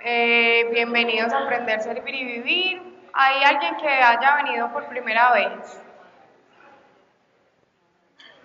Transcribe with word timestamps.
Eh, 0.00 0.68
bienvenidos 0.72 1.32
a 1.32 1.44
Aprender, 1.44 1.80
Servir 1.80 2.14
y 2.16 2.24
Vivir. 2.24 2.82
¿Hay 3.12 3.44
alguien 3.44 3.76
que 3.76 3.88
haya 3.88 4.36
venido 4.42 4.72
por 4.72 4.86
primera 4.88 5.32
vez? 5.34 5.80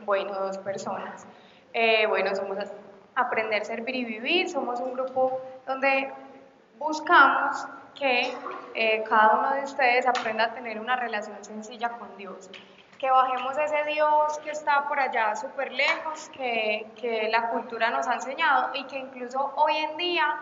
Bueno, 0.05 0.31
dos 0.31 0.59
personas. 0.59 1.25
Eh, 1.73 2.05
bueno, 2.05 2.35
somos 2.35 2.59
Aprender, 3.15 3.65
Servir 3.65 3.95
y 3.95 4.05
Vivir. 4.05 4.47
Somos 4.47 4.79
un 4.79 4.93
grupo 4.93 5.41
donde 5.65 6.13
buscamos 6.77 7.67
que 7.95 8.31
eh, 8.75 9.03
cada 9.09 9.39
uno 9.39 9.53
de 9.55 9.63
ustedes 9.63 10.05
aprenda 10.05 10.43
a 10.43 10.53
tener 10.53 10.79
una 10.79 10.97
relación 10.97 11.43
sencilla 11.43 11.89
con 11.97 12.15
Dios 12.15 12.51
que 12.97 13.11
bajemos 13.11 13.57
ese 13.57 13.83
Dios 13.85 14.39
que 14.39 14.51
está 14.51 14.87
por 14.87 14.99
allá 14.99 15.35
súper 15.35 15.71
lejos, 15.71 16.29
que, 16.29 16.87
que, 16.99 17.29
la 17.29 17.49
cultura 17.49 17.91
nos 17.91 18.07
ha 18.07 18.15
enseñado 18.15 18.71
y 18.73 18.85
que 18.85 18.97
incluso 18.97 19.53
hoy 19.55 19.77
en 19.77 19.97
día 19.97 20.39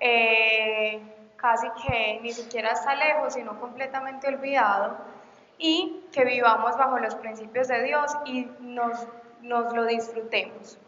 eh, 0.00 1.02
casi 1.36 1.68
que 1.86 2.20
ni 2.22 2.32
siquiera 2.32 2.72
está 2.72 2.94
lejos, 2.94 3.34
sino 3.34 3.60
completamente 3.60 4.28
olvidado, 4.28 4.96
y 5.58 6.04
que 6.12 6.24
vivamos 6.24 6.76
bajo 6.76 6.98
los 6.98 7.14
principios 7.16 7.68
de 7.68 7.82
Dios 7.82 8.16
y 8.24 8.48
nos, 8.60 9.06
nos 9.42 9.74
lo 9.74 9.84
disfrutemos. 9.84 10.78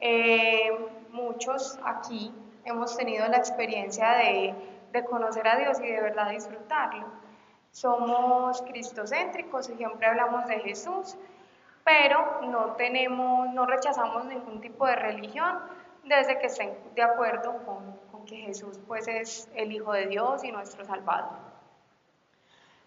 Eh, 0.00 0.70
muchos 1.10 1.78
aquí 1.84 2.32
hemos 2.64 2.96
tenido 2.96 3.26
la 3.28 3.38
experiencia 3.38 4.10
de, 4.10 4.54
de 4.92 5.04
conocer 5.04 5.48
a 5.48 5.56
Dios 5.56 5.80
y 5.80 5.86
de 5.86 6.00
verdad 6.00 6.30
disfrutarlo 6.30 7.25
somos 7.76 8.62
cristocéntricos 8.62 9.68
y 9.68 9.74
siempre 9.74 10.06
hablamos 10.06 10.46
de 10.46 10.60
Jesús, 10.60 11.14
pero 11.84 12.40
no 12.44 12.72
tenemos, 12.72 13.52
no 13.52 13.66
rechazamos 13.66 14.24
ningún 14.24 14.62
tipo 14.62 14.86
de 14.86 14.96
religión 14.96 15.58
desde 16.02 16.38
que 16.38 16.46
estén 16.46 16.74
de 16.94 17.02
acuerdo 17.02 17.52
con, 17.66 18.24
que 18.24 18.36
Jesús 18.36 18.80
pues 18.88 19.06
es 19.06 19.48
el 19.54 19.70
Hijo 19.72 19.92
de 19.92 20.06
Dios 20.06 20.42
y 20.42 20.50
nuestro 20.52 20.86
Salvador. 20.86 21.36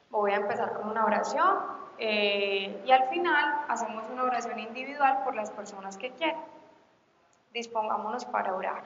Voy 0.09 0.31
a 0.31 0.37
empezar 0.37 0.73
con 0.73 0.89
una 0.89 1.05
oración 1.05 1.59
eh, 1.99 2.81
y 2.83 2.91
al 2.91 3.07
final 3.09 3.65
hacemos 3.69 4.03
una 4.11 4.23
oración 4.23 4.57
individual 4.57 5.23
por 5.23 5.35
las 5.35 5.51
personas 5.51 5.99
que 5.99 6.11
quieran. 6.13 6.43
Dispongámonos 7.53 8.25
para 8.25 8.55
orar. 8.55 8.83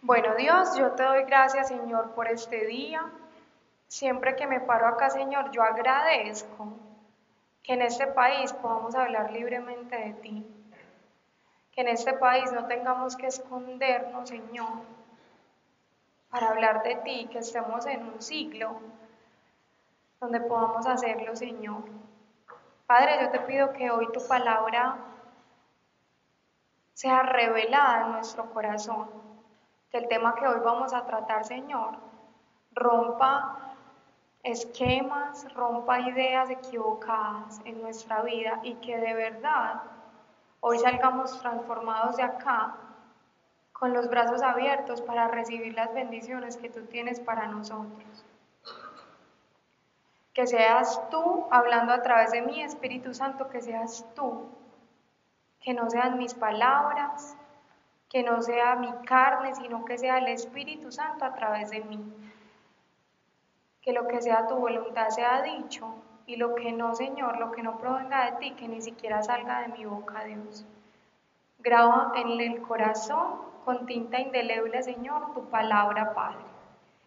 Bueno, 0.00 0.36
Dios, 0.36 0.76
yo 0.76 0.92
te 0.92 1.02
doy 1.02 1.24
gracias, 1.24 1.68
Señor, 1.68 2.12
por 2.12 2.28
este 2.28 2.66
día. 2.66 3.04
Siempre 3.88 4.36
que 4.36 4.46
me 4.46 4.60
paro 4.60 4.86
acá, 4.86 5.10
Señor, 5.10 5.50
yo 5.50 5.62
agradezco 5.64 6.68
que 7.64 7.72
en 7.72 7.82
este 7.82 8.06
país 8.06 8.52
podamos 8.52 8.94
hablar 8.94 9.32
libremente 9.32 9.96
de 9.96 10.12
ti. 10.14 10.46
Que 11.72 11.80
en 11.80 11.88
este 11.88 12.12
país 12.12 12.52
no 12.52 12.66
tengamos 12.66 13.16
que 13.16 13.26
escondernos, 13.26 14.28
Señor, 14.28 14.68
para 16.30 16.50
hablar 16.50 16.84
de 16.84 16.94
ti, 16.96 17.28
que 17.32 17.40
estemos 17.40 17.84
en 17.86 18.06
un 18.06 18.22
siglo 18.22 18.80
donde 20.20 20.40
podamos 20.40 20.86
hacerlo, 20.86 21.34
Señor. 21.34 21.82
Padre, 22.86 23.18
yo 23.20 23.30
te 23.30 23.40
pido 23.40 23.72
que 23.72 23.90
hoy 23.90 24.06
tu 24.12 24.24
palabra 24.28 24.96
sea 26.94 27.22
revelada 27.24 28.02
en 28.02 28.12
nuestro 28.12 28.48
corazón 28.52 29.27
que 29.90 29.98
el 29.98 30.08
tema 30.08 30.34
que 30.34 30.46
hoy 30.46 30.60
vamos 30.62 30.92
a 30.92 31.06
tratar, 31.06 31.44
Señor, 31.44 31.96
rompa 32.72 33.74
esquemas, 34.42 35.52
rompa 35.54 36.00
ideas 36.00 36.50
equivocadas 36.50 37.60
en 37.64 37.80
nuestra 37.82 38.22
vida 38.22 38.60
y 38.62 38.74
que 38.76 38.98
de 38.98 39.14
verdad 39.14 39.82
hoy 40.60 40.78
salgamos 40.78 41.40
transformados 41.40 42.16
de 42.16 42.22
acá 42.22 42.76
con 43.72 43.92
los 43.92 44.08
brazos 44.08 44.42
abiertos 44.42 45.00
para 45.02 45.28
recibir 45.28 45.74
las 45.74 45.92
bendiciones 45.94 46.56
que 46.56 46.68
tú 46.68 46.84
tienes 46.86 47.20
para 47.20 47.46
nosotros. 47.46 48.24
Que 50.34 50.46
seas 50.46 51.00
tú 51.10 51.46
hablando 51.50 51.92
a 51.92 52.02
través 52.02 52.32
de 52.32 52.42
mi 52.42 52.62
Espíritu 52.62 53.14
Santo, 53.14 53.48
que 53.48 53.60
seas 53.60 54.04
tú, 54.14 54.48
que 55.60 55.74
no 55.74 55.88
sean 55.90 56.18
mis 56.18 56.34
palabras, 56.34 57.36
que 58.08 58.22
no 58.22 58.42
sea 58.42 58.76
mi 58.76 58.90
carne, 59.04 59.54
sino 59.54 59.84
que 59.84 59.98
sea 59.98 60.18
el 60.18 60.28
Espíritu 60.28 60.90
Santo 60.90 61.24
a 61.24 61.34
través 61.34 61.70
de 61.70 61.80
mí. 61.80 62.00
Que 63.82 63.92
lo 63.92 64.08
que 64.08 64.22
sea 64.22 64.46
tu 64.46 64.56
voluntad 64.56 65.08
sea 65.10 65.42
dicho 65.42 65.94
y 66.26 66.36
lo 66.36 66.54
que 66.54 66.72
no, 66.72 66.94
Señor, 66.94 67.38
lo 67.38 67.52
que 67.52 67.62
no 67.62 67.78
provenga 67.78 68.30
de 68.30 68.36
ti, 68.38 68.50
que 68.52 68.68
ni 68.68 68.80
siquiera 68.80 69.22
salga 69.22 69.60
de 69.60 69.68
mi 69.68 69.84
boca, 69.84 70.24
Dios. 70.24 70.66
Graba 71.58 72.12
en 72.16 72.40
el 72.40 72.62
corazón 72.62 73.40
con 73.64 73.86
tinta 73.86 74.18
indeleble, 74.18 74.82
Señor, 74.82 75.34
tu 75.34 75.48
palabra, 75.50 76.14
Padre. 76.14 76.44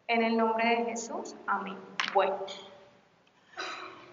En 0.08 0.24
el 0.24 0.38
nombre 0.38 0.68
de 0.68 0.86
Jesús, 0.86 1.36
amén. 1.48 1.78
Bueno, 2.14 2.36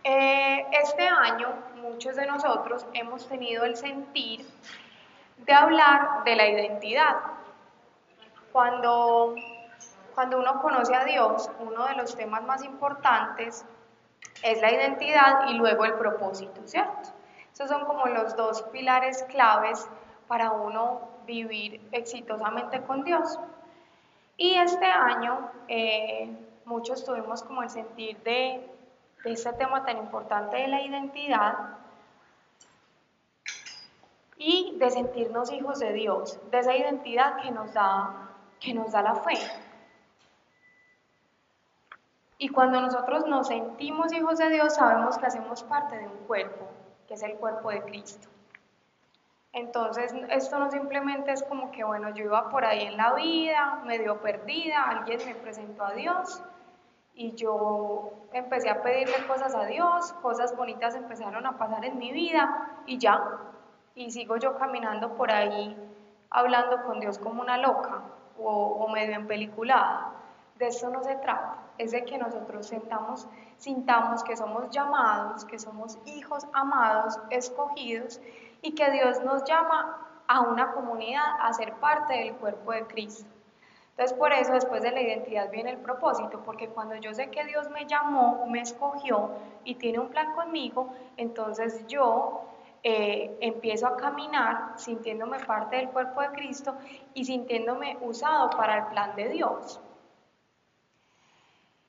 eh, 0.05 0.67
este 0.71 1.07
año 1.07 1.49
muchos 1.83 2.17
de 2.17 2.27
nosotros 2.27 2.87
hemos 2.95 3.29
tenido 3.29 3.65
el 3.65 3.77
sentir 3.77 4.47
de 5.45 5.53
hablar 5.53 6.25
de 6.25 6.37
la 6.37 6.49
identidad. 6.49 7.17
Cuando, 8.53 9.35
cuando 10.15 10.39
uno 10.39 10.61
conoce 10.61 10.95
a 10.95 11.05
Dios, 11.05 11.51
uno 11.61 11.87
de 11.87 11.95
los 11.95 12.17
temas 12.17 12.43
más 12.45 12.65
importantes 12.65 13.65
es 14.43 14.61
la 14.61 14.73
identidad 14.73 15.49
y 15.49 15.55
luego 15.55 15.85
el 15.85 15.95
propósito, 15.95 16.61
¿cierto? 16.65 17.11
Esos 17.53 17.69
son 17.69 17.85
como 17.87 18.07
los 18.07 18.37
dos 18.37 18.63
pilares 18.65 19.25
claves 19.25 19.89
para 20.29 20.53
uno 20.53 21.01
vivir 21.27 21.81
exitosamente 21.93 22.83
con 22.83 23.05
Dios. 23.05 23.39
Y 24.37 24.55
este 24.55 24.87
año 24.87 25.51
eh, 25.67 26.31
muchos 26.65 27.05
tuvimos 27.05 27.43
como 27.43 27.63
el 27.63 27.71
sentir 27.71 28.17
de, 28.23 28.71
de 29.25 29.33
este 29.33 29.53
tema 29.55 29.85
tan 29.85 29.99
importante 29.99 30.59
de 30.59 30.69
la 30.69 30.83
identidad 30.83 31.78
y 34.39 34.77
de 34.79 34.91
sentirnos 34.91 35.53
hijos 35.53 35.81
de 35.81 35.93
Dios, 35.93 36.39
de 36.51 36.59
esa 36.61 36.77
identidad 36.77 37.43
que 37.43 37.51
nos 37.51 37.75
da, 37.75 38.31
que 38.61 38.73
nos 38.73 38.93
da 38.93 39.03
la 39.03 39.17
fe. 39.17 39.39
Y 42.39 42.49
cuando 42.51 42.81
nosotros 42.81 43.27
nos 43.27 43.49
sentimos 43.49 44.13
hijos 44.13 44.39
de 44.39 44.49
Dios, 44.51 44.77
sabemos 44.77 45.19
que 45.19 45.27
hacemos 45.27 45.65
parte 45.65 45.99
de 45.99 46.07
un 46.07 46.19
cuerpo, 46.29 46.69
que 47.09 47.15
es 47.15 47.23
el 47.25 47.35
cuerpo 47.35 47.71
de 47.71 47.83
Cristo. 47.83 48.29
Entonces, 49.53 50.15
esto 50.31 50.59
no 50.59 50.71
simplemente 50.71 51.33
es 51.33 51.43
como 51.43 51.73
que, 51.73 51.83
bueno, 51.83 52.11
yo 52.11 52.25
iba 52.25 52.49
por 52.49 52.65
ahí 52.65 52.83
en 52.83 52.97
la 52.97 53.15
vida, 53.15 53.83
medio 53.85 54.21
perdida, 54.21 54.85
alguien 54.85 55.19
me 55.27 55.35
presentó 55.35 55.85
a 55.85 55.95
Dios 55.95 56.43
y 57.15 57.33
yo 57.35 58.13
empecé 58.33 58.71
a 58.71 58.83
pedirle 58.83 59.27
cosas 59.27 59.53
a 59.57 59.65
Dios, 59.65 60.13
cosas 60.23 60.57
bonitas 60.57 60.95
empezaron 60.95 61.45
a 61.47 61.59
pasar 61.59 61.85
en 61.85 61.99
mi 61.99 62.13
vida 62.13 62.83
y 62.87 62.99
ya, 62.99 63.21
y 63.99 64.13
sigo 64.13 64.37
yo 64.37 64.57
caminando 64.57 65.15
por 65.15 65.33
ahí 65.33 65.77
hablando 66.31 66.85
con 66.85 67.01
Dios 67.01 67.19
como 67.19 67.43
una 67.43 67.59
loca 67.59 68.01
o, 68.41 68.89
medio 68.89 69.17
en 69.17 69.27
peliculada. 69.27 70.13
De 70.57 70.69
eso 70.69 70.89
no 70.89 71.03
se 71.03 71.17
trata, 71.17 71.57
es 71.79 71.91
de 71.91 72.05
que 72.05 72.17
nosotros 72.17 72.67
sentamos, 72.67 73.27
sintamos 73.57 74.23
que 74.23 74.37
somos 74.37 74.71
llamados, 74.71 75.45
que 75.45 75.59
somos 75.59 75.99
hijos 76.07 76.47
amados, 76.53 77.19
escogidos 77.31 78.21
y 78.63 78.73
que 78.73 78.91
Dios 78.91 79.23
nos 79.25 79.45
llama 79.45 80.07
a 80.29 80.41
una 80.43 80.73
comunidad 80.73 81.25
a 81.41 81.53
ser 81.53 81.75
parte 81.75 82.15
del 82.15 82.35
cuerpo 82.35 82.73
de 82.73 82.87
Cristo. 82.87 83.29
Entonces 83.91 84.17
por 84.17 84.33
eso 84.33 84.53
después 84.53 84.83
de 84.83 84.93
la 84.93 85.01
identidad 85.01 85.51
viene 85.51 85.71
el 85.71 85.79
propósito, 85.79 86.43
porque 86.45 86.69
cuando 86.69 86.95
yo 86.97 87.13
sé 87.15 87.31
que 87.31 87.45
Dios 87.45 87.69
me 87.71 87.87
llamó, 87.87 88.47
me 88.47 88.61
escogió 88.61 89.31
y 89.65 89.75
tiene 89.75 89.99
un 89.99 90.09
plan 90.09 90.35
conmigo, 90.35 90.93
entonces 91.17 91.85
yo 91.89 92.49
eh, 92.83 93.37
empiezo 93.41 93.87
a 93.87 93.97
caminar 93.97 94.75
sintiéndome 94.77 95.39
parte 95.41 95.77
del 95.77 95.91
cuerpo 95.91 96.21
de 96.21 96.29
Cristo 96.29 96.77
y 97.15 97.25
sintiéndome 97.25 97.99
usado 98.01 98.51
para 98.51 98.79
el 98.79 98.87
plan 98.87 99.17
de 99.17 99.29
Dios. 99.31 99.81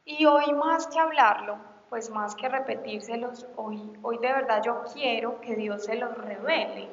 Y 0.06 0.26
hoy 0.26 0.52
más 0.54 0.88
que 0.88 1.00
hablarlo, 1.00 1.58
pues 1.90 2.10
más 2.10 2.36
que 2.36 2.50
repetírselos, 2.50 3.46
hoy, 3.56 3.92
hoy 4.02 4.18
de 4.18 4.34
verdad 4.34 4.62
yo 4.64 4.84
quiero 4.94 5.40
que 5.42 5.56
Dios 5.56 5.86
se 5.86 5.96
los 5.96 6.18
revele, 6.18 6.90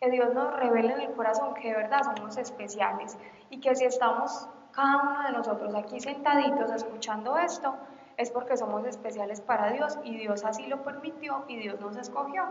que 0.00 0.10
Dios 0.10 0.34
nos 0.34 0.52
revele 0.56 0.94
en 0.94 1.00
el 1.02 1.12
corazón 1.12 1.54
que 1.54 1.68
de 1.68 1.76
verdad 1.76 2.02
somos 2.02 2.36
especiales 2.36 3.16
y 3.50 3.60
que 3.60 3.74
si 3.76 3.84
estamos 3.84 4.48
cada 4.72 5.02
uno 5.02 5.22
de 5.22 5.32
nosotros 5.32 5.74
aquí 5.74 6.00
sentaditos 6.00 6.72
escuchando 6.72 7.36
esto, 7.36 7.74
es 8.16 8.30
porque 8.30 8.56
somos 8.56 8.84
especiales 8.86 9.40
para 9.40 9.70
Dios 9.70 9.98
y 10.02 10.16
Dios 10.16 10.44
así 10.44 10.66
lo 10.66 10.82
permitió 10.82 11.44
y 11.46 11.56
Dios 11.56 11.80
nos 11.80 11.96
escogió. 11.96 12.44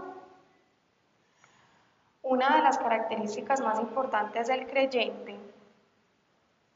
Una 2.24 2.56
de 2.56 2.64
las 2.64 2.78
características 2.78 3.62
más 3.62 3.80
importantes 3.80 4.48
del 4.48 4.68
creyente 4.68 5.40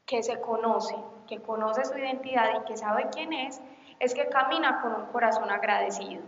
que 0.04 0.22
se 0.22 0.40
conoce, 0.40 0.96
que 1.26 1.40
conoce 1.40 1.84
su 1.84 1.96
identidad 1.96 2.60
y 2.60 2.64
que 2.64 2.76
sabe 2.76 3.08
quién 3.12 3.32
es, 3.32 3.60
es 3.98 4.14
que 4.14 4.28
camina 4.28 4.80
con 4.80 4.94
un 4.94 5.06
corazón 5.06 5.50
agradecido. 5.50 6.22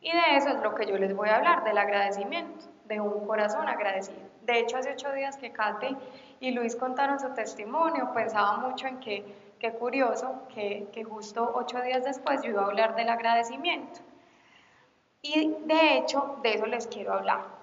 Y 0.00 0.12
de 0.12 0.36
eso 0.36 0.48
es 0.48 0.60
lo 0.62 0.74
que 0.74 0.86
yo 0.86 0.96
les 0.98 1.14
voy 1.14 1.28
a 1.28 1.36
hablar, 1.36 1.64
del 1.64 1.78
agradecimiento, 1.78 2.66
de 2.86 3.00
un 3.00 3.26
corazón 3.26 3.68
agradecido. 3.68 4.20
De 4.42 4.58
hecho, 4.58 4.76
hace 4.76 4.92
ocho 4.92 5.12
días 5.12 5.36
que 5.36 5.52
Kate 5.52 5.96
y 6.40 6.50
Luis 6.50 6.74
contaron 6.74 7.20
su 7.20 7.32
testimonio, 7.34 8.12
pensaba 8.12 8.56
mucho 8.58 8.88
en 8.88 8.98
que, 8.98 9.54
qué 9.60 9.72
curioso, 9.72 10.42
que, 10.52 10.88
que 10.92 11.04
justo 11.04 11.52
ocho 11.54 11.80
días 11.80 12.04
después 12.04 12.42
yo 12.42 12.50
iba 12.50 12.62
a 12.62 12.66
hablar 12.66 12.96
del 12.96 13.08
agradecimiento. 13.08 14.00
Y 15.22 15.54
de 15.66 15.98
hecho, 15.98 16.38
de 16.42 16.54
eso 16.54 16.66
les 16.66 16.88
quiero 16.88 17.12
hablar. 17.12 17.61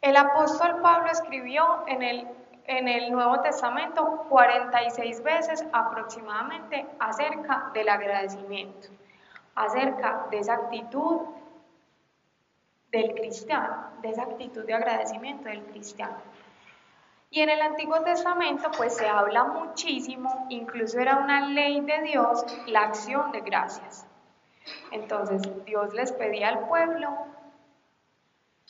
El 0.00 0.16
apóstol 0.16 0.80
Pablo 0.82 1.10
escribió 1.10 1.84
en 1.86 2.02
el, 2.02 3.12
Nuevo 3.12 3.40
Testamento 3.40 4.26
46 4.28 5.22
veces 5.22 5.64
aproximadamente 5.72 6.86
acerca 6.98 7.70
del 7.72 7.88
agradecimiento 7.88 8.88
acerca 9.56 10.26
de 10.30 10.38
esa 10.38 10.54
actitud 10.54 11.22
del 12.92 13.14
cristiano, 13.14 13.90
de 14.02 14.10
esa 14.10 14.22
actitud 14.22 14.64
de 14.64 14.74
agradecimiento 14.74 15.48
del 15.48 15.64
cristiano. 15.64 16.18
Y 17.30 17.40
en 17.40 17.50
el 17.50 17.60
Antiguo 17.60 18.00
Testamento 18.02 18.70
pues 18.76 18.96
se 18.96 19.08
habla 19.08 19.44
muchísimo, 19.44 20.46
incluso 20.48 21.00
era 21.00 21.16
una 21.16 21.48
ley 21.48 21.80
de 21.80 22.02
Dios, 22.02 22.44
la 22.66 22.82
acción 22.82 23.32
de 23.32 23.40
gracias. 23.40 24.06
Entonces 24.92 25.42
Dios 25.64 25.92
les 25.94 26.12
pedía 26.12 26.48
al 26.48 26.68
pueblo 26.68 27.08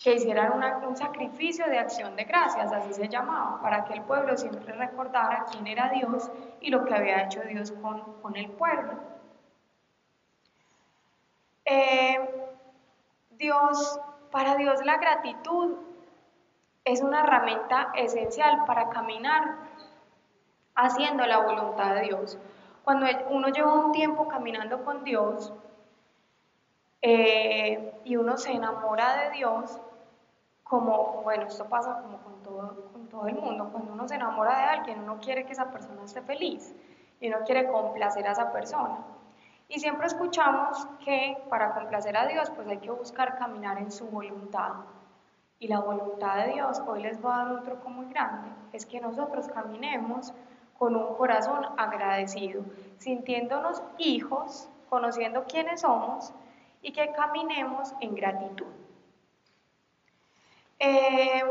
que 0.06 0.14
hicieran 0.14 0.52
un 0.86 0.96
sacrificio 0.96 1.66
de 1.66 1.80
acción 1.80 2.14
de 2.14 2.22
gracias, 2.22 2.72
así 2.72 2.94
se 2.94 3.08
llamaba, 3.08 3.60
para 3.60 3.84
que 3.84 3.94
el 3.94 4.02
pueblo 4.02 4.36
siempre 4.36 4.72
recordara 4.72 5.46
quién 5.50 5.66
era 5.66 5.88
Dios 5.88 6.30
y 6.60 6.70
lo 6.70 6.84
que 6.84 6.94
había 6.94 7.24
hecho 7.24 7.40
Dios 7.40 7.72
con, 7.72 8.00
con 8.22 8.36
el 8.36 8.48
pueblo. 8.50 8.92
Eh, 11.64 12.20
Dios, 13.30 13.98
para 14.30 14.54
Dios 14.54 14.84
la 14.84 14.98
gratitud 14.98 15.74
es 16.84 17.02
una 17.02 17.24
herramienta 17.24 17.90
esencial 17.96 18.64
para 18.64 18.90
caminar 18.90 19.56
haciendo 20.76 21.26
la 21.26 21.38
voluntad 21.38 21.96
de 21.96 22.02
Dios. 22.02 22.38
Cuando 22.84 23.06
uno 23.30 23.48
lleva 23.48 23.74
un 23.74 23.90
tiempo 23.90 24.28
caminando 24.28 24.84
con 24.84 25.02
Dios 25.02 25.52
eh, 27.02 27.92
y 28.04 28.14
uno 28.14 28.36
se 28.36 28.52
enamora 28.52 29.24
de 29.24 29.30
Dios, 29.32 29.80
como, 30.68 31.22
bueno, 31.22 31.46
esto 31.46 31.64
pasa 31.66 32.00
como 32.02 32.18
con 32.18 32.42
todo, 32.42 32.90
con 32.92 33.06
todo 33.08 33.28
el 33.28 33.36
mundo, 33.36 33.68
cuando 33.70 33.92
uno 33.92 34.08
se 34.08 34.16
enamora 34.16 34.58
de 34.58 34.64
alguien, 34.64 35.00
uno 35.00 35.18
quiere 35.20 35.46
que 35.46 35.52
esa 35.52 35.70
persona 35.70 36.02
esté 36.04 36.22
feliz 36.22 36.74
y 37.20 37.28
uno 37.28 37.38
quiere 37.44 37.70
complacer 37.70 38.26
a 38.26 38.32
esa 38.32 38.52
persona. 38.52 38.98
Y 39.68 39.78
siempre 39.78 40.06
escuchamos 40.06 40.86
que 41.04 41.38
para 41.48 41.74
complacer 41.74 42.16
a 42.16 42.26
Dios 42.26 42.50
pues 42.50 42.68
hay 42.68 42.78
que 42.78 42.90
buscar 42.90 43.36
caminar 43.38 43.78
en 43.78 43.90
su 43.92 44.06
voluntad. 44.06 44.72
Y 45.58 45.68
la 45.68 45.80
voluntad 45.80 46.44
de 46.44 46.52
Dios, 46.52 46.82
hoy 46.86 47.02
les 47.02 47.20
voy 47.20 47.32
a 47.32 47.36
dar 47.36 47.52
un 47.52 47.62
truco 47.62 47.88
muy 47.88 48.06
grande, 48.06 48.50
es 48.72 48.84
que 48.86 49.00
nosotros 49.00 49.48
caminemos 49.48 50.34
con 50.78 50.94
un 50.94 51.14
corazón 51.14 51.64
agradecido, 51.78 52.62
sintiéndonos 52.98 53.82
hijos, 53.98 54.68
conociendo 54.90 55.44
quiénes 55.44 55.80
somos 55.80 56.34
y 56.82 56.92
que 56.92 57.12
caminemos 57.12 57.94
en 58.00 58.14
gratitud. 58.14 58.85
Eh, 60.78 61.43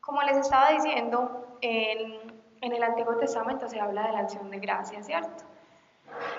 como 0.00 0.22
les 0.22 0.36
estaba 0.36 0.70
diciendo, 0.70 1.58
en, 1.60 2.40
en 2.60 2.72
el 2.72 2.82
Antiguo 2.82 3.16
Testamento 3.16 3.68
se 3.68 3.80
habla 3.80 4.06
de 4.06 4.12
la 4.12 4.20
acción 4.20 4.50
de 4.50 4.58
gracia, 4.58 5.02
¿cierto? 5.02 5.44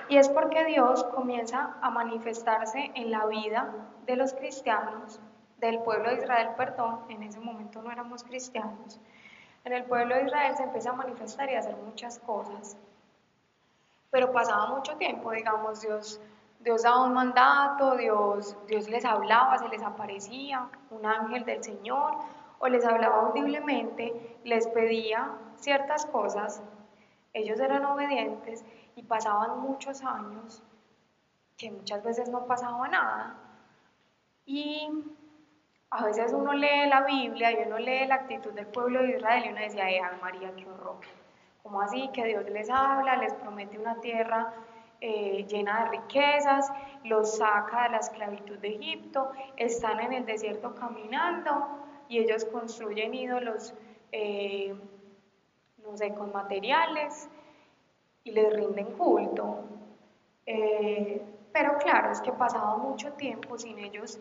Y 0.08 0.16
es 0.16 0.28
porque 0.28 0.64
Dios 0.64 1.04
comienza 1.04 1.76
a 1.80 1.90
manifestarse 1.90 2.90
en 2.94 3.10
la 3.10 3.26
vida 3.26 3.72
de 4.06 4.16
los 4.16 4.32
cristianos, 4.32 5.20
del 5.58 5.80
pueblo 5.80 6.10
de 6.10 6.16
Israel, 6.16 6.50
perdón, 6.56 7.04
en 7.08 7.22
ese 7.22 7.40
momento 7.40 7.82
no 7.82 7.90
éramos 7.90 8.22
cristianos. 8.22 9.00
En 9.64 9.72
el 9.72 9.84
pueblo 9.84 10.14
de 10.14 10.24
Israel 10.24 10.56
se 10.56 10.62
empieza 10.62 10.90
a 10.90 10.94
manifestar 10.94 11.50
y 11.50 11.54
a 11.54 11.58
hacer 11.58 11.76
muchas 11.76 12.18
cosas. 12.20 12.76
Pero 14.10 14.32
pasaba 14.32 14.68
mucho 14.68 14.96
tiempo, 14.96 15.32
digamos, 15.32 15.82
Dios, 15.82 16.20
Dios 16.60 16.82
daba 16.82 17.04
un 17.04 17.14
mandato, 17.14 17.96
Dios, 17.96 18.56
Dios 18.66 18.88
les 18.88 19.04
hablaba, 19.04 19.58
se 19.58 19.68
les 19.68 19.82
aparecía 19.82 20.68
un 20.90 21.06
ángel 21.06 21.44
del 21.44 21.62
Señor 21.62 22.14
o 22.58 22.68
les 22.68 22.84
hablaba 22.84 23.28
audiblemente, 23.28 24.38
les 24.44 24.66
pedía 24.68 25.30
ciertas 25.56 26.06
cosas, 26.06 26.62
ellos 27.32 27.60
eran 27.60 27.84
obedientes 27.84 28.64
y 28.96 29.02
pasaban 29.02 29.60
muchos 29.60 30.02
años 30.02 30.62
que 31.56 31.70
muchas 31.70 32.02
veces 32.02 32.28
no 32.28 32.46
pasaba 32.46 32.88
nada. 32.88 33.36
Y 34.46 34.88
a 35.90 36.04
veces 36.04 36.32
uno 36.32 36.52
lee 36.52 36.88
la 36.88 37.02
Biblia 37.02 37.52
y 37.52 37.66
uno 37.66 37.78
lee 37.78 38.06
la 38.06 38.16
actitud 38.16 38.52
del 38.52 38.66
pueblo 38.66 39.02
de 39.02 39.16
Israel 39.16 39.44
y 39.44 39.48
uno 39.50 39.60
decía, 39.60 39.90
eh, 39.90 40.00
María, 40.20 40.52
qué 40.56 40.68
horror. 40.68 41.00
¿Cómo 41.62 41.80
así? 41.80 42.08
Que 42.12 42.24
Dios 42.24 42.48
les 42.50 42.70
habla, 42.70 43.16
les 43.16 43.34
promete 43.34 43.78
una 43.78 44.00
tierra 44.00 44.52
eh, 45.00 45.46
llena 45.48 45.84
de 45.84 45.90
riquezas, 45.90 46.72
los 47.04 47.36
saca 47.36 47.84
de 47.84 47.90
la 47.90 47.98
esclavitud 47.98 48.58
de 48.58 48.68
Egipto, 48.68 49.30
están 49.56 50.00
en 50.00 50.12
el 50.12 50.26
desierto 50.26 50.74
caminando 50.74 51.68
y 52.08 52.18
ellos 52.18 52.44
construyen 52.46 53.14
ídolos, 53.14 53.74
eh, 54.10 54.74
no 55.84 55.96
sé, 55.96 56.14
con 56.14 56.32
materiales 56.32 57.28
y 58.24 58.32
les 58.32 58.52
rinden 58.52 58.86
culto. 58.96 59.60
Eh, 60.46 61.22
pero 61.52 61.78
claro, 61.78 62.10
es 62.10 62.20
que 62.20 62.32
pasaba 62.32 62.76
mucho 62.76 63.12
tiempo 63.12 63.56
sin 63.58 63.78
ellos, 63.78 64.18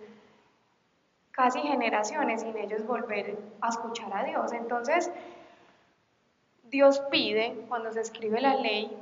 casi 1.31 1.59
generaciones 1.59 2.41
sin 2.41 2.57
ellos 2.57 2.85
volver 2.85 3.37
a 3.61 3.69
escuchar 3.69 4.15
a 4.15 4.23
Dios. 4.23 4.53
Entonces, 4.53 5.11
Dios 6.63 6.99
pide, 7.11 7.65
cuando 7.67 7.91
se 7.91 8.01
escribe 8.01 8.41
la 8.41 8.55
ley, 8.55 8.95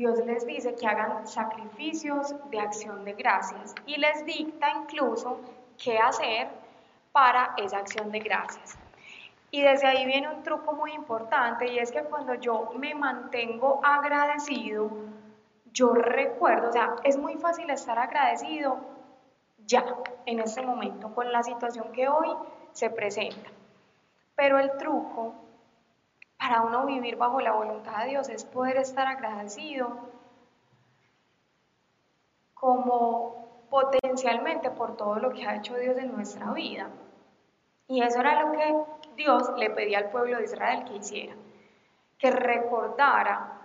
Dios 0.00 0.18
les 0.24 0.46
dice 0.46 0.74
que 0.76 0.86
hagan 0.86 1.26
sacrificios 1.26 2.34
de 2.50 2.58
acción 2.58 3.04
de 3.04 3.12
gracias 3.12 3.74
y 3.84 3.98
les 3.98 4.24
dicta 4.24 4.70
incluso 4.70 5.38
qué 5.76 5.98
hacer 5.98 6.48
para 7.12 7.52
esa 7.58 7.76
acción 7.76 8.10
de 8.10 8.20
gracias. 8.20 8.78
Y 9.50 9.60
desde 9.60 9.88
ahí 9.88 10.06
viene 10.06 10.30
un 10.34 10.42
truco 10.42 10.72
muy 10.72 10.94
importante 10.94 11.70
y 11.70 11.78
es 11.78 11.92
que 11.92 12.02
cuando 12.04 12.32
yo 12.32 12.70
me 12.78 12.94
mantengo 12.94 13.78
agradecido, 13.84 14.90
yo 15.70 15.92
recuerdo, 15.92 16.70
o 16.70 16.72
sea, 16.72 16.96
es 17.04 17.18
muy 17.18 17.34
fácil 17.34 17.68
estar 17.68 17.98
agradecido 17.98 18.78
ya, 19.66 19.84
en 20.24 20.40
este 20.40 20.62
momento, 20.62 21.14
con 21.14 21.30
la 21.30 21.42
situación 21.42 21.92
que 21.92 22.08
hoy 22.08 22.30
se 22.72 22.88
presenta. 22.88 23.50
Pero 24.34 24.58
el 24.58 24.78
truco 24.78 25.34
para 26.40 26.62
uno 26.62 26.86
vivir 26.86 27.16
bajo 27.16 27.40
la 27.40 27.52
voluntad 27.52 27.98
de 27.98 28.10
Dios 28.10 28.30
es 28.30 28.44
poder 28.44 28.78
estar 28.78 29.06
agradecido 29.06 29.90
como 32.54 33.66
potencialmente 33.68 34.70
por 34.70 34.96
todo 34.96 35.16
lo 35.16 35.30
que 35.30 35.46
ha 35.46 35.56
hecho 35.56 35.76
Dios 35.76 35.98
en 35.98 36.12
nuestra 36.12 36.50
vida. 36.52 36.88
Y 37.88 38.02
eso 38.02 38.20
era 38.20 38.42
lo 38.42 38.52
que 38.52 38.74
Dios 39.16 39.52
le 39.58 39.68
pedía 39.70 39.98
al 39.98 40.10
pueblo 40.10 40.38
de 40.38 40.44
Israel 40.44 40.84
que 40.84 40.96
hiciera, 40.96 41.34
que 42.18 42.30
recordara 42.30 43.58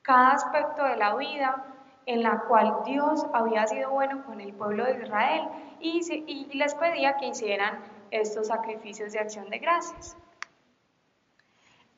cada 0.00 0.30
aspecto 0.30 0.82
de 0.82 0.96
la 0.96 1.14
vida 1.16 1.62
en 2.06 2.22
la 2.22 2.40
cual 2.48 2.82
Dios 2.86 3.26
había 3.34 3.66
sido 3.66 3.90
bueno 3.90 4.24
con 4.24 4.40
el 4.40 4.54
pueblo 4.54 4.84
de 4.86 5.02
Israel 5.02 5.48
y, 5.78 6.48
les 6.54 6.74
pedía 6.74 7.16
que 7.18 7.28
hicieran 7.28 7.80
estos 8.10 8.46
sacrificios 8.46 9.12
de 9.12 9.18
acción 9.18 9.50
de 9.50 9.58
gracias. 9.58 10.16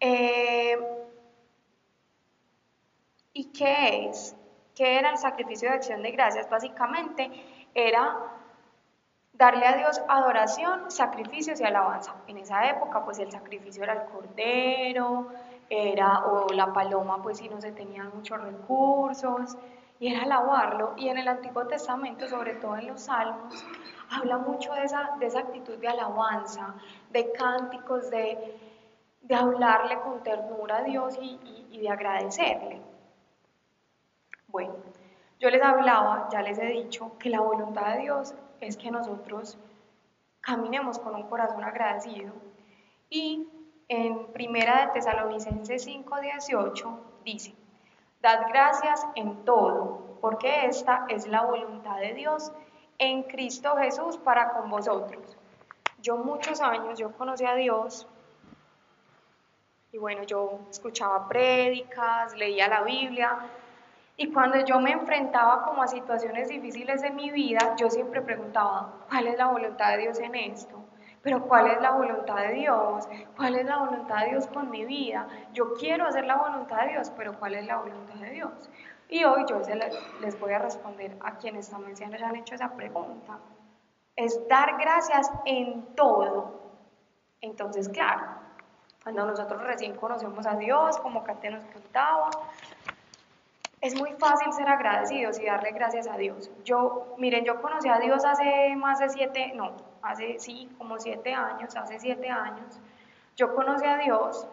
Eh, 0.00 0.76
¿Y 3.32 3.44
qué 3.52 4.08
es? 4.08 4.34
¿Qué 4.74 4.98
era 4.98 5.10
el 5.10 5.18
sacrificio 5.18 5.68
de 5.68 5.76
acción 5.76 6.02
de 6.02 6.10
gracias? 6.10 6.48
Básicamente 6.48 7.30
era 7.74 8.18
darle 9.32 9.66
a 9.66 9.76
Dios 9.76 10.00
adoración, 10.08 10.90
sacrificios 10.90 11.60
y 11.60 11.64
alabanza. 11.64 12.14
En 12.26 12.38
esa 12.38 12.68
época, 12.68 13.04
pues 13.04 13.18
el 13.18 13.30
sacrificio 13.30 13.82
era 13.82 13.92
el 13.92 14.04
cordero, 14.04 15.28
era 15.68 16.20
o 16.26 16.48
la 16.52 16.72
paloma, 16.72 17.22
pues 17.22 17.38
si 17.38 17.48
no 17.48 17.60
se 17.60 17.72
tenían 17.72 18.10
muchos 18.14 18.40
recursos, 18.40 19.56
y 19.98 20.12
era 20.12 20.22
alabarlo. 20.22 20.94
Y 20.96 21.08
en 21.08 21.18
el 21.18 21.28
Antiguo 21.28 21.66
Testamento, 21.66 22.26
sobre 22.28 22.54
todo 22.54 22.76
en 22.76 22.86
los 22.86 23.02
Salmos, 23.02 23.64
habla 24.10 24.38
mucho 24.38 24.72
de 24.74 24.84
esa, 24.84 25.16
de 25.18 25.26
esa 25.26 25.40
actitud 25.40 25.76
de 25.78 25.88
alabanza, 25.88 26.74
de 27.10 27.32
cánticos, 27.32 28.10
de, 28.10 28.65
de 29.26 29.34
hablarle 29.34 29.98
con 30.00 30.22
ternura 30.22 30.78
a 30.78 30.82
Dios 30.82 31.18
y, 31.20 31.78
de 31.78 31.88
agradecerle. 31.90 32.80
Bueno, 34.46 34.74
yo 35.40 35.50
les 35.50 35.62
hablaba, 35.62 36.28
ya 36.30 36.42
les 36.42 36.58
he 36.58 36.66
dicho, 36.66 37.18
que 37.18 37.28
la 37.28 37.40
voluntad 37.40 37.94
de 37.94 38.02
Dios 38.02 38.34
es 38.60 38.76
que 38.76 38.90
nosotros 38.90 39.58
caminemos 40.40 40.98
con 40.98 41.14
un 41.14 41.24
corazón 41.24 41.64
agradecido. 41.64 42.32
Y 43.10 43.48
en 43.88 44.32
Primera 44.32 44.86
de 44.86 44.92
Tesalonicenses 44.92 45.86
5:18 45.86 46.98
dice, 47.24 47.54
Dad 48.22 48.46
gracias 48.48 49.06
en 49.16 49.44
todo, 49.44 50.18
porque 50.20 50.66
esta 50.66 51.04
es 51.08 51.26
la 51.26 51.42
voluntad 51.42 51.98
de 51.98 52.14
Dios 52.14 52.52
en 52.98 53.24
Cristo 53.24 53.76
Jesús 53.76 54.16
para 54.18 54.52
con 54.52 54.70
vosotros. 54.70 55.36
Yo 56.00 56.16
muchos 56.16 56.60
años, 56.60 56.98
yo 56.98 57.12
conocí 57.12 57.44
a 57.44 57.54
Dios 57.54 58.06
y 59.92 59.98
bueno, 59.98 60.24
yo 60.24 60.60
escuchaba 60.70 61.28
prédicas, 61.28 62.34
leía 62.36 62.68
la 62.68 62.82
Biblia 62.82 63.38
y 64.16 64.32
cuando 64.32 64.58
yo 64.64 64.80
me 64.80 64.92
enfrentaba 64.92 65.62
como 65.62 65.82
a 65.82 65.88
situaciones 65.88 66.48
difíciles 66.48 67.02
de 67.02 67.10
mi 67.10 67.30
vida, 67.30 67.76
yo 67.76 67.90
siempre 67.90 68.22
preguntaba, 68.22 69.04
¿cuál 69.08 69.26
es 69.26 69.36
la 69.36 69.46
voluntad 69.46 69.92
de 69.92 69.98
Dios 69.98 70.18
en 70.20 70.34
esto? 70.34 70.82
Pero 71.22 71.42
¿cuál 71.42 71.66
es 71.66 71.80
la 71.82 71.90
voluntad 71.90 72.36
de 72.36 72.54
Dios? 72.54 73.08
¿Cuál 73.36 73.56
es 73.56 73.66
la 73.66 73.78
voluntad 73.78 74.24
de 74.24 74.30
Dios 74.30 74.46
con 74.46 74.70
mi 74.70 74.84
vida? 74.84 75.28
Yo 75.52 75.74
quiero 75.74 76.06
hacer 76.06 76.24
la 76.24 76.36
voluntad 76.36 76.82
de 76.82 76.92
Dios, 76.92 77.10
pero 77.16 77.38
¿cuál 77.38 77.56
es 77.56 77.66
la 77.66 77.78
voluntad 77.78 78.14
de 78.14 78.30
Dios? 78.30 78.70
Y 79.08 79.24
hoy 79.24 79.44
yo 79.48 79.60
les 80.20 80.40
voy 80.40 80.52
a 80.52 80.60
responder 80.60 81.16
a 81.20 81.36
quienes 81.36 81.68
también 81.68 81.96
se 81.96 82.04
han 82.04 82.36
hecho 82.36 82.54
esa 82.54 82.74
pregunta. 82.74 83.38
Es 84.14 84.48
dar 84.48 84.78
gracias 84.78 85.30
en 85.44 85.94
todo. 85.94 86.60
Entonces, 87.40 87.88
claro, 87.88 88.22
cuando 89.06 89.24
nosotros 89.24 89.62
recién 89.62 89.94
conocemos 89.94 90.44
a 90.46 90.56
Dios, 90.56 90.98
como 90.98 91.22
Kate 91.22 91.48
nos 91.48 91.64
contaba, 91.66 92.28
es 93.80 93.94
muy 93.94 94.10
fácil 94.14 94.52
ser 94.52 94.68
agradecidos 94.68 95.38
y 95.38 95.46
darle 95.46 95.70
gracias 95.70 96.08
a 96.08 96.16
Dios. 96.16 96.50
Yo, 96.64 97.14
miren, 97.16 97.44
yo 97.44 97.62
conocí 97.62 97.88
a 97.88 98.00
Dios 98.00 98.24
hace 98.24 98.74
más 98.74 98.98
de 98.98 99.08
siete, 99.08 99.52
no, 99.54 99.76
hace 100.02 100.40
sí, 100.40 100.68
como 100.76 100.98
siete 100.98 101.32
años, 101.32 101.76
hace 101.76 102.00
siete 102.00 102.28
años, 102.28 102.80
yo 103.36 103.54
conocí 103.54 103.86
a 103.86 103.96
Dios 103.98 104.48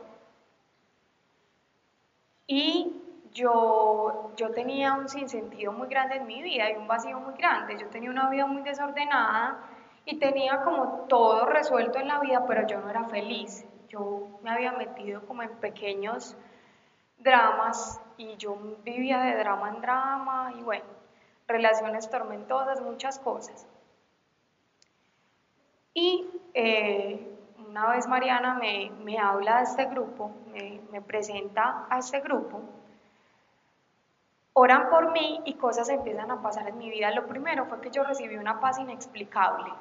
y 2.45 3.01
yo, 3.31 4.33
yo 4.37 4.51
tenía 4.51 4.93
un 4.93 5.09
sinsentido 5.09 5.71
muy 5.71 5.87
grande 5.87 6.17
en 6.17 6.27
mi 6.27 6.43
vida 6.43 6.69
y 6.69 6.75
un 6.75 6.87
vacío 6.87 7.19
muy 7.19 7.33
grande. 7.33 7.75
Yo 7.79 7.87
tenía 7.87 8.11
una 8.11 8.29
vida 8.29 8.45
muy 8.45 8.61
desordenada 8.61 9.57
y 10.05 10.19
tenía 10.19 10.61
como 10.61 11.07
todo 11.09 11.47
resuelto 11.47 11.97
en 11.97 12.07
la 12.07 12.19
vida, 12.19 12.45
pero 12.45 12.67
yo 12.67 12.79
no 12.81 12.91
era 12.91 13.05
feliz. 13.05 13.65
Yo 13.93 14.39
me 14.41 14.49
había 14.49 14.71
metido 14.71 15.21
como 15.27 15.43
en 15.43 15.51
pequeños 15.57 16.35
dramas 17.19 18.01
y 18.17 18.35
yo 18.37 18.57
vivía 18.83 19.19
de 19.19 19.37
drama 19.37 19.69
en 19.69 19.81
drama 19.81 20.53
y 20.57 20.63
bueno, 20.63 20.85
relaciones 21.47 22.09
tormentosas, 22.09 22.81
muchas 22.81 23.19
cosas. 23.19 23.67
Y 25.93 26.27
eh, 26.55 27.37
una 27.67 27.91
vez 27.91 28.07
Mariana 28.07 28.55
me, 28.55 28.91
me, 29.03 29.19
habla 29.19 29.57
de 29.57 29.63
este 29.65 29.85
grupo, 29.85 30.31
me, 30.51 30.81
me 30.91 30.99
presenta 30.99 31.85
a 31.87 31.99
este 31.99 32.19
grupo, 32.21 32.61
oran 34.53 34.89
por 34.89 35.11
mí 35.11 35.39
y 35.45 35.53
cosas 35.53 35.87
empiezan 35.89 36.31
a 36.31 36.41
pasar 36.41 36.67
en 36.67 36.79
mi 36.79 36.89
vida. 36.89 37.11
Lo 37.11 37.27
primero 37.27 37.67
fue 37.67 37.79
que 37.79 37.91
yo 37.91 38.03
recibí 38.03 38.37
una 38.37 38.59
paz 38.59 38.79
inexplicable. 38.79 39.71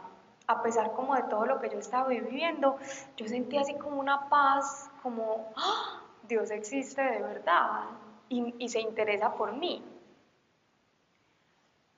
A 0.46 0.62
pesar 0.62 0.92
como 0.92 1.14
de 1.14 1.22
todo 1.24 1.46
lo 1.46 1.60
que 1.60 1.70
yo 1.70 1.78
estaba 1.78 2.08
viviendo, 2.08 2.76
yo 3.16 3.28
sentí 3.28 3.58
así 3.58 3.74
como 3.74 4.00
una 4.00 4.28
paz, 4.28 4.90
como 5.02 5.52
¡Ah! 5.56 6.00
Dios 6.22 6.50
existe 6.50 7.02
de 7.02 7.22
verdad 7.22 7.84
y, 8.28 8.54
y 8.58 8.68
se 8.68 8.80
interesa 8.80 9.34
por 9.34 9.52
mí. 9.52 9.82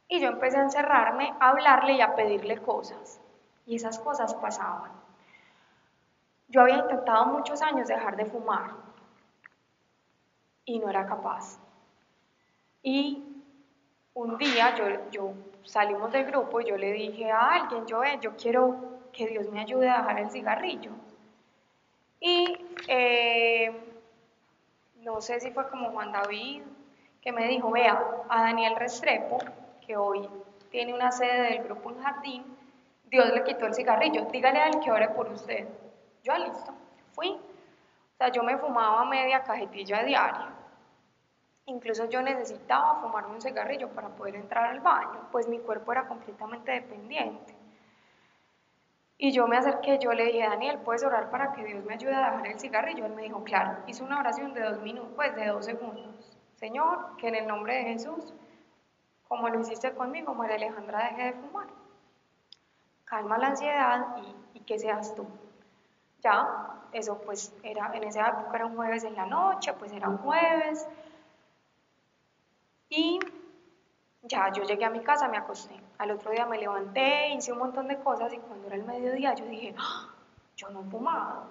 Y 0.09 0.21
yo 0.21 0.29
empecé 0.29 0.59
a 0.59 0.63
encerrarme, 0.63 1.35
a 1.41 1.51
hablarle 1.51 1.95
y 1.95 2.01
a 2.01 2.15
pedirle 2.15 2.61
cosas. 2.61 3.21
Y 3.67 3.77
esas 3.77 3.99
cosas 3.99 4.35
pasaban. 4.35 4.93
Yo 6.49 6.61
había 6.61 6.77
intentado 6.77 7.27
muchos 7.27 7.63
años 7.63 7.89
dejar 7.89 8.17
de 8.17 8.27
fumar 8.27 8.73
y 10.65 10.79
no 10.79 10.89
era 10.89 11.07
capaz. 11.07 11.59
Y 12.83 13.34
un 14.15 14.39
día 14.39 14.75
yo, 15.11 15.33
salimos 15.65 16.13
del 16.13 16.25
grupo 16.25 16.61
y 16.61 16.67
yo 16.67 16.77
le 16.77 16.93
dije 16.93 17.31
a 17.31 17.51
alguien, 17.51 17.87
yo, 17.87 18.03
eh, 18.05 18.19
yo 18.21 18.37
quiero 18.37 18.77
que 19.13 19.27
Dios 19.27 19.51
me 19.51 19.61
ayude 19.61 19.89
a 19.89 19.99
dejar 19.99 20.21
el 20.21 20.31
cigarrillo. 20.31 20.93
Y 22.21 22.57
eh, 22.89 23.73
no 25.03 25.21
sé 25.21 25.41
si 25.41 25.51
fue 25.51 25.69
como 25.69 25.91
Juan 25.91 26.13
David, 26.13 26.63
que 27.21 27.33
me 27.33 27.49
dijo, 27.49 27.71
vea, 27.71 28.01
a 28.29 28.43
Daniel 28.43 28.77
Restrepo, 28.77 29.39
que 29.87 29.97
hoy 29.97 30.29
tiene 30.71 30.95
una 30.95 31.11
sede 31.11 31.51
del 31.51 31.65
grupo 31.65 31.91
en 31.91 32.03
Jardín, 32.03 32.57
Dios 33.05 33.33
le 33.33 33.45
quitó 33.45 33.67
el 33.67 33.75
cigarrillo, 33.75 34.27
dígale 34.27 34.61
al 34.61 34.81
que 34.81 34.91
ore 34.91 35.09
por 35.09 35.31
usted. 35.31 35.67
Yo, 36.23 36.33
ah, 36.33 36.39
listo, 36.39 36.73
fui. 37.13 37.31
O 37.31 38.17
sea, 38.17 38.29
yo 38.29 38.43
me 38.43 38.59
fumaba 38.59 39.05
media 39.05 39.43
cajetilla 39.43 40.03
diaria. 40.03 40.49
Incluso 41.67 42.05
yo 42.07 42.21
necesitaba 42.23 43.01
fumarme 43.01 43.35
un 43.35 43.41
cigarrillo 43.41 43.89
para 43.91 44.09
poder 44.09 44.37
entrar 44.37 44.71
al 44.71 44.81
baño, 44.81 45.29
pues 45.33 45.49
mi 45.49 45.59
cuerpo 45.59 45.93
era 45.93 46.07
completamente 46.07 46.73
dependiente. 46.73 47.55
Y 49.17 49.33
yo 49.33 49.47
me 49.47 49.57
acerqué, 49.57 49.99
yo 49.99 50.13
le 50.13 50.27
dije, 50.27 50.47
Daniel, 50.47 50.79
¿puedes 50.81 51.05
orar 51.05 51.31
para 51.31 51.53
que 51.53 51.65
Dios 51.65 51.85
me 51.85 51.95
ayude 51.95 52.15
a 52.15 52.31
dejar 52.31 52.47
el 52.47 52.61
cigarrillo? 52.61 53.07
Él 53.07 53.15
me 53.15 53.23
dijo, 53.23 53.43
claro, 53.45 53.79
hizo 53.87 54.05
una 54.05 54.19
oración 54.21 54.53
de 54.53 54.63
dos 54.63 54.81
minutos, 54.83 55.13
pues 55.17 55.35
de 55.37 55.47
dos 55.47 55.65
segundos. 55.65 56.37
Señor, 56.57 57.17
que 57.17 57.29
en 57.29 57.37
el 57.37 57.47
nombre 57.47 57.77
de 57.77 57.85
Jesús, 57.85 58.35
como 59.29 59.49
lo 59.49 59.61
hiciste 59.61 59.93
conmigo, 59.93 60.35
María 60.35 60.57
Alejandra 60.57 61.11
deje 61.11 61.23
de 61.25 61.33
fumar 61.35 61.67
calma 63.15 63.39
la 63.39 63.49
ansiedad 63.49 64.17
y, 64.55 64.61
que 64.61 64.79
seas 64.79 65.15
tú. 65.15 65.27
Ya, 66.23 66.81
eso 66.93 67.19
pues 67.19 67.55
era, 67.63 67.91
en 67.95 68.05
esa 68.05 68.29
época 68.29 68.57
era 68.57 68.67
un 68.67 68.77
jueves 68.77 69.05
en 69.05 69.15
la 69.15 69.27
noche, 69.27 69.75
pues 69.75 69.93
era 69.93 70.09
un 70.09 70.19
jueves. 70.19 70.89
Y 72.97 73.19
ya, 74.23 74.53
yo 74.53 74.63
llegué 74.63 74.85
a 74.85 74.91
mi 74.91 75.01
casa, 75.01 75.29
me 75.29 75.37
acosté. 75.37 75.75
Al 75.99 76.13
otro 76.13 76.31
día 76.31 76.47
me 76.47 76.59
levanté, 76.59 77.31
hice 77.31 77.53
un 77.53 77.59
montón 77.59 77.89
de 77.89 77.99
cosas 77.99 78.33
y 78.33 78.39
cuando 78.39 78.69
era 78.69 78.77
el 78.77 78.85
mediodía 78.85 79.35
yo 79.35 79.47
dije, 79.47 79.75
¡Ah! 79.79 80.11
yo 80.57 80.69
no 80.71 80.83
he 80.83 80.85
fumado. 80.85 81.49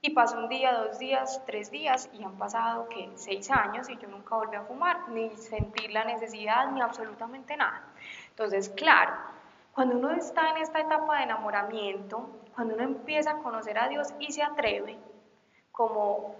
Y 0.00 0.10
pasó 0.10 0.38
un 0.38 0.48
día, 0.48 0.72
dos 0.74 0.98
días, 0.98 1.42
tres 1.46 1.70
días 1.70 2.08
y 2.12 2.22
han 2.22 2.36
pasado 2.36 2.88
que 2.88 3.10
seis 3.14 3.50
años 3.50 3.88
y 3.88 3.96
yo 3.96 4.06
nunca 4.08 4.36
volví 4.36 4.54
a 4.54 4.62
fumar, 4.62 5.08
ni 5.08 5.30
sentir 5.36 5.90
la 5.92 6.04
necesidad, 6.04 6.70
ni 6.70 6.80
absolutamente 6.80 7.56
nada. 7.56 7.82
Entonces, 8.28 8.68
claro, 8.68 9.14
cuando 9.72 9.96
uno 9.96 10.10
está 10.10 10.50
en 10.50 10.58
esta 10.58 10.80
etapa 10.80 11.16
de 11.16 11.24
enamoramiento, 11.24 12.28
cuando 12.54 12.74
uno 12.74 12.84
empieza 12.84 13.32
a 13.32 13.38
conocer 13.38 13.78
a 13.78 13.88
Dios 13.88 14.14
y 14.20 14.30
se 14.30 14.42
atreve, 14.42 14.98
como 15.72 16.36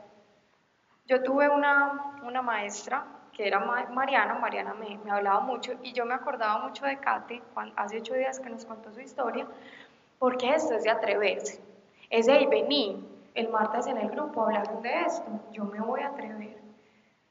yo 1.06 1.22
tuve 1.22 1.48
una, 1.48 2.20
una 2.22 2.42
maestra 2.42 3.17
que 3.38 3.46
era 3.46 3.60
Mariana, 3.60 4.34
Mariana 4.34 4.74
me, 4.74 4.98
me, 4.98 5.12
hablaba 5.12 5.38
mucho 5.38 5.74
y 5.84 5.92
yo 5.92 6.04
me 6.04 6.14
acordaba 6.14 6.58
mucho 6.66 6.84
de 6.84 6.98
Kate 6.98 7.40
hace 7.76 7.98
ocho 7.98 8.14
días 8.14 8.40
que 8.40 8.50
nos 8.50 8.64
contó 8.64 8.92
su 8.92 9.00
historia, 9.00 9.46
porque 10.18 10.50
esto 10.50 10.74
es 10.74 10.82
de 10.82 10.90
atreverse, 10.90 11.62
es 12.10 12.26
de 12.26 12.48
vení, 12.48 13.00
el 13.36 13.48
martes 13.48 13.86
en 13.86 13.96
el 13.96 14.10
grupo 14.10 14.42
hablaron 14.42 14.82
de 14.82 15.02
esto, 15.02 15.30
yo 15.52 15.64
me 15.66 15.78
voy 15.78 16.00
a 16.00 16.08
atrever. 16.08 16.58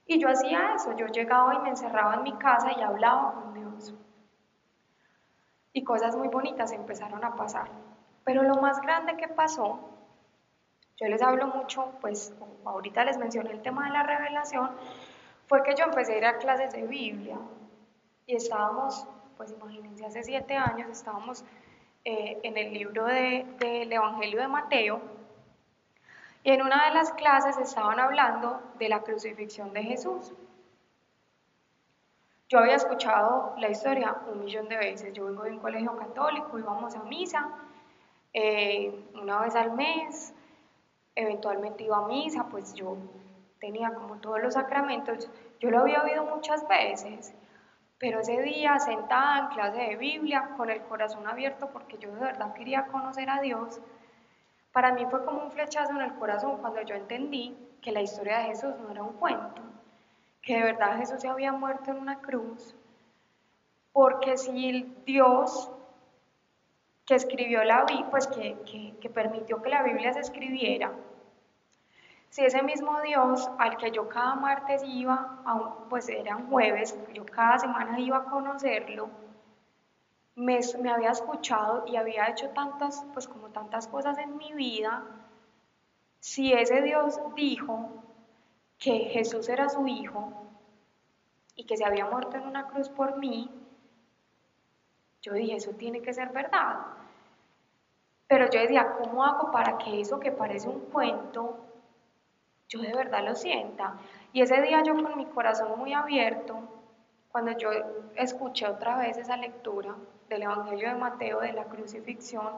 Y 0.05 0.17
yo 0.17 0.29
hacía 0.29 0.75
eso, 0.75 0.95
yo 0.95 1.07
llegaba 1.07 1.55
y 1.55 1.59
me 1.59 1.69
encerraba 1.71 2.15
en 2.15 2.23
mi 2.23 2.31
casa 2.37 2.71
y 2.71 2.81
hablaba 2.81 3.33
con 3.33 3.53
Dios 3.53 3.93
y 5.73 5.83
cosas 5.83 6.15
muy 6.15 6.29
bonitas 6.29 6.71
empezaron 6.71 7.21
a 7.25 7.35
pasar. 7.35 7.67
Pero 8.23 8.43
lo 8.43 8.55
más 8.61 8.81
grande 8.81 9.17
que 9.17 9.27
pasó, 9.27 9.77
yo 10.95 11.07
les 11.09 11.21
hablo 11.21 11.47
mucho, 11.47 11.91
pues 11.99 12.33
ahorita 12.63 13.03
les 13.03 13.17
mencioné 13.17 13.51
el 13.51 13.61
tema 13.61 13.87
de 13.87 13.91
la 13.91 14.03
revelación, 14.03 14.71
fue 15.47 15.63
que 15.63 15.75
yo 15.75 15.85
empecé 15.85 16.13
a 16.13 16.17
ir 16.17 16.25
a 16.25 16.37
clases 16.37 16.73
de 16.73 16.83
Biblia 16.83 17.37
y 18.25 18.35
estábamos, 18.35 19.07
pues 19.37 19.51
imagínense, 19.51 20.05
hace 20.05 20.23
siete 20.23 20.55
años 20.55 20.89
estábamos 20.89 21.43
eh, 22.03 22.39
en 22.43 22.57
el 22.57 22.73
libro 22.73 23.05
del 23.05 23.57
de, 23.57 23.83
Evangelio 23.83 24.41
de 24.41 24.47
Mateo 24.47 25.01
y 26.43 26.51
en 26.51 26.61
una 26.61 26.85
de 26.87 26.93
las 26.93 27.11
clases 27.13 27.57
estaban 27.57 27.99
hablando 27.99 28.61
de 28.77 28.89
la 28.89 29.01
crucifixión 29.01 29.73
de 29.73 29.83
Jesús. 29.83 30.33
Yo 32.49 32.59
había 32.59 32.75
escuchado 32.75 33.53
la 33.57 33.69
historia 33.69 34.15
un 34.31 34.45
millón 34.45 34.69
de 34.69 34.77
veces. 34.77 35.11
Yo 35.11 35.25
vengo 35.25 35.43
de 35.43 35.51
un 35.51 35.59
colegio 35.59 35.97
católico, 35.97 36.57
íbamos 36.57 36.95
a 36.95 37.03
misa 37.03 37.49
eh, 38.33 39.05
una 39.15 39.41
vez 39.41 39.55
al 39.55 39.73
mes, 39.73 40.33
eventualmente 41.15 41.83
iba 41.83 41.97
a 41.97 42.07
misa, 42.07 42.47
pues 42.49 42.73
yo 42.73 42.95
tenía 43.59 43.93
como 43.93 44.17
todos 44.17 44.41
los 44.41 44.53
sacramentos. 44.53 45.29
Yo 45.59 45.71
lo 45.71 45.79
había 45.79 46.03
oído 46.03 46.25
muchas 46.25 46.67
veces, 46.67 47.33
pero 47.99 48.19
ese 48.19 48.41
día 48.41 48.79
sentada 48.79 49.39
en 49.39 49.47
clase 49.47 49.79
de 49.79 49.95
Biblia, 49.95 50.51
con 50.57 50.69
el 50.69 50.81
corazón 50.83 51.27
abierto, 51.27 51.69
porque 51.71 51.97
yo 51.97 52.13
de 52.13 52.19
verdad 52.19 52.53
quería 52.53 52.87
conocer 52.87 53.29
a 53.29 53.41
Dios, 53.41 53.81
para 54.71 54.91
mí 54.91 55.05
fue 55.09 55.25
como 55.25 55.43
un 55.43 55.51
flechazo 55.51 55.91
en 55.91 56.01
el 56.01 56.13
corazón 56.15 56.57
cuando 56.57 56.81
yo 56.83 56.95
entendí 56.95 57.57
que 57.81 57.91
la 57.91 58.01
historia 58.01 58.39
de 58.39 58.45
Jesús 58.45 58.75
no 58.79 58.91
era 58.91 59.01
un 59.01 59.13
cuento, 59.13 59.61
que 60.41 60.55
de 60.55 60.63
verdad 60.63 60.97
Jesús 60.97 61.21
se 61.21 61.27
había 61.27 61.51
muerto 61.51 61.91
en 61.91 61.97
una 61.97 62.19
cruz, 62.19 62.75
porque 63.91 64.37
si 64.37 64.95
Dios 65.05 65.71
que 67.07 67.15
escribió 67.15 67.63
la 67.63 67.85
Biblia, 67.85 68.07
pues 68.11 68.27
que, 68.27 68.57
que, 69.01 69.09
permitió 69.09 69.61
que 69.61 69.69
la 69.69 69.81
Biblia 69.81 70.13
se 70.13 70.19
escribiera, 70.19 70.91
si 72.29 72.43
ese 72.43 72.61
mismo 72.61 73.01
Dios 73.01 73.49
al 73.57 73.77
que 73.77 73.91
yo 73.91 74.07
cada 74.09 74.35
martes 74.35 74.83
iba, 74.85 75.41
a 75.45 75.87
pues 75.89 76.09
eran 76.09 76.49
jueves, 76.49 76.97
yo 77.13 77.25
cada 77.25 77.57
semana 77.59 77.99
iba 77.99 78.17
a 78.17 78.25
conocerlo, 78.25 79.09
me, 80.35 80.59
me, 80.81 80.91
había 80.91 81.11
escuchado 81.11 81.85
y 81.87 81.95
había 81.95 82.27
hecho 82.27 82.49
tantas, 82.49 83.03
pues 83.13 83.27
como 83.27 83.49
tantas 83.49 83.87
cosas 83.87 84.17
en 84.19 84.37
mi 84.37 84.53
vida, 84.53 85.03
si 86.19 86.53
ese 86.53 86.81
Dios 86.81 87.19
dijo 87.35 87.89
que 88.77 89.09
Jesús 89.11 89.49
era 89.49 89.69
su 89.69 89.87
hijo 89.87 90.31
y 91.55 91.65
que 91.65 91.77
se 91.77 91.85
había 91.85 92.05
muerto 92.05 92.37
en 92.37 92.45
una 92.45 92.67
cruz 92.67 92.89
por 92.89 93.17
mí, 93.17 93.49
yo 95.21 95.33
dije, 95.33 95.55
eso 95.55 95.71
tiene 95.71 96.01
que 96.01 96.13
ser 96.13 96.29
verdad. 96.29 96.85
Pero 98.27 98.49
yo 98.49 98.59
decía, 98.59 98.93
¿cómo 98.97 99.23
hago 99.23 99.51
para 99.51 99.77
que 99.77 100.01
eso 100.01 100.19
que 100.19 100.31
parece 100.31 100.69
un 100.69 100.81
cuento, 100.81 101.66
yo 102.69 102.81
de 102.81 102.93
verdad 102.93 103.23
lo 103.23 103.35
sienta? 103.35 103.95
Y 104.33 104.41
ese 104.41 104.61
día 104.61 104.83
yo 104.83 104.93
con 104.93 105.17
mi 105.17 105.25
corazón 105.25 105.77
muy 105.77 105.93
abierto, 105.93 106.59
cuando 107.31 107.51
yo 107.57 107.69
escuché 108.15 108.67
otra 108.67 108.97
vez 108.97 109.17
esa 109.17 109.37
lectura 109.37 109.95
del 110.29 110.43
Evangelio 110.43 110.89
de 110.89 110.95
Mateo, 110.95 111.39
de 111.39 111.53
la 111.53 111.65
crucifixión, 111.65 112.51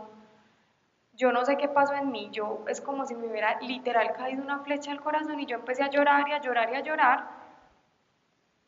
yo 1.13 1.34
no 1.34 1.44
sé 1.44 1.58
qué 1.58 1.68
pasó 1.68 1.94
en 1.94 2.12
mí, 2.12 2.30
yo 2.32 2.63
es 2.68 2.80
como 2.80 3.06
si 3.06 3.13
me 3.13 3.28
hubiera 3.28 3.60
literal 3.60 4.13
caído 4.13 4.42
una 4.42 4.60
flecha 4.60 4.92
al 4.92 5.01
corazón 5.01 5.39
y 5.39 5.46
yo 5.46 5.58
empecé 5.58 5.84
a 5.84 5.89
llorar 5.89 6.28
y 6.30 6.32
a 6.32 6.42
llorar 6.42 6.72
y 6.72 6.75
a 6.75 6.80
llorar. 6.80 7.28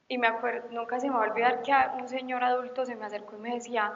Y 0.10 0.17
me 0.17 0.27
acuerdo, 0.27 0.67
nunca 0.71 1.00
se 1.00 1.10
me 1.10 1.15
va 1.15 1.24
a 1.24 1.29
olvidar 1.29 1.62
que 1.62 1.74
un 1.98 2.10
señor 2.10 2.43
adulto 2.43 2.86
se 2.86 2.95
me 2.95 3.05
acercó 3.05 3.38
y 3.38 3.39
me 3.39 3.53
decía, 3.53 3.93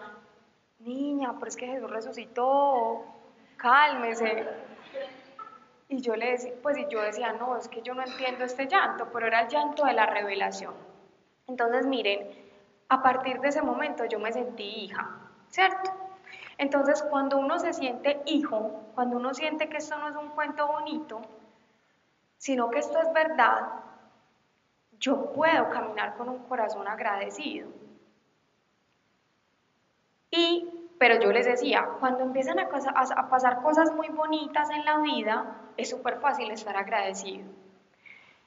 niña, 0.80 1.34
pero 1.34 1.48
es 1.48 1.58
que 1.58 1.68
Jesús 1.68 1.90
resucitó, 1.90 3.04
cálmese. 3.58 4.48
Y 5.96 6.02
yo 6.02 6.18
le 6.18 6.32
decía, 6.32 6.52
pues 6.62 6.78
y 6.78 6.86
yo 6.90 7.02
decía, 7.02 7.32
no, 7.32 7.56
es 7.56 7.70
que 7.70 7.82
yo 7.82 7.94
no 7.94 8.04
entiendo 8.04 8.44
este 8.44 8.68
llanto, 8.68 9.08
pero 9.14 9.28
era 9.28 9.44
el 9.44 9.48
llanto 9.48 9.86
de 9.86 9.94
la 9.94 10.06
revelación. 10.06 10.74
Entonces, 11.48 11.86
miren, 11.86 12.28
a 12.90 13.02
partir 13.02 13.40
de 13.40 13.48
ese 13.48 13.62
momento 13.62 14.04
yo 14.04 14.20
me 14.20 14.34
sentí 14.34 14.64
hija, 14.64 15.10
¿cierto? 15.48 15.90
Entonces, 16.58 17.02
cuando 17.04 17.38
uno 17.38 17.60
se 17.60 17.72
siente 17.72 18.22
hijo, 18.26 18.92
cuando 18.94 19.16
uno 19.16 19.34
siente 19.34 19.70
que 19.70 19.78
esto 19.78 19.98
no 19.98 20.10
es 20.10 20.18
un 20.18 20.32
cuento 20.32 20.68
bonito, 20.68 21.22
sino 22.40 22.70
que 22.70 22.80
esto 22.80 23.00
es 23.00 23.14
verdad, 23.14 23.62
yo 25.00 25.32
puedo 25.32 25.70
caminar 25.70 26.18
con 26.18 26.28
un 26.28 26.40
corazón 26.40 26.90
agradecido. 26.90 27.70
Y, 30.30 30.75
pero 30.98 31.20
yo 31.20 31.32
les 31.32 31.46
decía, 31.46 31.88
cuando 32.00 32.24
empiezan 32.24 32.60
a, 32.60 32.70
pasar 32.70 33.62
cosas 33.62 33.94
muy 33.94 34.08
bonitas 34.10 34.70
en 34.70 34.86
la 34.86 35.00
vida, 35.00 35.58
es 35.78 35.90
súper 35.90 36.20
fácil 36.20 36.52
estar 36.52 36.78
agradecido. 36.78 37.46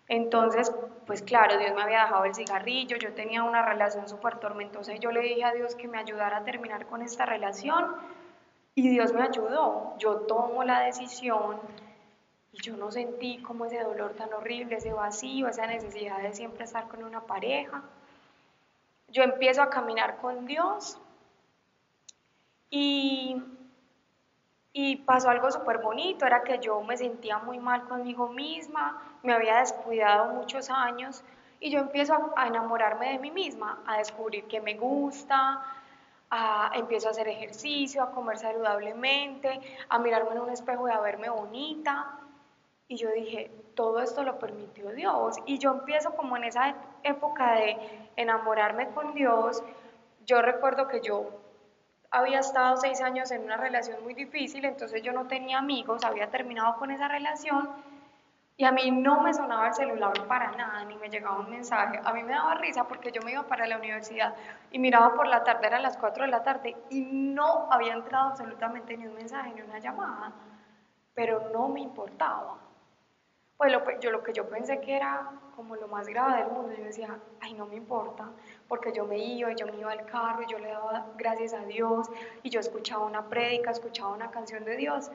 Entonces, 0.09 0.73
pues 1.07 1.21
claro, 1.21 1.59
Dios 1.59 1.75
me 1.75 1.83
había 1.83 2.05
dejado 2.05 2.25
el 2.25 2.35
cigarrillo, 2.35 2.97
yo 2.97 3.13
tenía 3.13 3.43
una 3.43 3.63
relación 3.63 4.09
súper 4.09 4.39
tormentosa 4.39 4.95
y 4.95 4.99
yo 4.99 5.13
le 5.13 5.21
dije 5.21 5.45
a 5.45 5.53
Dios 5.53 5.75
que 5.75 5.87
me 5.87 5.99
ayudara 5.99 6.39
a 6.39 6.45
terminar 6.45 6.87
con 6.87 7.03
esta 7.03 7.27
relación 7.27 7.95
y 8.75 8.89
Dios 8.89 9.13
me 9.13 9.23
ayudó. 9.23 9.95
Yo 9.99 10.21
tomo 10.21 10.65
la 10.65 10.81
decisión 10.81 11.61
y 12.53 12.63
yo 12.63 12.79
no 12.79 12.91
sentí 12.91 13.43
como 13.43 13.67
ese 13.67 13.83
dolor 13.83 14.15
tan 14.15 14.33
horrible, 14.33 14.77
ese 14.77 14.95
vacío, 14.95 15.49
esa 15.49 15.67
necesidad 15.67 16.23
de 16.23 16.33
siempre 16.33 16.65
estar 16.65 16.89
con 16.89 17.05
una 17.05 17.21
pareja. 17.21 17.83
Yo 19.09 19.23
empiezo 19.23 19.61
a 19.61 19.69
caminar 19.69 20.17
con 20.17 20.47
Dios 20.47 20.99
y, 22.71 23.43
pasó 25.07 25.31
algo 25.31 25.51
súper 25.51 25.79
bonito, 25.79 26.27
era 26.27 26.43
que 26.43 26.59
yo 26.59 26.83
me 26.83 26.97
sentía 26.97 27.39
muy 27.39 27.59
mal 27.59 27.89
conmigo 27.89 28.29
misma, 28.29 29.03
me 29.23 29.33
había 29.33 29.59
descuidado 29.59 30.35
muchos 30.35 30.69
años 30.71 31.25
y 31.61 31.71
yo 31.71 31.81
empiezo 31.81 32.33
a, 32.37 32.47
enamorarme 32.47 33.13
de 33.13 33.19
mí 33.19 33.31
misma, 33.31 33.83
a 33.87 33.99
descubrir 33.99 34.45
que 34.45 34.61
me 34.61 34.75
gusta, 34.75 35.63
a, 36.31 36.71
empiezo 36.75 37.09
a 37.09 37.13
hacer 37.13 37.27
ejercicio, 37.27 38.03
a 38.03 38.11
comer 38.13 38.39
saludablemente, 38.39 39.61
a 39.89 39.99
mirarme 39.99 40.33
en 40.33 40.41
un 40.41 40.51
espejo 40.51 40.89
y 40.89 40.93
a 40.93 41.01
verme 41.01 41.31
bonita. 41.31 42.19
Y 42.87 42.97
yo 42.97 43.11
dije, 43.11 43.51
todo 43.75 44.01
esto 44.01 44.23
lo 44.23 44.39
permitió 44.39 44.91
Dios. 44.91 45.37
Y 45.47 45.59
yo 45.59 45.73
empiezo 45.73 46.15
como 46.15 46.37
en 46.37 46.45
esa 46.45 46.75
época 47.03 47.53
de 47.53 47.77
enamorarme 48.17 48.89
con 48.91 49.15
Dios. 49.15 49.63
Yo 50.27 50.43
recuerdo 50.43 50.89
que 50.89 51.01
yo 51.01 51.31
había 52.11 52.41
estado 52.41 52.77
seis 52.77 53.01
años 53.01 53.31
en 53.31 53.43
una 53.45 53.57
relación 53.57 54.03
muy 54.03 54.15
difícil, 54.15 54.65
entonces 54.65 55.03
yo 55.03 55.13
no 55.13 55.27
tenía 55.27 55.59
amigos, 55.59 56.05
había 56.05 56.31
terminado 56.31 56.77
con 56.77 56.91
esa 56.91 57.09
relación 57.09 57.69
y 58.57 58.65
a 58.65 58.73
mí 58.73 58.91
no 58.91 59.23
me 59.23 59.33
sonaba 59.33 59.69
el 59.69 59.75
celular 59.75 60.27
para 60.27 60.51
nada, 60.51 60.85
ni 60.85 60.97
me 60.97 61.09
llegaba 61.09 61.39
un 61.39 61.49
mensaje. 61.49 62.01
A 62.05 62.13
mí 62.13 62.25
me 62.25 62.33
daba 62.33 62.57
risa 62.57 62.89
porque 62.89 63.13
yo 63.13 63.23
me 63.23 63.31
iba 63.31 63.45
para 63.45 63.69
la 63.69 63.77
universidad 63.77 64.35
y 64.73 64.81
miraba 64.81 65.15
por 65.15 65.29
la 65.29 65.45
tarde, 65.45 65.69
eran 65.69 65.83
las 65.83 65.97
4 65.97 66.25
de 66.25 66.31
la 66.31 66.43
tarde, 66.43 66.77
y 66.91 67.03
no 67.03 67.69
había 67.71 67.93
entrado 67.93 68.31
absolutamente 68.31 68.97
ni 68.97 69.07
un 69.07 69.15
mensaje 69.15 69.53
ni 69.55 69.61
una 69.61 69.79
llamada, 69.79 70.33
pero 71.15 71.51
no 71.53 71.69
me 71.69 71.81
importaba. 71.81 72.68
Pues 73.59 73.73
lo, 73.73 74.01
yo, 74.01 74.11
lo 74.13 74.23
que 74.23 74.33
yo 74.33 74.49
pensé 74.49 74.81
que 74.81 74.97
era 74.97 75.33
como 75.57 75.75
lo 75.75 75.89
más 75.89 76.07
grave 76.07 76.45
del 76.45 76.53
mundo, 76.53 76.73
yo 76.77 76.85
decía, 76.85 77.19
ay, 77.41 77.55
no 77.55 77.67
me 77.67 77.75
importa, 77.75 78.31
porque 78.69 78.93
yo 78.93 79.05
me 79.05 79.19
iba, 79.19 79.53
yo 79.53 79.67
me 79.67 79.77
iba 79.77 79.91
al 79.91 80.07
carro, 80.07 80.47
yo 80.47 80.59
le 80.61 80.69
daba 80.69 81.07
gracias 81.17 81.53
a 81.55 81.65
Dios, 81.65 82.09
y 82.45 82.51
yo 82.51 82.61
escuchaba 82.61 83.05
una 83.05 83.29
prédica, 83.29 83.73
escuchaba 83.73 84.11
una 84.15 84.31
canción 84.31 84.65
de 84.65 84.77
Dios, 84.77 85.11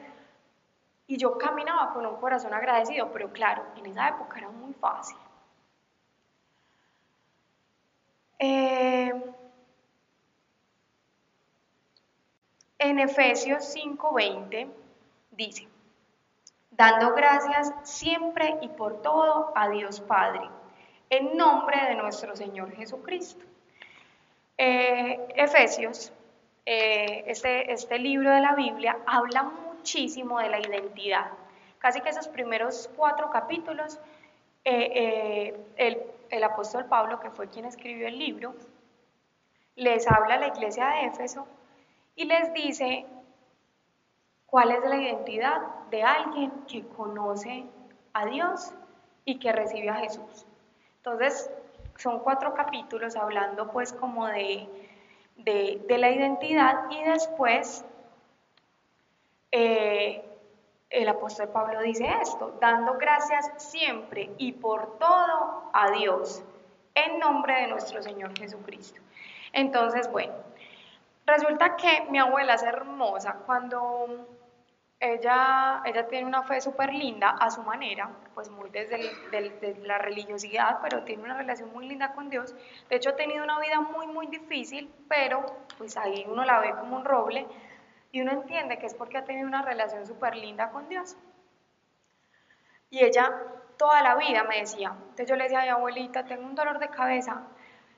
y 1.06 1.16
yo 1.16 1.38
caminaba 1.38 1.94
con 1.94 2.04
un 2.04 2.16
corazón 2.16 2.52
agradecido, 2.52 3.10
pero 3.12 3.32
claro, 3.32 3.64
en 3.76 3.86
esa 3.86 4.08
época 4.08 4.38
era 4.38 4.50
muy 4.50 4.74
fácil. 4.74 5.16
Eh, 8.38 9.12
en 12.78 12.98
Efesios 12.98 13.64
5:20 13.64 14.68
dice, 15.30 15.66
dando 16.76 17.14
gracias 17.14 17.72
siempre 17.82 18.58
y 18.60 18.68
por 18.68 19.02
todo 19.02 19.52
a 19.54 19.68
Dios 19.68 20.00
Padre, 20.00 20.48
en 21.10 21.36
nombre 21.36 21.84
de 21.88 21.94
nuestro 21.94 22.34
Señor 22.36 22.74
Jesucristo. 22.74 23.44
Eh, 24.56 25.26
Efesios, 25.34 26.12
eh, 26.66 27.24
este, 27.26 27.72
este 27.72 27.98
libro 27.98 28.30
de 28.30 28.40
la 28.40 28.54
Biblia, 28.54 28.98
habla 29.06 29.42
muchísimo 29.42 30.38
de 30.38 30.48
la 30.48 30.60
identidad. 30.60 31.30
Casi 31.78 32.00
que 32.00 32.08
esos 32.08 32.28
primeros 32.28 32.90
cuatro 32.96 33.30
capítulos, 33.30 34.00
eh, 34.64 35.54
eh, 35.76 35.98
el, 36.30 36.42
apóstol 36.44 36.86
Pablo, 36.86 37.20
que 37.20 37.30
fue 37.30 37.50
quien 37.50 37.66
escribió 37.66 38.08
el 38.08 38.18
libro, 38.18 38.54
les 39.76 40.10
habla 40.10 40.36
a 40.36 40.38
la 40.38 40.46
iglesia 40.48 40.86
de 40.86 41.06
Éfeso 41.06 41.46
y 42.16 42.24
les 42.24 42.54
dice 42.54 43.04
cuál 44.54 44.70
es 44.70 44.84
la 44.84 44.94
identidad 44.94 45.62
de 45.90 46.04
alguien 46.04 46.52
que 46.68 46.86
conoce 46.86 47.64
a 48.12 48.24
Dios 48.26 48.72
y 49.24 49.40
que 49.40 49.50
recibe 49.50 49.88
a 49.88 49.96
Jesús. 49.96 50.46
Entonces, 50.98 51.50
son 51.96 52.20
cuatro 52.20 52.54
capítulos 52.54 53.16
hablando 53.16 53.72
pues 53.72 53.92
como 53.92 54.28
de, 54.28 54.68
de 55.38 55.98
la 55.98 56.08
identidad 56.08 56.88
y 56.88 57.02
después 57.02 57.84
eh, 59.50 60.24
el 60.88 61.08
apóstol 61.08 61.48
Pablo 61.48 61.80
dice 61.80 62.08
esto, 62.22 62.56
dando 62.60 62.96
gracias 62.96 63.50
siempre 63.56 64.30
y 64.38 64.52
por 64.52 65.00
todo 65.00 65.68
a 65.72 65.90
Dios, 65.98 66.44
en 66.94 67.18
nombre 67.18 67.62
de 67.62 67.66
nuestro 67.66 68.00
Señor 68.04 68.38
Jesucristo. 68.38 69.00
Entonces, 69.52 70.08
bueno, 70.12 70.32
resulta 71.26 71.74
que 71.74 72.06
mi 72.08 72.20
abuela 72.20 72.54
es 72.54 72.62
hermosa 72.62 73.40
cuando 73.46 74.28
ella, 75.12 75.82
tiene 76.08 76.26
una 76.26 76.42
fe 76.42 76.60
súper 76.60 76.92
linda 76.92 77.30
a 77.30 77.50
su 77.50 77.62
manera, 77.62 78.10
pues 78.34 78.50
muy 78.50 78.70
desde, 78.70 78.98
la 79.82 79.98
religiosidad, 79.98 80.78
pero 80.82 81.04
tiene 81.04 81.22
una 81.22 81.36
relación 81.36 81.72
muy 81.72 81.86
linda 81.88 82.12
con 82.14 82.30
Dios. 82.30 82.54
De 82.88 82.96
hecho, 82.96 83.10
ha 83.10 83.16
tenido 83.16 83.44
una 83.44 83.58
vida 83.60 83.80
muy, 83.80 84.06
muy 84.06 84.26
difícil, 84.26 84.92
pero 85.08 85.44
pues 85.78 85.96
ahí 85.96 86.24
uno 86.28 86.44
la 86.44 86.60
ve 86.60 86.74
como 86.74 86.96
un 86.96 87.04
roble 87.04 87.46
y 88.12 88.20
uno 88.20 88.32
entiende 88.32 88.78
que 88.78 88.86
es 88.86 88.94
porque 88.94 89.18
ha 89.18 89.24
tenido 89.24 89.46
una 89.46 89.62
relación 89.62 90.06
súper 90.06 90.36
linda 90.36 90.70
con 90.70 90.88
Dios. 90.88 91.16
Y 92.90 93.02
ella 93.02 93.32
toda 93.76 94.02
la 94.02 94.14
vida 94.16 94.44
me 94.44 94.60
decía, 94.60 94.94
entonces 94.96 95.28
yo 95.28 95.36
le 95.36 95.44
decía 95.44 95.60
a 95.60 95.64
mi 95.64 95.68
abuelita, 95.70 96.24
tengo 96.24 96.46
un 96.46 96.54
dolor 96.54 96.78
de 96.78 96.88
cabeza. 96.88 97.42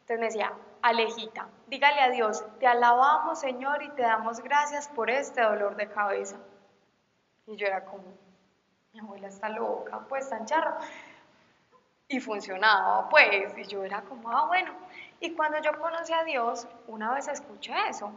Entonces 0.01 0.19
me 0.19 0.27
decía, 0.27 0.53
Alejita, 0.83 1.49
dígale 1.67 2.01
a 2.01 2.11
Dios, 2.11 2.45
te 2.61 2.67
alabamos 2.67 3.41
Señor 3.41 3.83
y 3.83 3.91
te 3.91 4.03
damos 4.03 4.41
gracias 4.41 4.89
por 4.89 5.11
este 5.11 5.43
dolor 5.43 5.77
de 5.77 5.89
cabeza. 5.89 6.37
Y 7.47 7.57
yo 7.57 7.67
era 7.67 7.85
como, 7.85 8.05
mi 8.93 9.01
abuela 9.01 9.29
está 9.29 9.49
loca, 9.49 10.01
pues 10.09 10.29
tan 10.29 10.47
charro. 10.47 10.77
Y 12.09 12.21
funcionaba, 12.21 13.09
pues, 13.09 13.57
y 13.59 13.65
yo 13.65 13.85
era 13.85 14.03
como, 14.03 14.31
ah, 14.31 14.47
bueno. 14.47 14.73
Y 15.21 15.33
cuando 15.35 15.61
yo 15.61 15.79
conocí 15.81 16.13
a 16.13 16.25
Dios, 16.25 16.69
una 16.87 17.13
vez 17.15 17.29
escuché 17.29 17.75
eso, 17.89 18.13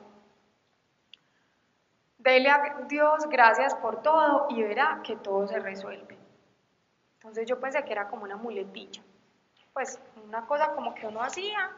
Dele 2.19 2.49
a 2.49 2.75
Dios 2.89 3.29
gracias 3.29 3.73
por 3.75 4.01
todo 4.01 4.47
y 4.49 4.61
verá 4.61 4.99
que 5.05 5.15
todo 5.15 5.47
se 5.47 5.57
resuelve. 5.57 6.17
Entonces 7.13 7.47
yo 7.47 7.61
pensé 7.61 7.81
que 7.85 7.93
era 7.93 8.09
como 8.09 8.23
una 8.23 8.35
muletilla, 8.35 9.01
pues 9.71 10.01
una 10.25 10.45
cosa 10.45 10.73
como 10.73 10.93
que 10.93 11.07
uno 11.07 11.23
hacía 11.23 11.71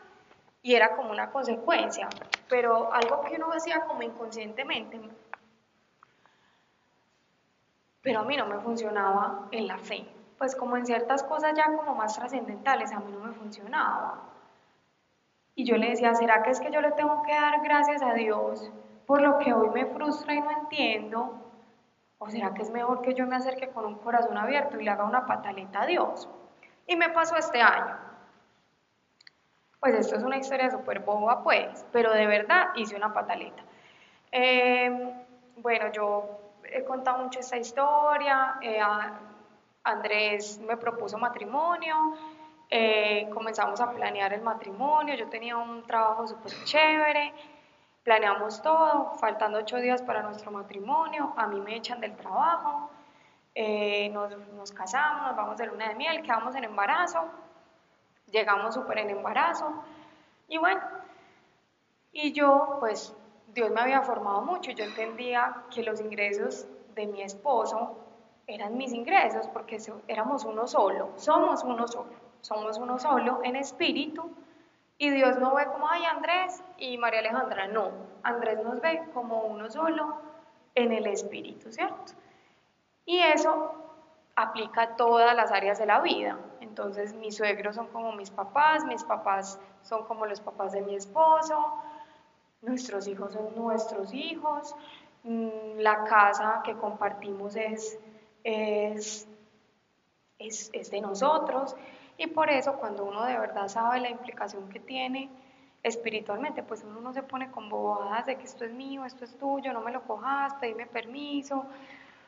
y 0.64 0.74
era 0.74 0.96
como 0.96 1.12
una 1.12 1.30
consecuencia, 1.30 2.10
pero 2.50 2.92
algo 2.92 3.22
que 3.22 3.36
uno 3.36 3.52
hacía 3.54 3.82
como 3.82 4.02
inconscientemente. 4.02 5.00
Pero 8.02 8.22
a 8.22 8.24
mí 8.24 8.36
no 8.36 8.46
me 8.48 8.60
funcionaba 8.60 9.48
en 9.52 9.68
la 9.68 9.78
fe, 9.78 10.06
pues 10.38 10.56
como 10.56 10.76
en 10.78 10.86
ciertas 10.86 11.24
cosas 11.24 11.54
ya 11.56 11.66
como 11.76 11.96
más 11.96 12.16
trascendentales, 12.16 12.92
a 12.92 13.00
mí 13.00 13.12
no 13.12 13.20
me 13.20 13.34
funcionaba. 13.34 14.20
Y 15.54 15.66
yo 15.66 15.78
le 15.78 15.90
decía, 15.90 16.16
¿será 16.16 16.42
que 16.42 16.50
es 16.50 16.60
que 16.60 16.72
yo 16.72 16.82
le 16.82 16.92
tengo 16.94 17.22
que 17.24 17.34
dar 17.34 17.62
gracias 17.62 18.02
a 18.02 18.14
Dios 18.14 18.72
por 19.06 19.22
lo 19.22 19.38
que 19.38 19.54
hoy 19.54 19.70
me 19.70 19.86
frustra 19.86 20.34
y 20.34 20.42
no 20.42 20.50
entiendo? 20.52 21.36
¿O 22.18 22.30
será 22.30 22.54
que 22.54 22.62
es 22.62 22.72
mejor 22.72 23.02
que 23.02 23.14
yo 23.14 23.26
me 23.28 23.36
acerque 23.36 23.70
con 23.70 23.86
un 23.86 23.96
corazón 23.96 24.38
abierto 24.38 24.80
y 24.80 24.84
le 24.84 24.92
haga 24.92 25.04
una 25.04 25.26
pataleta 25.26 25.82
a 25.82 25.86
Dios? 25.86 26.30
Y 26.88 26.96
me 26.96 27.10
pasó 27.10 27.36
este 27.36 27.62
año. 27.62 27.98
Pues 29.80 29.96
esto 29.96 30.16
es 30.16 30.24
una 30.24 30.38
historia 30.38 30.70
súper 30.70 31.00
boba, 31.00 31.44
pues, 31.44 31.86
pero 31.92 32.14
de 32.14 32.28
verdad 32.28 32.68
hice 32.76 32.96
una 32.96 33.14
pataleta. 33.14 33.64
Em, 34.32 35.12
bueno, 35.58 35.92
yo 35.92 36.41
he 36.72 36.84
contado 36.84 37.24
mucho 37.24 37.40
esta 37.40 37.58
historia. 37.58 38.58
Eh, 38.62 38.80
Andrés 39.84 40.60
me 40.60 40.78
propuso 40.78 41.18
matrimonio. 41.18 41.96
Eh, 42.70 43.30
comenzamos 43.34 43.82
a 43.82 43.92
planear 43.92 44.34
el 44.34 44.42
matrimonio. 44.42 45.16
Yo 45.16 45.28
tenía 45.28 45.58
un 45.58 45.84
trabajo 45.86 46.28
súper 46.28 46.52
chévere. 46.64 47.34
Planeamos 48.04 48.62
todo, 48.62 49.14
faltando 49.20 49.60
ocho 49.60 49.78
días 49.78 50.02
para 50.02 50.24
nuestro 50.24 50.52
matrimonio. 50.52 51.34
A 51.38 51.48
mí 51.48 51.60
me 51.60 51.76
echan 51.76 52.00
del 52.00 52.16
trabajo. 52.16 52.90
Eh, 53.54 54.10
nos, 54.10 54.36
nos, 54.54 54.72
casamos, 54.72 55.28
nos 55.28 55.36
vamos 55.36 55.58
de 55.58 55.68
luna 55.68 55.90
de 55.90 55.96
miel, 55.96 56.22
quedamos 56.22 56.56
en 56.56 56.64
embarazo 56.64 57.30
llegamos 58.32 58.74
súper 58.74 59.00
en 59.00 59.10
embarazo 59.12 59.84
y 60.48 60.58
bueno, 60.58 60.82
y 62.12 62.34
yo 62.34 62.78
pues 62.80 63.16
Dios 63.54 63.70
me 63.72 63.82
había 63.82 64.02
formado 64.02 64.42
mucho, 64.42 64.72
yo 64.72 64.84
entendía 64.84 65.64
que 65.74 65.84
los 65.84 66.00
ingresos 66.00 66.68
de 66.96 67.08
mi 67.08 67.22
esposo 67.22 67.98
eran 68.48 68.78
mis 68.78 68.94
ingresos 68.94 69.48
porque 69.48 69.78
éramos 70.08 70.46
uno 70.46 70.68
solo, 70.68 71.10
somos 71.16 71.64
uno 71.64 71.88
solo, 71.88 72.14
somos 72.42 72.78
uno 72.78 72.98
solo 73.00 73.40
en 73.44 73.56
espíritu 73.56 74.30
y 74.98 75.10
Dios 75.10 75.38
no 75.38 75.56
ve 75.56 75.66
como, 75.66 75.90
ay 75.90 76.06
Andrés 76.06 76.64
y 76.78 76.98
María 76.98 77.20
Alejandra, 77.20 77.68
no, 77.68 77.92
Andrés 78.24 78.64
nos 78.64 78.80
ve 78.82 79.02
como 79.14 79.44
uno 79.44 79.70
solo 79.70 80.16
en 80.76 80.92
el 80.92 81.08
espíritu, 81.08 81.72
¿cierto? 81.72 82.14
Y 83.06 83.20
eso 83.20 83.74
aplica 84.36 84.84
a 84.84 84.96
todas 84.96 85.36
las 85.36 85.52
áreas 85.52 85.80
de 85.80 85.86
la 85.86 86.00
vida. 86.00 86.38
Entonces 86.62 87.14
mis 87.14 87.36
suegros 87.36 87.76
son 87.76 87.88
como 87.88 88.14
mis 88.14 88.30
papás, 88.30 88.86
mis 88.86 89.04
papás 89.04 89.60
son 89.82 90.06
como 90.06 90.26
los 90.26 90.40
papás 90.40 90.72
de 90.72 90.82
mi 90.82 90.96
esposo, 90.96 91.76
nuestros 92.62 93.08
hijos 93.08 93.34
son 93.34 93.56
nuestros 93.56 94.14
hijos, 94.14 94.76
mm, 95.24 95.80
la 95.80 96.04
casa 96.04 96.62
que 96.64 96.76
compartimos 96.76 97.56
es, 97.56 97.98
es, 98.44 99.28
es, 100.38 100.92
de 100.92 101.02
nosotros 101.02 101.76
y 102.18 102.28
por 102.28 102.50
eso 102.50 102.74
cuando 102.78 103.06
uno 103.06 103.26
de 103.26 103.38
verdad 103.38 103.68
sabe 103.68 104.00
la 104.00 104.10
implicación 104.10 104.70
que 104.70 104.80
tiene 104.80 105.30
espiritualmente, 105.84 106.62
pues 106.62 106.84
uno 106.84 107.02
no 107.02 107.14
se 107.14 107.24
pone 107.24 107.50
con 107.50 107.68
bobadas 107.70 108.28
de 108.28 108.36
que 108.36 108.44
esto 108.44 108.66
es 108.66 108.72
mío, 108.72 109.06
esto 109.06 109.26
es 109.26 109.36
tuyo, 109.38 109.74
no 109.74 109.82
me 109.82 109.92
lo 109.92 110.04
cojas, 110.04 110.54
pedime 110.56 110.86
permiso, 110.86 111.66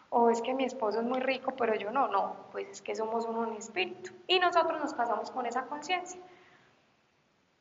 o 0.10 0.30
es 0.32 0.42
que 0.42 0.56
mi 0.56 0.64
esposo 0.64 1.00
es 1.00 1.06
muy 1.06 1.20
rico, 1.20 1.54
pero 1.56 1.76
yo 1.76 1.92
no, 1.92 2.08
no, 2.08 2.36
pues 2.52 2.68
es 2.70 2.82
que 2.82 2.96
somos 2.96 3.26
uno 3.26 3.48
en 3.48 3.56
espíritu. 3.56 4.12
Y 4.28 4.40
nosotros 4.40 4.80
nos 4.80 4.94
casamos 4.94 5.30
con 5.30 5.46
esa 5.46 5.66
conciencia. 5.66 6.20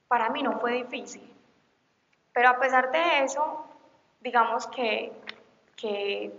Para 0.09 0.31
mí 0.31 0.43
no 0.43 0.59
fue 0.61 0.73
difícil, 0.73 1.31
pero 2.33 2.49
a 2.49 2.59
pesar 2.59 2.91
de 2.91 3.25
eso, 3.25 3.67
digamos 4.21 4.67
que, 4.69 5.13
que 5.77 6.33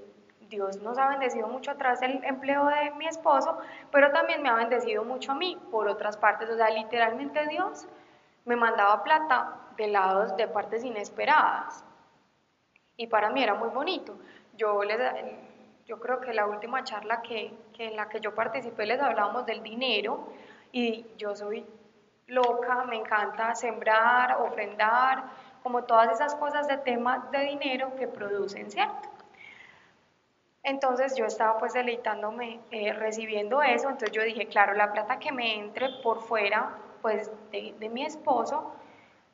Dios 0.49 0.81
nos 0.81 0.97
ha 0.97 1.07
bendecido 1.07 1.47
mucho 1.47 1.71
atrás 1.71 1.99
del 1.99 2.23
empleo 2.23 2.65
de 2.65 2.91
mi 2.91 3.07
esposo, 3.07 3.57
pero 3.91 4.11
también 4.11 4.41
me 4.41 4.49
ha 4.49 4.55
bendecido 4.55 5.03
mucho 5.03 5.31
a 5.31 5.35
mí 5.35 5.59
por 5.71 5.87
otras 5.87 6.17
partes. 6.17 6.49
O 6.49 6.55
sea, 6.55 6.69
literalmente 6.69 7.47
Dios 7.47 7.87
me 8.45 8.55
mandaba 8.55 9.03
plata 9.03 9.57
de 9.77 9.87
lados, 9.87 10.35
de 10.37 10.47
partes 10.47 10.83
inesperadas. 10.83 11.83
Y 12.97 13.07
para 13.07 13.29
mí 13.29 13.41
era 13.41 13.55
muy 13.55 13.69
bonito. 13.69 14.17
Yo 14.55 14.83
les, 14.83 14.99
yo 15.85 15.99
creo 15.99 16.21
que 16.21 16.33
la 16.33 16.45
última 16.45 16.83
charla 16.83 17.21
que, 17.21 17.53
en 17.77 17.95
la 17.95 18.07
que 18.09 18.19
yo 18.19 18.33
participé 18.33 18.85
les 18.85 19.01
hablábamos 19.01 19.45
del 19.45 19.63
dinero 19.63 20.27
y 20.71 21.05
yo 21.17 21.35
soy 21.35 21.65
loca, 22.27 22.83
me 22.85 22.97
encanta 22.97 23.53
sembrar, 23.55 24.37
ofrendar, 24.41 25.23
como 25.63 25.85
todas 25.85 26.11
esas 26.11 26.35
cosas 26.35 26.67
de 26.67 26.77
temas 26.77 27.31
de 27.31 27.39
dinero 27.39 27.95
que 27.95 28.07
producen, 28.07 28.69
¿cierto? 28.69 29.09
Entonces 30.63 31.15
yo 31.15 31.25
estaba 31.25 31.57
pues 31.57 31.73
deleitándome 31.73 32.59
eh, 32.71 32.93
recibiendo 32.93 33.61
eso, 33.61 33.89
entonces 33.89 34.11
yo 34.11 34.23
dije, 34.23 34.47
claro, 34.47 34.73
la 34.73 34.93
plata 34.93 35.19
que 35.19 35.31
me 35.31 35.59
entre 35.59 35.89
por 36.01 36.21
fuera 36.21 36.77
pues 37.01 37.29
de, 37.51 37.89
mi 37.89 38.05
esposo, 38.05 38.73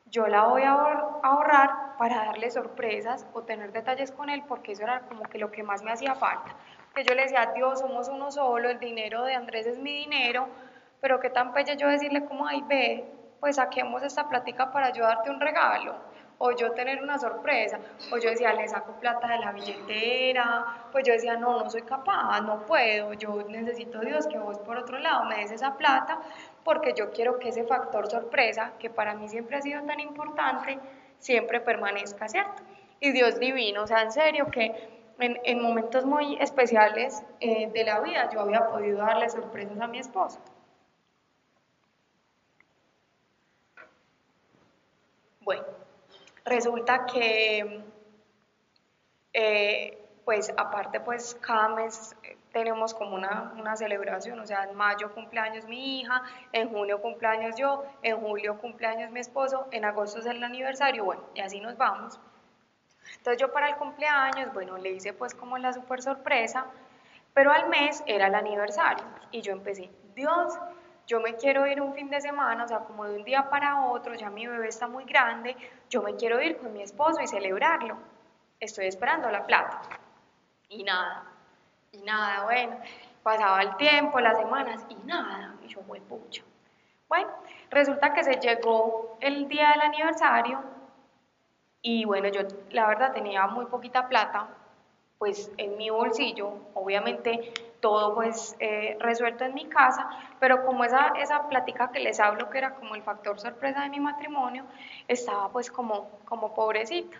yo 0.06 0.26
la 0.26 0.46
voy 0.46 0.62
a 0.62 0.72
ahorrar 0.72 1.96
para 1.98 2.24
darle 2.24 2.50
sorpresas 2.50 3.26
o 3.32 3.42
tener 3.42 3.70
detalles 3.70 4.10
con 4.10 4.28
él, 4.28 4.42
porque 4.48 4.72
eso 4.72 4.82
era 4.82 5.02
como 5.02 5.22
que 5.22 5.38
lo 5.38 5.52
que 5.52 5.62
más 5.62 5.84
me 5.84 5.92
hacía 5.92 6.16
falta. 6.16 6.56
Que 6.96 7.04
yo 7.04 7.14
le 7.14 7.22
decía, 7.22 7.52
Dios, 7.54 7.78
somos 7.78 8.08
uno 8.08 8.32
solo, 8.32 8.68
el 8.68 8.80
dinero 8.80 9.22
de 9.22 9.36
Andrés 9.36 9.68
es 9.68 9.78
mi 9.78 9.92
dinero, 9.92 10.48
pero 11.00 11.20
qué 11.20 11.30
tan 11.30 11.52
pelle 11.52 11.76
yo 11.76 11.86
decirle 11.86 12.24
como, 12.24 12.48
ay, 12.48 12.64
ve, 12.66 13.04
pues 13.38 13.54
saquemos 13.56 14.02
esta 14.02 14.28
plática 14.28 14.72
para 14.72 14.90
yo 14.92 15.04
darte 15.04 15.30
un 15.30 15.40
regalo, 15.40 15.94
o 16.42 16.52
yo 16.52 16.72
tener 16.72 17.02
una 17.02 17.18
sorpresa, 17.18 17.78
o 18.10 18.16
yo 18.16 18.30
decía, 18.30 18.54
le 18.54 18.66
saco 18.66 18.94
plata 18.94 19.28
de 19.28 19.38
la 19.40 19.52
billetera, 19.52 20.86
pues 20.90 21.06
yo 21.06 21.12
decía, 21.12 21.36
no, 21.36 21.62
no 21.62 21.68
soy 21.68 21.82
capaz, 21.82 22.40
no 22.40 22.64
puedo, 22.64 23.12
yo 23.12 23.44
necesito 23.46 24.00
Dios 24.00 24.26
que 24.26 24.38
vos 24.38 24.58
por 24.60 24.78
otro 24.78 24.98
lado 24.98 25.24
me 25.24 25.36
des 25.36 25.50
esa 25.50 25.76
plata 25.76 26.18
porque 26.64 26.94
yo 26.96 27.10
quiero 27.10 27.38
que 27.38 27.50
ese 27.50 27.64
factor 27.64 28.10
sorpresa, 28.10 28.72
que 28.78 28.88
para 28.88 29.12
mí 29.14 29.28
siempre 29.28 29.58
ha 29.58 29.60
sido 29.60 29.82
tan 29.82 30.00
importante, 30.00 30.78
siempre 31.18 31.60
permanezca, 31.60 32.26
¿cierto? 32.26 32.62
Y 33.00 33.12
Dios 33.12 33.38
divino, 33.38 33.82
o 33.82 33.86
sea, 33.86 34.00
en 34.00 34.10
serio 34.10 34.46
que 34.50 34.72
en, 35.18 35.60
momentos 35.60 36.06
muy 36.06 36.38
especiales 36.40 37.22
eh, 37.40 37.70
de 37.70 37.84
la 37.84 38.00
vida 38.00 38.30
yo 38.32 38.40
había 38.40 38.66
podido 38.66 38.96
darle 38.96 39.28
sorpresas 39.28 39.78
a 39.78 39.86
mi 39.86 39.98
esposo. 39.98 40.40
Bueno, 45.42 45.79
resulta 46.50 47.06
que, 47.06 47.82
eh, 49.32 49.98
pues 50.24 50.52
aparte, 50.56 51.00
pues 51.00 51.36
cada 51.40 51.68
mes 51.68 52.14
tenemos 52.52 52.92
como 52.92 53.14
una, 53.14 53.54
una, 53.56 53.76
celebración, 53.76 54.38
o 54.40 54.46
sea, 54.46 54.64
en 54.64 54.76
mayo 54.76 55.14
cumpleaños 55.14 55.66
mi 55.66 56.00
hija, 56.00 56.22
en 56.52 56.68
junio 56.68 57.00
cumpleaños 57.00 57.54
yo, 57.56 57.84
en 58.02 58.20
julio 58.20 58.58
cumpleaños 58.58 59.10
mi 59.12 59.20
esposo, 59.20 59.68
en 59.70 59.84
agosto 59.84 60.18
es 60.18 60.26
el 60.26 60.42
aniversario, 60.42 61.04
bueno, 61.04 61.22
y 61.34 61.40
así 61.40 61.60
nos 61.60 61.76
vamos. 61.76 62.20
Entonces 63.16 63.40
yo 63.40 63.52
para 63.52 63.68
el 63.68 63.76
cumpleaños, 63.76 64.52
bueno, 64.52 64.76
le 64.78 64.90
hice 64.90 65.12
pues 65.12 65.34
como 65.34 65.58
la 65.58 65.72
super 65.72 66.02
sorpresa, 66.02 66.66
pero 67.32 67.52
al 67.52 67.68
mes 67.68 68.02
era 68.06 68.26
el 68.26 68.34
aniversario 68.34 69.04
y 69.30 69.40
yo 69.42 69.52
empecé, 69.52 69.90
Dios, 70.14 70.58
yo 71.10 71.18
me 71.18 71.34
quiero 71.34 71.66
ir 71.66 71.80
un 71.80 71.92
fin 71.92 72.08
de 72.08 72.20
semana, 72.20 72.62
o 72.62 72.68
sea, 72.68 72.78
como 72.84 73.04
de 73.04 73.16
un 73.16 73.24
día 73.24 73.50
para 73.50 73.84
otro, 73.86 74.14
ya 74.14 74.30
mi 74.30 74.46
bebé 74.46 74.68
está 74.68 74.86
muy 74.86 75.02
grande, 75.02 75.56
yo 75.88 76.02
me 76.02 76.14
quiero 76.14 76.40
ir 76.40 76.56
con 76.58 76.72
mi 76.72 76.82
esposo 76.82 77.20
y 77.20 77.26
celebrarlo. 77.26 77.96
Estoy 78.60 78.86
esperando 78.86 79.28
la 79.28 79.44
plata. 79.44 79.82
Y 80.68 80.84
nada, 80.84 81.24
y 81.90 82.00
nada, 82.02 82.44
bueno, 82.44 82.78
pasaba 83.24 83.60
el 83.60 83.76
tiempo, 83.76 84.20
las 84.20 84.38
semanas 84.38 84.86
y 84.88 84.94
nada, 85.04 85.56
y 85.64 85.66
yo, 85.66 85.82
muy 85.82 85.98
pucho. 85.98 86.44
Bueno, 87.08 87.28
resulta 87.70 88.14
que 88.14 88.22
se 88.22 88.36
llegó 88.36 89.18
el 89.20 89.48
día 89.48 89.70
del 89.70 89.80
aniversario 89.80 90.62
y 91.82 92.04
bueno, 92.04 92.28
yo 92.28 92.42
la 92.70 92.86
verdad 92.86 93.12
tenía 93.12 93.48
muy 93.48 93.66
poquita 93.66 94.08
plata, 94.08 94.46
pues 95.18 95.50
en 95.56 95.76
mi 95.76 95.90
bolsillo, 95.90 96.52
obviamente 96.74 97.52
todo 97.80 98.14
pues 98.14 98.56
eh, 98.60 98.96
resuelto 99.00 99.44
en 99.44 99.54
mi 99.54 99.66
casa, 99.66 100.08
pero 100.38 100.64
como 100.64 100.84
esa, 100.84 101.12
esa 101.18 101.48
plática 101.48 101.90
que 101.90 102.00
les 102.00 102.20
hablo, 102.20 102.50
que 102.50 102.58
era 102.58 102.74
como 102.74 102.94
el 102.94 103.02
factor 103.02 103.40
sorpresa 103.40 103.82
de 103.82 103.88
mi 103.88 104.00
matrimonio, 104.00 104.64
estaba 105.08 105.48
pues 105.50 105.70
como, 105.70 106.08
como 106.24 106.54
pobrecita. 106.54 107.16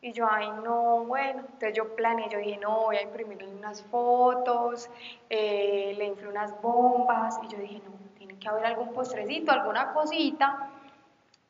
Y 0.00 0.12
yo, 0.12 0.26
ay, 0.30 0.50
no, 0.62 1.04
bueno, 1.04 1.40
entonces 1.40 1.72
yo 1.72 1.96
planeé, 1.96 2.28
yo 2.28 2.38
dije, 2.38 2.58
no, 2.58 2.82
voy 2.82 2.96
a 2.96 3.02
imprimirle 3.02 3.48
unas 3.48 3.82
fotos, 3.84 4.90
eh, 5.30 5.94
le 5.96 6.04
inflé 6.04 6.28
unas 6.28 6.60
bombas, 6.60 7.40
y 7.42 7.48
yo 7.48 7.56
dije, 7.56 7.80
no, 7.86 7.92
tiene 8.18 8.38
que 8.38 8.48
haber 8.48 8.66
algún 8.66 8.92
postrecito, 8.92 9.50
alguna 9.50 9.94
cosita 9.94 10.68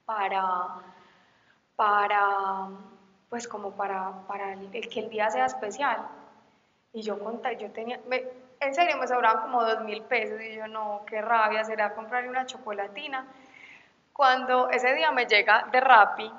para, 0.05 0.77
para, 1.75 2.69
pues 3.29 3.49
como 3.49 3.73
para, 3.73 4.25
para 4.29 4.53
el, 4.53 4.89
que 4.89 5.01
el 5.01 5.11
día 5.11 5.31
sea 5.31 5.47
especial. 5.47 6.07
Y 6.95 7.03
yo 7.03 7.19
conté, 7.19 7.57
yo 7.57 7.71
tenía, 7.73 7.99
en 8.61 8.75
serio 8.75 8.97
me 8.99 9.09
sobraban 9.09 9.43
como 9.43 9.65
dos 9.65 9.81
mil 9.81 10.03
pesos 10.03 10.41
y 10.41 10.55
yo 10.55 10.69
no, 10.69 11.03
qué 11.07 11.21
rabia, 11.21 11.65
será 11.65 11.93
comprarle 11.93 12.31
una 12.31 12.47
chocolatina. 12.47 13.27
Cuando 14.13 14.71
ese 14.71 14.95
día 14.95 15.11
me 15.11 15.27
llega 15.27 15.67
de 15.73 15.81
Rappi, 15.81 16.33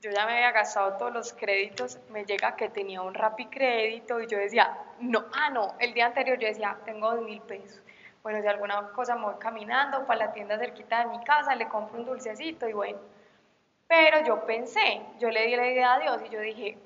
yo 0.00 0.10
ya 0.10 0.26
me 0.26 0.32
había 0.32 0.50
gastado 0.50 0.96
todos 0.96 1.12
los 1.12 1.32
créditos, 1.32 2.00
me 2.10 2.24
llega 2.24 2.56
que 2.56 2.68
tenía 2.68 3.00
un 3.00 3.14
Rappi 3.14 3.46
crédito 3.46 4.20
y 4.20 4.26
yo 4.26 4.38
decía, 4.38 4.76
no, 4.98 5.26
ah, 5.32 5.50
no, 5.50 5.76
el 5.78 5.94
día 5.94 6.06
anterior 6.06 6.36
yo 6.36 6.48
decía, 6.48 6.76
tengo 6.84 7.14
dos 7.14 7.24
mil 7.24 7.40
pesos. 7.42 7.80
Bueno, 8.24 8.42
si 8.42 8.48
alguna 8.48 8.90
cosa 8.92 9.14
me 9.14 9.26
voy 9.26 9.36
caminando 9.38 10.04
para 10.04 10.26
la 10.26 10.32
tienda 10.32 10.58
cerquita 10.58 10.98
de 10.98 11.16
mi 11.16 11.22
casa, 11.22 11.54
le 11.54 11.68
compro 11.68 12.00
un 12.00 12.06
dulcecito 12.06 12.68
y 12.68 12.72
bueno. 12.72 12.98
Pero 13.86 14.24
yo 14.24 14.44
pensé, 14.44 15.00
yo 15.20 15.30
le 15.30 15.46
di 15.46 15.54
la 15.54 15.68
idea 15.68 15.94
a 15.94 15.98
Dios 16.00 16.22
y 16.26 16.28
yo 16.28 16.40
dije, 16.40 16.76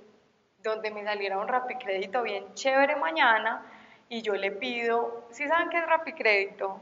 donde 0.64 0.90
me 0.90 1.05
saliera 1.05 1.38
un 1.38 1.46
Rappi 1.46 1.77
crédito 1.77 2.22
bien 2.22 2.55
chévere 2.55 2.96
mañana 2.96 3.62
y 4.09 4.22
yo 4.22 4.35
le 4.35 4.50
pido, 4.50 5.27
¿sí 5.31 5.46
saben 5.46 5.68
qué 5.68 5.79
es 5.79 5.87
Rappi 5.87 6.14
crédito? 6.14 6.81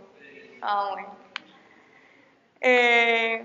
Ah, 0.62 0.90
bueno. 0.92 1.16
Eh, 2.60 3.44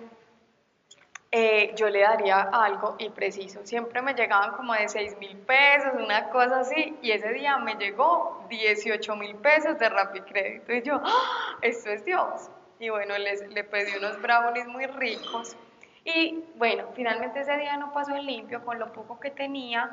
eh, 1.31 1.73
yo 1.75 1.89
le 1.89 2.01
daría 2.01 2.41
algo 2.41 2.95
y 2.99 3.09
preciso. 3.09 3.65
Siempre 3.65 4.01
me 4.03 4.13
llegaban 4.13 4.51
como 4.51 4.73
de 4.73 4.87
6 4.87 5.17
mil 5.17 5.35
pesos, 5.39 5.93
una 5.95 6.29
cosa 6.29 6.59
así, 6.59 6.95
y 7.01 7.11
ese 7.11 7.33
día 7.33 7.57
me 7.57 7.73
llegó 7.75 8.45
18 8.49 9.15
mil 9.15 9.35
pesos 9.37 9.79
de 9.79 9.89
Rappi 9.89 10.21
Crédito. 10.21 10.71
Y 10.71 10.83
yo, 10.83 11.01
¡Ah! 11.03 11.57
esto 11.63 11.89
es 11.89 12.05
Dios. 12.05 12.49
Y 12.79 12.89
bueno, 12.89 13.17
les, 13.17 13.41
le 13.49 13.63
pedí 13.63 13.97
unos 13.97 14.21
brownies 14.21 14.67
muy 14.67 14.85
ricos. 14.85 15.57
Y 16.05 16.43
bueno, 16.55 16.85
finalmente 16.95 17.41
ese 17.41 17.57
día 17.57 17.75
no 17.77 17.91
pasó 17.91 18.15
en 18.15 18.25
limpio, 18.25 18.63
con 18.63 18.77
lo 18.77 18.93
poco 18.93 19.19
que 19.19 19.31
tenía, 19.31 19.91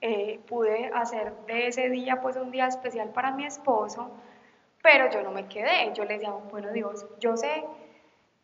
eh, 0.00 0.40
pude 0.46 0.90
hacer 0.94 1.32
de 1.46 1.68
ese 1.68 1.88
día 1.88 2.20
pues 2.20 2.36
un 2.36 2.50
día 2.50 2.66
especial 2.66 3.10
para 3.10 3.30
mi 3.30 3.46
esposo, 3.46 4.10
pero 4.82 5.10
yo 5.10 5.22
no 5.22 5.30
me 5.30 5.46
quedé. 5.46 5.92
Yo 5.94 6.04
le 6.04 6.14
decía, 6.14 6.30
bueno 6.30 6.72
Dios, 6.72 7.06
yo 7.18 7.36
sé 7.36 7.64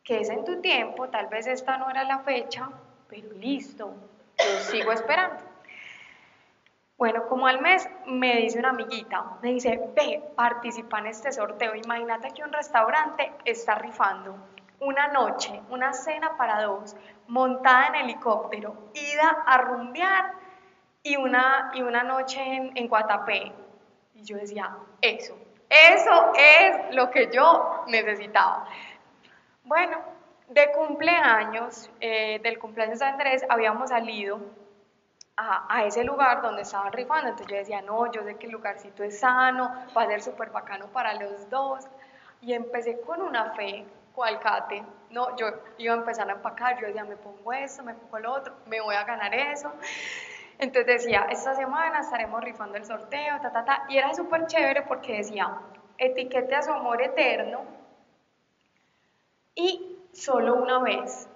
que 0.04 0.20
es 0.20 0.30
en 0.30 0.44
tu 0.44 0.60
tiempo, 0.60 1.08
tal 1.08 1.28
vez 1.28 1.46
esta 1.46 1.78
no 1.78 1.88
era 1.88 2.04
la 2.04 2.18
fecha, 2.20 2.70
pero 3.08 3.32
listo, 3.32 3.94
yo 4.38 4.58
sigo 4.60 4.92
esperando. 4.92 5.52
Bueno, 6.98 7.26
como 7.26 7.46
al 7.46 7.60
mes 7.60 7.88
me 8.06 8.36
dice 8.36 8.58
una 8.58 8.70
amiguita, 8.70 9.38
me 9.42 9.50
dice, 9.50 9.80
ve, 9.94 10.22
participa 10.36 11.00
en 11.00 11.06
este 11.06 11.32
sorteo. 11.32 11.74
Imagínate 11.74 12.30
que 12.30 12.44
un 12.44 12.52
restaurante 12.52 13.32
está 13.44 13.74
rifando 13.74 14.36
una 14.78 15.08
noche, 15.08 15.62
una 15.70 15.92
cena 15.92 16.36
para 16.36 16.62
dos, 16.62 16.96
montada 17.28 17.88
en 17.88 17.94
helicóptero, 17.96 18.90
ida 18.94 19.42
a 19.46 19.58
rumbear 19.58 20.41
y 21.02 21.16
una, 21.16 21.70
y 21.74 21.82
una 21.82 22.02
noche 22.02 22.40
en, 22.40 22.76
en 22.76 22.88
Guatapé. 22.88 23.52
Y 24.14 24.24
yo 24.24 24.36
decía, 24.36 24.76
eso, 25.00 25.36
eso 25.68 26.32
es 26.36 26.94
lo 26.94 27.10
que 27.10 27.30
yo 27.32 27.84
necesitaba. 27.86 28.66
Bueno, 29.64 29.98
de 30.48 30.70
cumpleaños, 30.72 31.90
eh, 32.00 32.38
del 32.42 32.58
cumpleaños 32.58 32.98
de 32.98 33.06
Andrés, 33.06 33.44
habíamos 33.48 33.88
salido 33.88 34.40
a, 35.36 35.84
ese 35.84 36.04
lugar 36.04 36.42
donde 36.42 36.62
estaban 36.62 36.92
rifando. 36.92 37.30
Entonces 37.30 37.48
yo 37.48 37.56
decía, 37.56 37.82
no, 37.82 38.10
yo 38.12 38.22
sé 38.22 38.36
que 38.36 38.46
el 38.46 38.52
lugarcito 38.52 39.02
es 39.02 39.20
sano, 39.20 39.72
va 39.96 40.02
a 40.02 40.06
ser 40.06 40.22
súper 40.22 40.50
bacano 40.50 40.86
para 40.88 41.14
los 41.14 41.48
dos. 41.48 41.88
Y 42.42 42.52
empecé 42.52 43.00
con 43.00 43.22
una 43.22 43.52
fe, 43.52 43.86
cualcate. 44.14 44.84
No, 45.10 45.34
yo 45.36 45.46
iba 45.78 45.94
a 45.94 45.96
empezar 45.96 46.28
a 46.28 46.34
empacar, 46.34 46.78
yo 46.80 46.86
decía, 46.86 47.04
me 47.04 47.16
pongo 47.16 47.52
esto, 47.52 47.82
me 47.82 47.94
pongo 47.94 48.18
lo 48.18 48.32
otro, 48.32 48.54
me 48.66 48.80
voy 48.80 48.94
a 48.94 49.04
ganar 49.04 49.34
eso. 49.34 49.72
Entonces 50.62 51.02
decía, 51.02 51.26
esta 51.28 51.54
semana 51.54 51.98
estaremos 51.98 52.40
rifando 52.44 52.76
el 52.76 52.84
sorteo, 52.84 53.40
ta, 53.40 53.50
ta, 53.50 53.64
ta. 53.64 53.84
Y 53.88 53.98
era 53.98 54.14
súper 54.14 54.46
chévere 54.46 54.82
porque 54.82 55.16
decía, 55.16 55.58
etiquete 55.98 56.54
a 56.54 56.62
su 56.62 56.70
amor 56.70 57.02
eterno 57.02 57.62
y 59.56 59.98
solo 60.12 60.54
una 60.54 60.78
vez. 60.78 61.28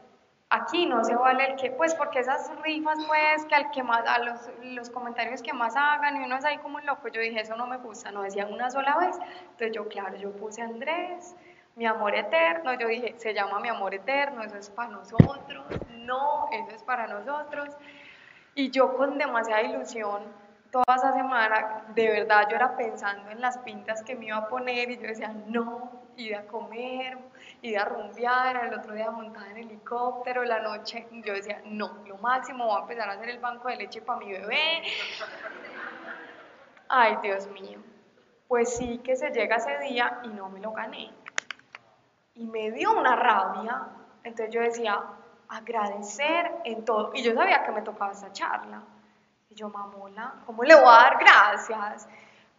Aquí 0.48 0.86
no 0.86 1.02
se 1.02 1.16
vale 1.16 1.44
el 1.44 1.56
que, 1.56 1.72
pues 1.72 1.92
porque 1.96 2.20
esas 2.20 2.48
rifas, 2.62 3.00
pues, 3.04 3.44
que 3.46 3.56
al 3.56 3.72
que 3.72 3.82
más, 3.82 4.06
a 4.06 4.20
los, 4.20 4.48
los 4.62 4.90
comentarios 4.90 5.42
que 5.42 5.52
más 5.52 5.74
hagan 5.74 6.22
y 6.22 6.24
uno 6.24 6.36
es 6.36 6.44
ahí 6.44 6.58
como 6.58 6.76
un 6.76 6.86
loco, 6.86 7.08
yo 7.08 7.20
dije, 7.20 7.40
eso 7.40 7.56
no 7.56 7.66
me 7.66 7.78
gusta, 7.78 8.12
no 8.12 8.22
decían 8.22 8.52
una 8.52 8.70
sola 8.70 8.96
vez. 8.96 9.18
Entonces 9.42 9.72
yo, 9.72 9.88
claro, 9.88 10.16
yo 10.18 10.30
puse 10.36 10.62
Andrés, 10.62 11.34
mi 11.74 11.84
amor 11.84 12.14
eterno, 12.14 12.74
yo 12.74 12.86
dije, 12.86 13.16
se 13.16 13.34
llama 13.34 13.58
mi 13.58 13.70
amor 13.70 13.92
eterno, 13.92 14.44
eso 14.44 14.56
es 14.56 14.70
para 14.70 14.90
nosotros, 14.90 15.66
no, 15.96 16.48
eso 16.52 16.76
es 16.76 16.84
para 16.84 17.08
nosotros. 17.08 17.76
Y 18.58 18.70
yo 18.70 18.96
con 18.96 19.18
demasiada 19.18 19.62
ilusión, 19.64 20.22
toda 20.70 20.96
esa 20.96 21.12
semana, 21.12 21.84
de 21.94 22.08
verdad 22.08 22.48
yo 22.48 22.56
era 22.56 22.74
pensando 22.74 23.30
en 23.30 23.38
las 23.38 23.58
pintas 23.58 24.02
que 24.02 24.14
me 24.14 24.28
iba 24.28 24.38
a 24.38 24.48
poner 24.48 24.90
y 24.90 24.96
yo 24.96 25.02
decía, 25.02 25.30
no, 25.46 25.92
ir 26.16 26.34
a 26.34 26.46
comer, 26.46 27.18
ir 27.60 27.78
a 27.78 27.84
rumbear, 27.84 28.64
el 28.64 28.72
otro 28.72 28.94
día 28.94 29.10
montada 29.10 29.50
en 29.50 29.58
helicóptero, 29.58 30.42
la 30.44 30.60
noche, 30.60 31.06
yo 31.12 31.34
decía, 31.34 31.60
no, 31.66 31.98
lo 32.06 32.16
máximo, 32.16 32.64
voy 32.64 32.78
a 32.78 32.80
empezar 32.80 33.10
a 33.10 33.12
hacer 33.12 33.28
el 33.28 33.40
banco 33.40 33.68
de 33.68 33.76
leche 33.76 34.00
para 34.00 34.20
mi 34.20 34.32
bebé. 34.32 34.82
Ay, 36.88 37.18
Dios 37.22 37.46
mío. 37.48 37.78
Pues 38.48 38.74
sí 38.74 39.02
que 39.04 39.16
se 39.16 39.32
llega 39.32 39.56
ese 39.56 39.76
día 39.80 40.20
y 40.22 40.28
no 40.28 40.48
me 40.48 40.60
lo 40.60 40.72
gané. 40.72 41.12
Y 42.34 42.46
me 42.46 42.70
dio 42.70 42.98
una 42.98 43.16
rabia. 43.16 43.88
Entonces 44.24 44.54
yo 44.54 44.62
decía, 44.62 44.98
agradecer 45.48 46.50
en 46.64 46.84
todo. 46.84 47.12
Y 47.14 47.22
yo 47.22 47.34
sabía 47.34 47.62
que 47.62 47.72
me 47.72 47.82
tocaba 47.82 48.12
esa 48.12 48.32
charla. 48.32 48.82
Y 49.50 49.54
yo, 49.54 49.68
mamola, 49.68 50.34
¿cómo 50.44 50.64
le 50.64 50.74
voy 50.74 50.84
a 50.84 51.02
dar 51.02 51.18
gracias? 51.18 52.08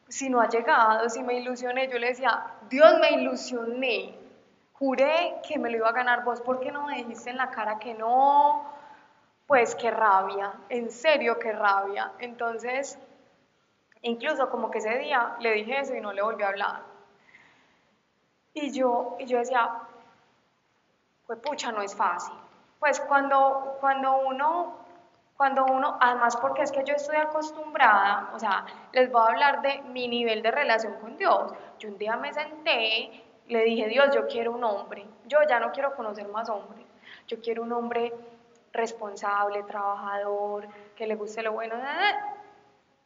Si 0.08 0.30
no 0.30 0.39
ha 0.39 0.47
llegado, 0.47 1.10
si 1.10 1.21
me 1.21 1.36
ilusioné, 1.36 1.89
yo 1.89 2.00
le 2.00 2.08
decía, 2.08 2.45
Dios 2.69 3.00
me 3.00 3.12
ilusioné, 3.12 4.17
juré 4.73 5.36
que 5.45 5.60
me 5.60 5.69
lo 5.69 5.78
iba 5.78 5.89
a 5.89 5.91
ganar 5.91 6.23
vos, 6.23 6.39
¿por 6.41 6.60
qué 6.60 6.71
no 6.71 6.84
me 6.84 6.95
dijiste 6.97 7.30
en 7.30 7.38
la 7.38 7.50
cara 7.50 7.78
que 7.78 7.93
no? 7.93 8.71
Pues 9.45 9.76
qué 9.76 9.91
rabia, 9.91 10.54
en 10.69 10.91
serio 10.91 11.38
qué 11.39 11.52
rabia. 11.52 12.13
Entonces, 12.19 12.97
incluso 14.02 14.50
como 14.50 14.71
que 14.71 14.78
ese 14.78 14.97
día 14.97 15.36
le 15.39 15.52
dije 15.54 15.80
eso 15.80 15.93
y 15.93 16.02
no 16.02 16.13
le 16.13 16.21
volví 16.21 16.43
a 16.43 16.50
hablar. 16.50 16.82
Y 18.54 18.71
yo, 18.71 19.17
y 19.19 19.26
yo 19.26 19.39
decía, 19.39 19.69
pues 21.26 21.39
pucha, 21.39 21.71
no 21.71 21.82
es 21.82 21.95
fácil. 21.95 22.34
Pues 22.79 22.99
cuando, 23.01 23.77
cuando 23.79 24.19
uno 24.19 24.87
cuando 25.37 25.65
uno, 25.65 25.97
además 26.01 26.35
porque 26.35 26.63
es 26.63 26.71
que 26.71 26.83
yo 26.83 26.95
estoy 26.95 27.15
acostumbrada, 27.17 28.31
o 28.33 28.39
sea, 28.39 28.65
les 28.91 29.11
voy 29.11 29.21
a 29.21 29.25
hablar 29.25 29.61
de 29.61 29.83
mi 29.83 30.07
nivel 30.07 30.41
de 30.41 30.49
relación 30.49 30.95
con 30.99 31.15
Dios. 31.15 31.53
Yo 31.77 31.89
un 31.89 31.97
día 31.99 32.17
me 32.17 32.33
senté, 32.33 33.23
le 33.47 33.63
dije, 33.63 33.87
Dios, 33.87 34.13
yo 34.13 34.25
quiero 34.27 34.51
un 34.51 34.63
hombre, 34.63 35.05
yo 35.27 35.37
ya 35.47 35.59
no 35.59 35.71
quiero 35.71 35.95
conocer 35.95 36.27
más 36.29 36.49
hombres, 36.49 36.87
yo 37.27 37.39
quiero 37.39 37.61
un 37.61 37.71
hombre 37.71 38.13
responsable, 38.73 39.61
trabajador, 39.63 40.67
que 40.95 41.05
le 41.05 41.15
guste 41.15 41.43
lo 41.43 41.53
bueno. 41.53 41.75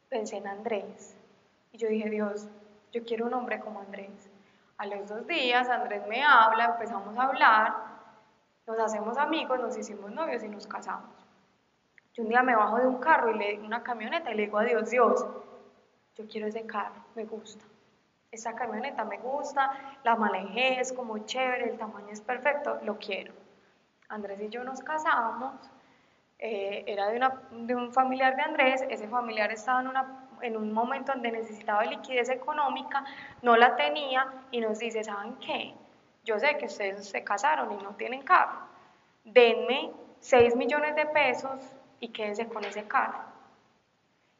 Pensé 0.07 0.38
en 0.38 0.47
Andrés 0.47 1.17
y 1.73 1.77
yo 1.77 1.89
dije, 1.89 2.10
Dios, 2.10 2.47
yo 2.93 3.03
quiero 3.03 3.25
un 3.25 3.34
hombre 3.34 3.60
como 3.60 3.81
Andrés. 3.81 4.29
A 4.77 4.86
los 4.86 5.07
dos 5.07 5.27
días 5.27 5.67
Andrés 5.67 6.07
me 6.07 6.23
habla, 6.23 6.65
empezamos 6.65 7.17
a 7.17 7.23
hablar, 7.23 7.90
nos 8.71 8.79
hacemos 8.79 9.17
amigos, 9.17 9.60
nos 9.60 9.77
hicimos 9.77 10.12
novios 10.12 10.43
y 10.43 10.49
nos 10.49 10.67
casamos. 10.67 11.10
Yo 12.13 12.23
un 12.23 12.29
día 12.29 12.43
me 12.43 12.55
bajo 12.55 12.77
de 12.77 12.88
un 12.88 12.97
carro 12.97 13.31
y 13.31 13.38
le 13.38 13.60
una 13.60 13.84
camioneta 13.84 14.31
y 14.31 14.36
le 14.36 14.43
digo 14.43 14.57
a 14.57 14.63
Dios, 14.63 14.89
Dios, 14.89 15.25
yo 16.15 16.27
quiero 16.27 16.47
ese 16.47 16.65
carro, 16.65 17.03
me 17.15 17.25
gusta. 17.25 17.65
Esa 18.31 18.55
camioneta 18.55 19.03
me 19.05 19.17
gusta, 19.17 19.71
la 20.03 20.15
manejé, 20.15 20.79
es 20.79 20.93
como 20.93 21.19
chévere, 21.19 21.69
el 21.69 21.77
tamaño 21.77 22.10
es 22.10 22.21
perfecto, 22.21 22.79
lo 22.84 22.97
quiero. 22.97 23.34
Andrés 24.10 24.41
y 24.41 24.49
yo 24.49 24.63
nos 24.63 24.81
casamos, 24.81 25.53
eh, 26.39 26.84
era 26.88 27.07
de, 27.10 27.17
una, 27.17 27.41
de, 27.51 27.75
un 27.75 27.93
familiar 27.93 28.36
de 28.36 28.41
Andrés, 28.41 28.84
ese 28.89 29.07
familiar 29.07 29.51
estaba 29.51 29.81
en, 29.81 29.88
una, 29.88 30.27
en 30.41 30.57
un 30.57 30.73
momento 30.73 31.13
donde 31.13 31.31
necesitaba 31.31 31.86
liquidez 31.86 32.29
económica, 32.29 33.05
no 33.41 33.55
la 33.55 33.75
tenía 33.75 34.25
y 34.51 34.60
nos 34.60 34.79
dice, 34.79 35.03
¿saben 35.03 35.36
qué? 35.36 35.75
Yo 36.23 36.39
sé 36.39 36.57
que 36.57 36.65
ustedes 36.65 37.10
se 37.10 37.23
casaron 37.23 37.71
y 37.71 37.84
no 37.84 37.95
tienen 37.95 38.21
carro, 38.21 38.60
denme 39.23 39.91
6 40.19 40.55
millones 40.55 40.95
de 40.95 41.05
pesos 41.07 41.60
y 41.99 42.10
quédense 42.10 42.47
con 42.47 42.63
ese 42.63 42.88
carro. 42.88 43.19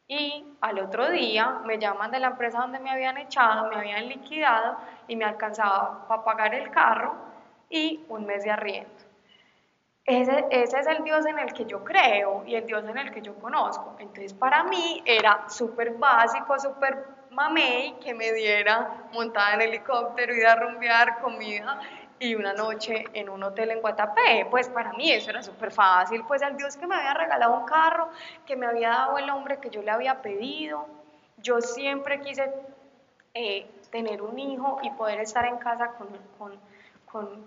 Y 0.06 0.44
al 0.60 0.78
otro 0.78 1.10
día 1.10 1.60
me 1.64 1.78
llaman 1.78 2.10
de 2.10 2.20
la 2.20 2.28
empresa 2.28 2.60
donde 2.60 2.78
me 2.78 2.90
habían 2.90 3.16
echado, 3.16 3.68
me 3.68 3.76
habían 3.76 4.08
liquidado 4.08 4.76
y 5.08 5.16
me 5.16 5.24
alcanzaba 5.24 6.06
para 6.06 6.24
pagar 6.24 6.54
el 6.54 6.70
carro 6.70 7.14
y 7.70 8.04
un 8.08 8.26
mes 8.26 8.44
de 8.44 8.50
arriendo. 8.50 8.90
Ese, 10.04 10.46
es 10.50 10.86
el 10.86 11.04
Dios 11.04 11.24
en 11.26 11.38
el 11.38 11.52
que 11.52 11.64
yo 11.64 11.84
creo 11.84 12.44
y 12.44 12.56
el 12.56 12.66
Dios 12.66 12.84
en 12.84 12.98
el 12.98 13.10
que 13.12 13.22
yo 13.22 13.34
conozco. 13.36 13.96
Entonces 13.98 14.34
para 14.34 14.64
mí 14.64 15.02
era 15.06 15.48
súper 15.48 15.94
básico, 15.94 16.58
súper 16.58 17.06
mamey 17.32 17.94
que 18.00 18.14
me 18.14 18.32
diera 18.32 19.08
montada 19.12 19.54
en 19.54 19.62
helicóptero, 19.62 20.34
ir 20.34 20.46
a 20.46 20.56
rumbear, 20.56 21.20
comida 21.20 21.80
y 22.18 22.34
una 22.34 22.52
noche 22.52 23.04
en 23.14 23.28
un 23.28 23.42
hotel 23.42 23.72
en 23.72 23.80
Guatapé. 23.80 24.46
Pues 24.50 24.68
para 24.68 24.92
mí 24.92 25.10
eso 25.10 25.30
era 25.30 25.42
súper 25.42 25.72
fácil, 25.72 26.22
pues 26.26 26.42
al 26.42 26.56
Dios 26.56 26.76
que 26.76 26.86
me 26.86 26.94
había 26.94 27.14
regalado 27.14 27.58
un 27.58 27.66
carro, 27.66 28.10
que 28.46 28.54
me 28.56 28.66
había 28.66 28.90
dado 28.90 29.18
el 29.18 29.28
hombre 29.30 29.58
que 29.58 29.70
yo 29.70 29.82
le 29.82 29.90
había 29.90 30.22
pedido. 30.22 30.86
Yo 31.38 31.60
siempre 31.60 32.20
quise 32.20 32.52
eh, 33.34 33.66
tener 33.90 34.22
un 34.22 34.38
hijo 34.38 34.78
y 34.82 34.90
poder 34.90 35.20
estar 35.20 35.44
en 35.46 35.56
casa 35.58 35.88
con, 35.98 36.08
con, 36.38 36.58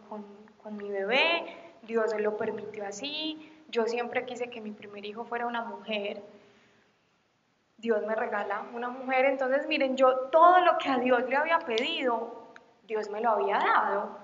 con, 0.10 0.26
con 0.62 0.78
mi 0.78 0.90
bebé. 0.90 1.46
Dios 1.84 2.14
lo 2.20 2.36
permitió 2.36 2.86
así. 2.86 3.52
Yo 3.70 3.86
siempre 3.86 4.26
quise 4.26 4.50
que 4.50 4.62
mi 4.62 4.72
primer 4.72 5.06
hijo 5.06 5.26
fuera 5.26 5.46
una 5.46 5.62
mujer. 5.62 6.22
Dios 7.78 8.06
me 8.06 8.16
regala 8.16 8.66
una 8.74 8.90
mujer. 8.90 9.26
Entonces, 9.26 9.68
miren, 9.68 9.98
yo 9.98 10.30
todo 10.32 10.60
lo 10.62 10.78
que 10.78 10.90
a 10.90 10.98
Dios 10.98 11.28
le 11.28 11.36
había 11.36 11.60
pedido, 11.60 12.54
Dios 12.84 13.10
me 13.10 13.22
lo 13.22 13.32
había 13.32 13.58
dado. 13.58 14.18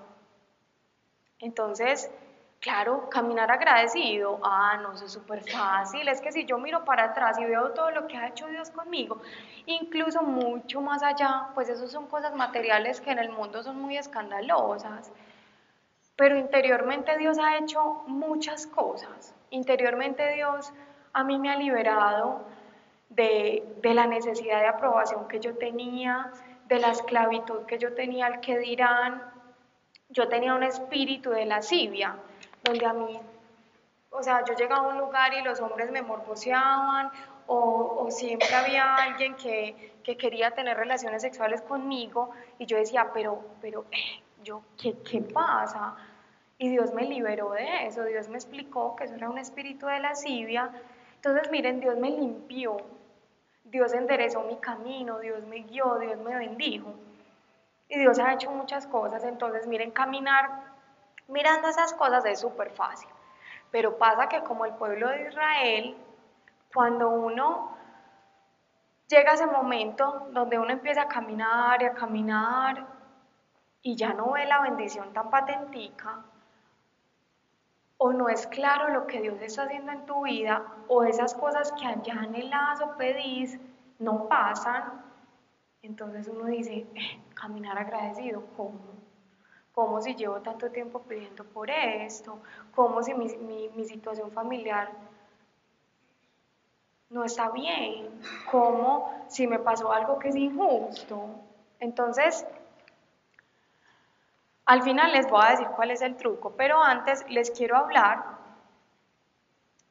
Entonces, 1.38 2.10
claro, 2.60 3.10
caminar 3.10 3.50
agradecido, 3.50 4.38
ah, 4.42 4.78
no, 4.80 4.92
es 4.92 5.12
súper 5.12 5.42
fácil. 5.50 6.08
Es 6.08 6.20
que 6.20 6.32
si 6.32 6.44
yo 6.44 6.56
miro 6.58 6.84
para 6.84 7.04
atrás 7.04 7.38
y 7.38 7.44
veo 7.44 7.72
todo 7.72 7.90
lo 7.90 8.06
que 8.06 8.16
ha 8.16 8.28
hecho 8.28 8.46
Dios 8.46 8.70
conmigo, 8.70 9.20
incluso 9.66 10.22
mucho 10.22 10.80
más 10.80 11.02
allá, 11.02 11.48
pues 11.54 11.68
eso 11.68 11.88
son 11.88 12.06
cosas 12.06 12.34
materiales 12.34 13.00
que 13.00 13.10
en 13.10 13.18
el 13.18 13.30
mundo 13.30 13.62
son 13.62 13.80
muy 13.80 13.98
escandalosas. 13.98 15.10
Pero 16.14 16.36
interiormente 16.38 17.18
Dios 17.18 17.38
ha 17.38 17.56
hecho 17.58 18.04
muchas 18.06 18.66
cosas. 18.68 19.34
Interiormente 19.50 20.34
Dios 20.34 20.72
a 21.12 21.24
mí 21.24 21.38
me 21.38 21.50
ha 21.50 21.56
liberado 21.56 22.51
de, 23.14 23.62
la 23.82 24.06
necesidad 24.06 24.60
de 24.60 24.68
aprobación 24.68 25.28
que 25.28 25.40
yo 25.40 25.56
tenía, 25.56 26.30
de 26.66 26.78
la 26.78 26.90
esclavitud 26.90 27.64
que 27.66 27.78
yo 27.78 27.94
tenía 27.94 28.26
al 28.26 28.40
que 28.40 28.58
dirán. 28.58 29.22
Yo 30.08 30.28
tenía 30.28 30.54
un 30.54 30.62
espíritu 30.62 31.30
de 31.30 31.46
lascivia, 31.46 32.16
donde 32.62 32.84
a 32.84 32.92
mí, 32.92 33.18
o 34.10 34.22
sea, 34.22 34.44
yo 34.44 34.54
llegaba 34.54 34.84
a 34.84 34.88
un 34.88 34.98
lugar 34.98 35.32
y 35.34 35.42
los 35.42 35.60
hombres 35.60 35.90
me 35.90 36.02
morboseaban, 36.02 37.10
o, 37.46 38.06
siempre 38.10 38.54
había 38.54 38.94
alguien 38.96 39.34
que, 39.36 39.92
quería 40.02 40.50
tener 40.52 40.76
relaciones 40.76 41.22
sexuales 41.22 41.62
conmigo, 41.62 42.30
y 42.58 42.66
yo 42.66 42.76
decía, 42.76 43.10
pero, 43.14 43.42
pero, 43.60 43.86
eh, 43.90 44.22
yo, 44.42 44.62
¿qué, 44.80 44.96
¿qué 44.98 45.22
pasa? 45.22 45.96
Y 46.58 46.68
Dios 46.68 46.92
me 46.92 47.04
liberó 47.04 47.52
de 47.52 47.86
eso, 47.86 48.04
Dios 48.04 48.28
me 48.28 48.36
explicó 48.36 48.96
que 48.96 49.04
eso 49.04 49.14
era 49.14 49.30
un 49.30 49.38
espíritu 49.38 49.86
de 49.86 49.98
lascivia. 49.98 50.70
Entonces, 51.16 51.50
miren, 51.50 51.80
Dios 51.80 51.96
me 51.98 52.10
limpió, 52.10 52.76
Dios 53.72 53.94
enderezó 53.94 54.42
mi 54.42 54.56
camino, 54.58 55.18
Dios 55.18 55.42
me 55.44 55.60
guió, 55.60 55.96
Dios 55.96 56.18
me 56.18 56.36
bendijo. 56.36 56.92
Y 57.88 57.98
Dios 57.98 58.18
ha 58.18 58.34
hecho 58.34 58.50
muchas 58.50 58.86
cosas, 58.86 59.24
entonces 59.24 59.66
miren, 59.66 59.90
caminar 59.90 60.50
mirando 61.26 61.68
esas 61.68 61.94
cosas 61.94 62.22
es 62.26 62.40
súper 62.40 62.70
fácil. 62.72 63.08
Pero 63.70 63.96
pasa 63.96 64.28
que 64.28 64.42
como 64.42 64.66
el 64.66 64.74
pueblo 64.74 65.08
de 65.08 65.26
Israel, 65.26 65.96
cuando 66.74 67.08
uno 67.08 67.74
llega 69.08 69.30
a 69.30 69.34
ese 69.34 69.46
momento 69.46 70.28
donde 70.32 70.58
uno 70.58 70.70
empieza 70.70 71.02
a 71.02 71.08
caminar 71.08 71.80
y 71.80 71.86
a 71.86 71.94
caminar 71.94 72.86
y 73.80 73.96
ya 73.96 74.12
no 74.12 74.32
ve 74.32 74.44
la 74.44 74.60
bendición 74.60 75.14
tan 75.14 75.30
patentica, 75.30 76.18
o 78.04 78.12
no 78.12 78.28
es 78.28 78.48
claro 78.48 78.88
lo 78.88 79.06
que 79.06 79.20
Dios 79.20 79.40
está 79.40 79.62
haciendo 79.62 79.92
en 79.92 80.04
tu 80.06 80.24
vida, 80.24 80.66
o 80.88 81.04
esas 81.04 81.34
cosas 81.34 81.70
que 81.70 81.86
allá 81.86 82.14
anhelas 82.14 82.80
o 82.80 82.96
pedís 82.96 83.60
no 84.00 84.26
pasan, 84.26 85.04
entonces 85.82 86.26
uno 86.26 86.46
dice, 86.46 86.84
eh, 86.96 87.20
caminar 87.34 87.78
agradecido, 87.78 88.42
¿cómo? 88.56 88.80
¿Cómo 89.72 90.00
si 90.00 90.16
llevo 90.16 90.40
tanto 90.40 90.68
tiempo 90.72 90.98
pidiendo 91.02 91.44
por 91.44 91.70
esto? 91.70 92.40
¿Cómo 92.74 93.04
si 93.04 93.14
mi, 93.14 93.28
mi 93.68 93.84
situación 93.84 94.32
familiar 94.32 94.90
no 97.08 97.22
está 97.22 97.50
bien? 97.50 98.08
¿Cómo 98.50 99.26
si 99.28 99.46
me 99.46 99.60
pasó 99.60 99.92
algo 99.92 100.18
que 100.18 100.30
es 100.30 100.34
injusto? 100.34 101.26
Entonces, 101.78 102.44
al 104.72 104.82
final 104.82 105.12
les 105.12 105.28
voy 105.28 105.44
a 105.44 105.50
decir 105.50 105.66
cuál 105.76 105.90
es 105.90 106.00
el 106.00 106.16
truco, 106.16 106.54
pero 106.56 106.82
antes 106.82 107.28
les 107.28 107.50
quiero 107.50 107.76
hablar 107.76 108.24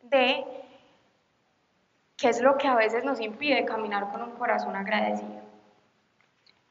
de 0.01 0.43
qué 2.17 2.29
es 2.29 2.41
lo 2.41 2.57
que 2.57 2.67
a 2.67 2.73
veces 2.73 3.03
nos 3.03 3.19
impide 3.19 3.63
caminar 3.63 4.11
con 4.11 4.23
un 4.23 4.31
corazón 4.31 4.75
agradecido. 4.75 5.39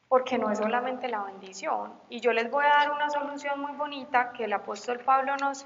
Porque 0.09 0.37
no 0.37 0.51
es 0.51 0.57
solamente 0.57 1.07
la 1.07 1.23
bendición. 1.23 1.93
Y 2.09 2.19
yo 2.19 2.33
les 2.33 2.51
voy 2.51 2.65
a 2.65 2.79
dar 2.79 2.91
una 2.91 3.09
solución 3.09 3.61
muy 3.61 3.71
bonita 3.77 4.33
que 4.33 4.43
el 4.43 4.51
apóstol 4.51 4.99
Pablo 4.99 5.37
nos, 5.37 5.65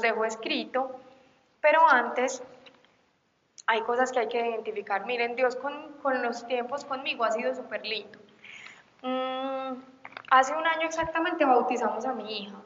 dejó 0.00 0.24
escrito, 0.24 0.98
pero 1.60 1.86
antes 1.86 2.42
hay 3.66 3.82
cosas 3.82 4.12
que 4.12 4.20
hay 4.20 4.28
que 4.28 4.40
identificar. 4.40 5.04
Miren, 5.04 5.36
Dios 5.36 5.56
con, 5.56 5.92
con 6.02 6.22
los 6.22 6.46
tiempos 6.46 6.86
conmigo 6.86 7.22
ha 7.24 7.32
sido 7.32 7.54
súper 7.54 7.84
lindo. 7.84 8.18
Mm, 9.02 9.74
Hace 10.32 10.54
un 10.54 10.66
año 10.66 10.86
exactamente 10.86 11.44
bautizamos 11.44 12.06
a 12.06 12.14
mi 12.14 12.38
hija. 12.38 12.56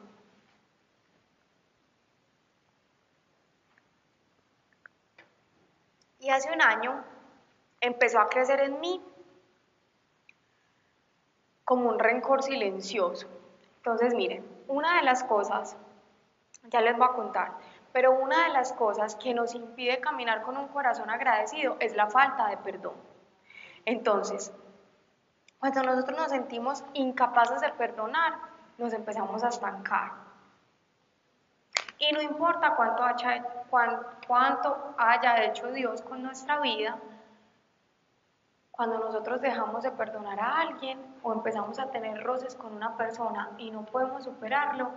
Y 6.21 6.29
hace 6.29 6.49
un 6.49 6.61
año 6.61 7.03
empezó 7.81 8.21
a 8.21 8.29
crecer 8.29 8.61
en 8.61 8.79
mí 8.79 9.03
como 11.65 11.89
un 11.89 11.99
rencor 11.99 12.41
silencioso. 12.41 13.27
Entonces, 13.79 14.13
miren, 14.13 14.47
una 14.69 14.95
de 14.99 15.03
las 15.03 15.25
cosas, 15.25 15.75
ya 16.69 16.79
les 16.79 16.95
voy 16.95 17.07
a 17.09 17.15
contar, 17.15 17.51
pero 17.91 18.13
una 18.13 18.45
de 18.45 18.53
las 18.53 18.71
cosas 18.71 19.17
que 19.17 19.33
nos 19.33 19.53
impide 19.55 19.99
caminar 19.99 20.43
con 20.43 20.55
un 20.55 20.69
corazón 20.69 21.09
agradecido 21.09 21.75
es 21.81 21.97
la 21.97 22.07
falta 22.07 22.47
de 22.47 22.55
perdón. 22.55 22.95
Entonces, 23.83 24.53
cuando 25.59 25.83
nosotros 25.83 26.17
nos 26.17 26.29
sentimos 26.29 26.83
incapaces 26.93 27.61
de 27.61 27.69
perdonar, 27.69 28.33
nos 28.77 28.93
empezamos 28.93 29.43
a 29.43 29.49
estancar. 29.49 30.11
Y 31.99 32.11
no 32.13 32.21
importa 32.21 32.75
cuánto 32.75 33.03
haya, 33.03 33.43
cuánto 34.27 34.95
haya 34.97 35.43
hecho 35.45 35.71
Dios 35.71 36.01
con 36.03 36.21
nuestra 36.21 36.59
vida, 36.59 36.97
cuando 38.69 38.99
nosotros 38.99 39.41
dejamos 39.41 39.81
de 39.81 39.91
perdonar 39.91 40.39
a 40.39 40.61
alguien 40.61 40.99
o 41.23 41.33
empezamos 41.33 41.79
a 41.79 41.89
tener 41.89 42.23
roces 42.23 42.55
con 42.55 42.75
una 42.75 42.95
persona 42.95 43.49
y 43.57 43.71
no 43.71 43.83
podemos 43.83 44.23
superarlo, 44.23 44.91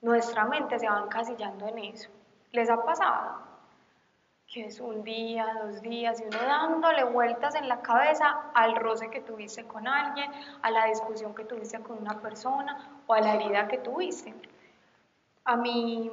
nuestra 0.00 0.46
mente 0.46 0.80
se 0.80 0.88
va 0.88 0.98
encasillando 0.98 1.68
en 1.68 1.78
eso. 1.78 2.10
¿Les 2.50 2.68
ha 2.68 2.82
pasado? 2.84 3.49
Que 4.50 4.66
es 4.66 4.80
un 4.80 5.04
día, 5.04 5.46
dos 5.62 5.80
días, 5.80 6.20
y 6.20 6.24
uno 6.24 6.38
dándole 6.38 7.04
vueltas 7.04 7.54
en 7.54 7.68
la 7.68 7.82
cabeza 7.82 8.50
al 8.52 8.74
roce 8.74 9.08
que 9.08 9.20
tuviste 9.20 9.64
con 9.64 9.86
alguien, 9.86 10.28
a 10.62 10.70
la 10.72 10.86
discusión 10.86 11.34
que 11.36 11.44
tuviste 11.44 11.78
con 11.80 11.98
una 11.98 12.20
persona 12.20 13.00
o 13.06 13.14
a 13.14 13.20
la 13.20 13.34
herida 13.34 13.68
que 13.68 13.78
tuviste. 13.78 14.34
A 15.44 15.56
mí, 15.56 16.10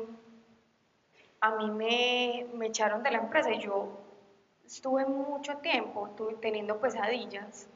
a 1.42 1.52
mí 1.56 1.72
me, 1.72 2.48
me 2.54 2.68
echaron 2.68 3.02
de 3.02 3.10
la 3.10 3.18
empresa 3.18 3.52
y 3.52 3.60
yo 3.60 3.90
estuve 4.64 5.06
mucho 5.06 5.58
tiempo 5.58 6.10
teniendo 6.40 6.80
pesadillas, 6.80 7.68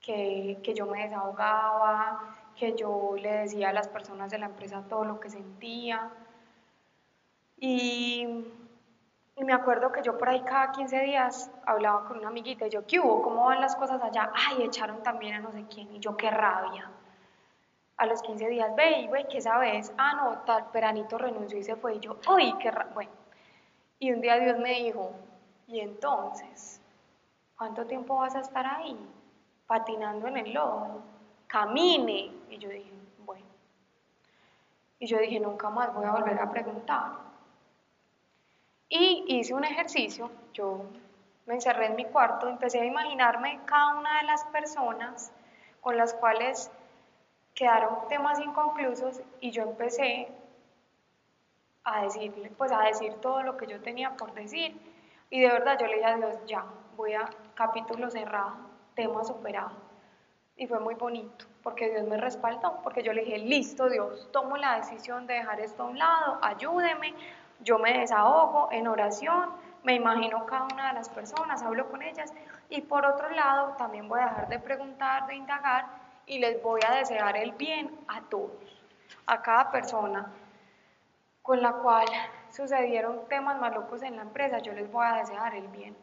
que, 0.00 0.58
que 0.64 0.74
yo 0.74 0.86
me 0.86 1.04
desahogaba, 1.04 2.36
que 2.56 2.74
yo 2.74 3.14
le 3.16 3.32
decía 3.32 3.68
a 3.68 3.72
las 3.72 3.86
personas 3.86 4.32
de 4.32 4.38
la 4.38 4.46
empresa 4.46 4.82
todo 4.88 5.04
lo 5.04 5.20
que 5.20 5.30
sentía. 5.30 6.10
Y 7.58 8.44
y 9.38 9.44
me 9.44 9.52
acuerdo 9.52 9.92
que 9.92 10.02
yo 10.02 10.16
por 10.16 10.30
ahí 10.30 10.40
cada 10.40 10.72
15 10.72 10.98
días 11.00 11.50
hablaba 11.66 12.06
con 12.06 12.16
una 12.16 12.28
amiguita 12.28 12.66
y 12.66 12.70
yo, 12.70 12.86
¿qué 12.86 12.98
hubo? 12.98 13.20
¿Cómo 13.20 13.44
van 13.44 13.60
las 13.60 13.76
cosas 13.76 14.02
allá? 14.02 14.32
Ay, 14.34 14.62
echaron 14.62 15.02
también 15.02 15.34
a 15.34 15.40
no 15.40 15.52
sé 15.52 15.66
quién. 15.68 15.94
Y 15.94 16.00
yo, 16.00 16.16
qué 16.16 16.30
rabia. 16.30 16.90
A 17.98 18.06
los 18.06 18.22
15 18.22 18.48
días, 18.48 18.74
ve, 18.74 19.04
güey, 19.08 19.28
¿qué 19.28 19.42
sabes? 19.42 19.92
Ah, 19.98 20.14
no, 20.14 20.38
tal, 20.46 20.70
Peranito 20.70 21.18
renunció 21.18 21.58
y 21.58 21.62
se 21.62 21.76
fue. 21.76 21.96
Y 21.96 22.00
yo, 22.00 22.16
uy, 22.30 22.54
qué 22.58 22.70
rabia. 22.70 22.94
Bueno. 22.94 23.10
Y 23.98 24.10
un 24.10 24.22
día 24.22 24.36
Dios 24.36 24.58
me 24.58 24.70
dijo, 24.70 25.12
¿y 25.66 25.80
entonces? 25.80 26.80
¿Cuánto 27.58 27.86
tiempo 27.86 28.16
vas 28.16 28.36
a 28.36 28.40
estar 28.40 28.66
ahí? 28.66 28.96
Patinando 29.66 30.28
en 30.28 30.38
el 30.38 30.54
lodo. 30.54 31.02
Camine. 31.46 32.32
Y 32.48 32.56
yo 32.56 32.70
dije, 32.70 32.90
bueno. 33.18 33.44
Y 34.98 35.06
yo 35.06 35.18
dije, 35.18 35.40
nunca 35.40 35.68
más 35.68 35.94
voy 35.94 36.06
a 36.06 36.12
volver 36.12 36.38
a 36.40 36.50
preguntar. 36.50 37.25
Y 38.88 39.24
hice 39.28 39.54
un 39.54 39.64
ejercicio, 39.64 40.30
yo 40.52 40.84
me 41.46 41.54
encerré 41.54 41.86
en 41.86 41.96
mi 41.96 42.04
cuarto, 42.04 42.48
empecé 42.48 42.80
a 42.80 42.84
imaginarme 42.84 43.60
cada 43.64 43.98
una 43.98 44.20
de 44.20 44.26
las 44.26 44.44
personas 44.46 45.32
con 45.80 45.96
las 45.96 46.14
cuales 46.14 46.70
quedaron 47.54 48.08
temas 48.08 48.38
inconclusos 48.38 49.20
y 49.40 49.50
yo 49.50 49.62
empecé 49.62 50.28
a 51.84 52.02
decirle, 52.02 52.50
pues 52.50 52.72
a 52.72 52.82
decir 52.82 53.14
todo 53.14 53.42
lo 53.42 53.56
que 53.56 53.66
yo 53.66 53.80
tenía 53.80 54.16
por 54.16 54.34
decir 54.34 54.76
y 55.30 55.40
de 55.40 55.48
verdad 55.48 55.78
yo 55.80 55.86
le 55.86 55.96
dije 55.96 56.06
a 56.06 56.16
Dios, 56.16 56.36
ya, 56.46 56.64
voy 56.96 57.14
a 57.14 57.28
capítulo 57.54 58.10
cerrado, 58.10 58.56
tema 58.94 59.24
superado. 59.24 59.72
Y 60.56 60.66
fue 60.66 60.78
muy 60.80 60.94
bonito, 60.94 61.44
porque 61.62 61.90
Dios 61.90 62.06
me 62.06 62.16
respaldó, 62.16 62.80
porque 62.82 63.02
yo 63.02 63.12
le 63.12 63.24
dije, 63.24 63.38
listo 63.38 63.88
Dios, 63.88 64.28
tomo 64.32 64.56
la 64.56 64.76
decisión 64.76 65.26
de 65.26 65.34
dejar 65.34 65.60
esto 65.60 65.82
a 65.82 65.86
un 65.86 65.98
lado, 65.98 66.38
ayúdeme, 66.42 67.14
yo 67.60 67.78
me 67.78 67.98
desahogo 67.98 68.68
en 68.72 68.86
oración, 68.86 69.50
me 69.82 69.94
imagino 69.94 70.46
cada 70.46 70.64
una 70.64 70.88
de 70.88 70.94
las 70.94 71.08
personas, 71.08 71.62
hablo 71.62 71.88
con 71.90 72.02
ellas, 72.02 72.32
y 72.68 72.80
por 72.82 73.06
otro 73.06 73.30
lado 73.30 73.74
también 73.78 74.08
voy 74.08 74.20
a 74.20 74.26
dejar 74.26 74.48
de 74.48 74.58
preguntar, 74.58 75.26
de 75.26 75.36
indagar, 75.36 75.86
y 76.26 76.38
les 76.38 76.60
voy 76.62 76.80
a 76.86 76.94
desear 76.96 77.36
el 77.36 77.52
bien 77.52 77.90
a 78.08 78.20
todos, 78.22 78.82
a 79.26 79.42
cada 79.42 79.70
persona 79.70 80.30
con 81.46 81.62
la 81.62 81.74
cual 81.74 82.06
sucedieron 82.50 83.28
temas 83.28 83.60
malucos 83.60 84.02
en 84.02 84.16
la 84.16 84.22
empresa, 84.22 84.58
yo 84.58 84.72
les 84.72 84.90
voy 84.90 85.06
a 85.06 85.14
desear 85.14 85.54
el 85.54 85.68
bien. 85.68 85.96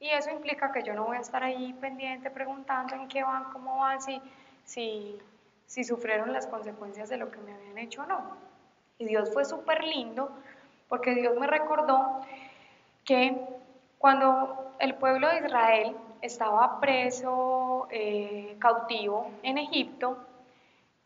Y 0.00 0.08
eso 0.08 0.30
implica 0.30 0.72
que 0.72 0.82
yo 0.82 0.94
no 0.94 1.04
voy 1.04 1.18
a 1.18 1.20
estar 1.20 1.42
ahí 1.42 1.74
pendiente 1.74 2.30
preguntando 2.30 2.94
en 2.94 3.06
qué 3.06 3.22
van, 3.22 3.44
cómo 3.52 3.78
van, 3.78 4.00
si, 4.00 4.22
si, 4.64 5.18
si 5.66 5.84
sufrieron 5.84 6.32
las 6.32 6.46
consecuencias 6.46 7.10
de 7.10 7.18
lo 7.18 7.30
que 7.30 7.38
me 7.40 7.52
habían 7.52 7.76
hecho 7.76 8.02
o 8.02 8.06
no. 8.06 8.38
Y 8.96 9.04
Dios 9.04 9.30
fue 9.34 9.44
súper 9.44 9.84
lindo 9.84 10.30
porque 10.88 11.14
Dios 11.14 11.36
me 11.38 11.46
recordó 11.46 12.20
que 13.04 13.36
cuando 13.98 14.74
el 14.78 14.94
pueblo 14.94 15.28
de 15.28 15.46
Israel 15.46 15.96
estaba 16.22 16.80
preso, 16.80 17.88
eh, 17.90 18.56
cautivo 18.58 19.30
en 19.42 19.58
Egipto, 19.58 20.18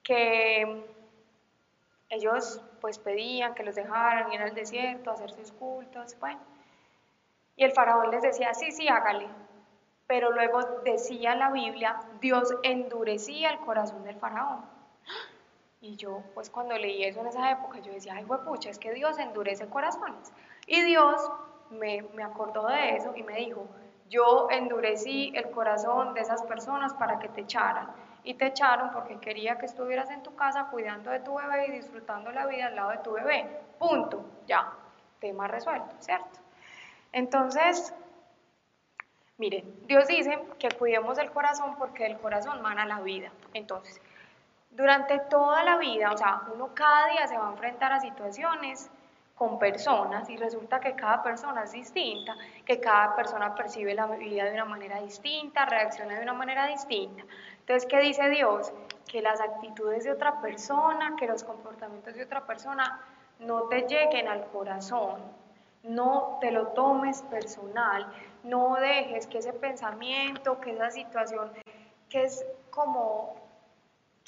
que 0.02 0.84
ellos 2.08 2.60
pues 2.80 2.98
pedían 2.98 3.54
que 3.54 3.62
los 3.62 3.74
dejaran 3.74 4.32
ir 4.32 4.40
al 4.40 4.54
desierto 4.54 5.10
hacer 5.10 5.30
sus 5.30 5.52
cultos, 5.52 6.16
bueno, 6.18 6.40
y 7.60 7.64
el 7.64 7.72
faraón 7.72 8.10
les 8.10 8.22
decía, 8.22 8.54
sí, 8.54 8.72
sí, 8.72 8.88
hágale. 8.88 9.26
Pero 10.06 10.32
luego 10.32 10.60
decía 10.82 11.34
la 11.34 11.50
Biblia, 11.50 12.00
Dios 12.18 12.54
endurecía 12.62 13.50
el 13.50 13.58
corazón 13.58 14.02
del 14.02 14.16
faraón. 14.16 14.64
Y 15.80 15.96
yo, 15.96 16.22
pues 16.34 16.50
cuando 16.50 16.76
leí 16.76 17.04
eso 17.04 17.20
en 17.20 17.28
esa 17.28 17.50
época, 17.50 17.78
yo 17.78 17.92
decía, 17.92 18.14
ay, 18.16 18.26
pucha, 18.26 18.68
es 18.68 18.78
que 18.78 18.92
Dios 18.92 19.18
endurece 19.18 19.66
corazones. 19.68 20.32
Y 20.66 20.82
Dios 20.82 21.30
me, 21.70 22.02
me 22.14 22.22
acordó 22.22 22.66
de 22.66 22.96
eso 22.96 23.14
y 23.16 23.22
me 23.22 23.36
dijo, 23.36 23.66
yo 24.10 24.48
endurecí 24.50 25.32
el 25.34 25.50
corazón 25.50 26.12
de 26.14 26.20
esas 26.20 26.42
personas 26.42 26.92
para 26.94 27.18
que 27.18 27.28
te 27.28 27.42
echaran. 27.42 27.88
Y 28.22 28.34
te 28.34 28.46
echaron 28.46 28.90
porque 28.90 29.18
quería 29.18 29.56
que 29.56 29.64
estuvieras 29.64 30.10
en 30.10 30.22
tu 30.22 30.34
casa 30.34 30.66
cuidando 30.70 31.10
de 31.10 31.20
tu 31.20 31.34
bebé 31.36 31.68
y 31.68 31.70
disfrutando 31.70 32.30
la 32.30 32.44
vida 32.46 32.66
al 32.66 32.76
lado 32.76 32.90
de 32.90 32.98
tu 32.98 33.12
bebé. 33.12 33.48
Punto. 33.78 34.22
Ya. 34.46 34.74
Tema 35.20 35.48
resuelto, 35.48 35.94
¿cierto? 35.98 36.40
Entonces, 37.12 37.94
miren, 39.38 39.86
Dios 39.86 40.06
dice 40.08 40.38
que 40.58 40.68
cuidemos 40.70 41.18
el 41.18 41.30
corazón 41.30 41.76
porque 41.76 42.04
el 42.04 42.18
corazón 42.18 42.60
mana 42.60 42.84
la 42.84 43.00
vida. 43.00 43.32
Entonces, 43.54 44.00
durante 44.70 45.18
toda 45.18 45.62
la 45.62 45.76
vida, 45.76 46.12
o 46.12 46.16
sea, 46.16 46.42
uno 46.54 46.70
cada 46.74 47.08
día 47.08 47.26
se 47.26 47.36
va 47.36 47.48
a 47.48 47.50
enfrentar 47.50 47.92
a 47.92 48.00
situaciones 48.00 48.90
con 49.40 49.58
personas 49.58 50.28
y 50.28 50.36
resulta 50.36 50.80
que 50.80 50.94
cada 50.94 51.22
persona 51.22 51.64
es 51.64 51.72
distinta, 51.72 52.36
que 52.66 52.78
cada 52.78 53.16
persona 53.16 53.54
percibe 53.54 53.94
la 53.94 54.06
vida 54.06 54.44
de 54.44 54.52
una 54.52 54.66
manera 54.66 55.00
distinta, 55.00 55.64
reacciona 55.64 56.14
de 56.14 56.22
una 56.22 56.34
manera 56.34 56.66
distinta. 56.66 57.24
Entonces, 57.60 57.88
¿qué 57.88 58.00
dice 58.00 58.28
Dios? 58.28 58.70
Que 59.10 59.22
las 59.22 59.40
actitudes 59.40 60.04
de 60.04 60.12
otra 60.12 60.42
persona, 60.42 61.16
que 61.18 61.26
los 61.26 61.42
comportamientos 61.42 62.14
de 62.16 62.24
otra 62.24 62.46
persona 62.46 63.00
no 63.38 63.62
te 63.62 63.86
lleguen 63.88 64.28
al 64.28 64.44
corazón, 64.48 65.22
no 65.84 66.36
te 66.42 66.50
lo 66.50 66.68
tomes 66.68 67.22
personal, 67.22 68.12
no 68.42 68.74
dejes 68.74 69.26
que 69.26 69.38
ese 69.38 69.54
pensamiento, 69.54 70.60
que 70.60 70.72
esa 70.72 70.90
situación, 70.90 71.50
que 72.10 72.24
es 72.24 72.44
como 72.68 73.39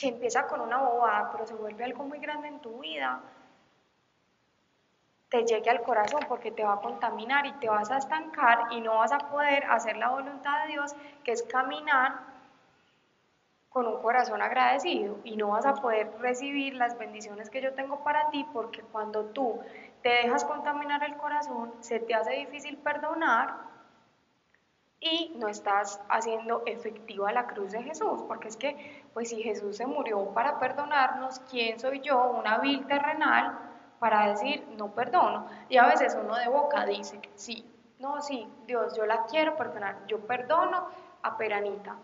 que 0.02 0.08
empieza 0.08 0.48
con 0.48 0.60
una 0.60 0.78
bobada, 0.78 1.30
pero 1.30 1.46
se 1.46 1.54
vuelve 1.54 1.84
algo 1.84 2.02
muy 2.02 2.18
grande 2.18 2.48
en 2.48 2.58
tu 2.58 2.80
vida, 2.80 3.20
te 5.28 5.44
llegue 5.44 5.70
al 5.70 5.80
corazón 5.82 6.24
porque 6.28 6.50
te 6.50 6.64
va 6.64 6.74
a 6.74 6.80
contaminar 6.80 7.46
y 7.46 7.52
te 7.52 7.68
vas 7.68 7.88
a 7.88 7.98
estancar 7.98 8.72
y 8.72 8.80
no 8.80 8.96
vas 8.96 9.12
a 9.12 9.18
poder 9.18 9.64
hacer 9.66 9.96
la 9.96 10.08
voluntad 10.08 10.62
de 10.62 10.72
Dios, 10.72 10.96
que 11.22 11.30
es 11.30 11.44
caminar 11.44 12.18
con 13.70 13.86
un 13.86 14.02
corazón 14.02 14.42
agradecido 14.42 15.18
y 15.22 15.36
no 15.36 15.50
vas 15.50 15.66
a 15.66 15.74
poder 15.74 16.10
recibir 16.18 16.74
las 16.74 16.98
bendiciones 16.98 17.48
que 17.48 17.62
yo 17.62 17.72
tengo 17.72 18.02
para 18.02 18.28
ti 18.30 18.44
porque 18.52 18.82
cuando 18.82 19.26
tú 19.26 19.60
te 20.02 20.08
dejas 20.08 20.44
contaminar 20.44 21.04
el 21.04 21.16
corazón, 21.16 21.72
se 21.78 22.00
te 22.00 22.12
hace 22.12 22.32
difícil 22.32 22.76
perdonar 22.76 23.71
y 25.02 25.32
no 25.34 25.48
estás 25.48 26.00
haciendo 26.08 26.62
efectiva 26.64 27.32
la 27.32 27.48
cruz 27.48 27.72
de 27.72 27.82
Jesús, 27.82 28.22
porque 28.28 28.46
es 28.46 28.56
que, 28.56 29.04
pues 29.12 29.30
si 29.30 29.42
Jesús 29.42 29.76
se 29.76 29.86
murió 29.86 30.32
para 30.32 30.60
perdonarnos, 30.60 31.40
¿quién 31.50 31.80
soy 31.80 32.00
yo, 32.00 32.30
una 32.30 32.58
vil 32.58 32.86
terrenal, 32.86 33.58
para 33.98 34.28
decir 34.28 34.64
no 34.78 34.94
perdono? 34.94 35.46
Y 35.68 35.76
a 35.76 35.86
veces 35.86 36.16
uno 36.20 36.36
de 36.36 36.48
boca 36.48 36.86
dice, 36.86 37.20
sí, 37.34 37.68
no, 37.98 38.22
sí, 38.22 38.46
Dios, 38.66 38.96
yo 38.96 39.04
la 39.04 39.26
quiero 39.26 39.56
perdonar, 39.56 40.06
yo 40.06 40.20
perdono 40.20 40.86
a 41.22 41.36
Peranita, 41.36 41.96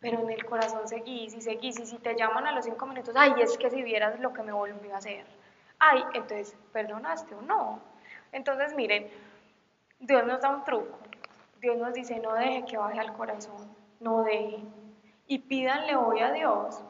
pero 0.00 0.20
en 0.20 0.30
el 0.30 0.46
corazón 0.46 0.88
seguís 0.88 1.34
y 1.34 1.42
seguís 1.42 1.78
y 1.78 1.84
si 1.84 1.98
te 1.98 2.16
llaman 2.16 2.46
a 2.46 2.52
los 2.52 2.64
cinco 2.64 2.86
minutos, 2.86 3.14
ay, 3.18 3.34
es 3.38 3.58
que 3.58 3.68
si 3.68 3.82
vieras 3.82 4.18
lo 4.18 4.32
que 4.32 4.42
me 4.42 4.52
volvió 4.52 4.94
a 4.94 4.98
hacer, 4.98 5.26
ay, 5.78 6.02
entonces, 6.14 6.56
¿perdonaste 6.72 7.34
o 7.34 7.42
no? 7.42 7.80
Entonces, 8.32 8.74
miren, 8.74 9.10
Dios 9.98 10.24
nos 10.24 10.40
da 10.40 10.48
un 10.48 10.64
truco, 10.64 10.99
Dios 11.60 11.76
nos 11.76 11.92
dice, 11.92 12.18
no 12.20 12.34
deje 12.34 12.64
que 12.64 12.78
baje 12.78 12.98
al 12.98 13.12
corazón, 13.12 13.76
no 14.00 14.22
deje, 14.22 14.64
y 15.26 15.38
pídanle 15.40 15.94
hoy 15.94 16.20
a 16.20 16.32
Dios 16.32 16.82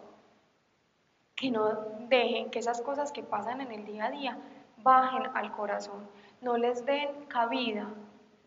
que 1.35 1.51
no 1.51 1.75
dejen 2.09 2.51
que 2.51 2.61
esas 2.61 2.81
cosas 2.81 3.11
que 3.11 3.23
pasan 3.23 3.61
en 3.61 3.73
el 3.73 3.85
día 3.85 4.07
a 4.07 4.11
día 4.11 4.39
bajen 4.77 5.25
al 5.35 5.53
corazón, 5.53 6.09
no 6.41 6.57
les 6.57 6.87
den 6.87 7.27
cabida, 7.27 7.89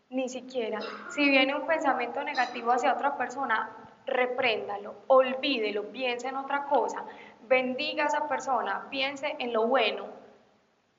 ni 0.08 0.28
siquiera. 0.28 0.78
Si 1.10 1.28
viene 1.28 1.54
un 1.54 1.66
pensamiento 1.66 2.22
negativo 2.24 2.72
hacia 2.72 2.94
otra 2.94 3.18
persona, 3.18 3.70
repréndalo, 4.06 4.94
olvídelo, 5.08 5.90
piense 5.92 6.28
en 6.28 6.36
otra 6.36 6.64
cosa, 6.64 7.04
bendiga 7.48 8.04
a 8.04 8.06
esa 8.06 8.28
persona, 8.28 8.86
piense 8.90 9.36
en 9.38 9.52
lo 9.52 9.66
bueno 9.66 10.06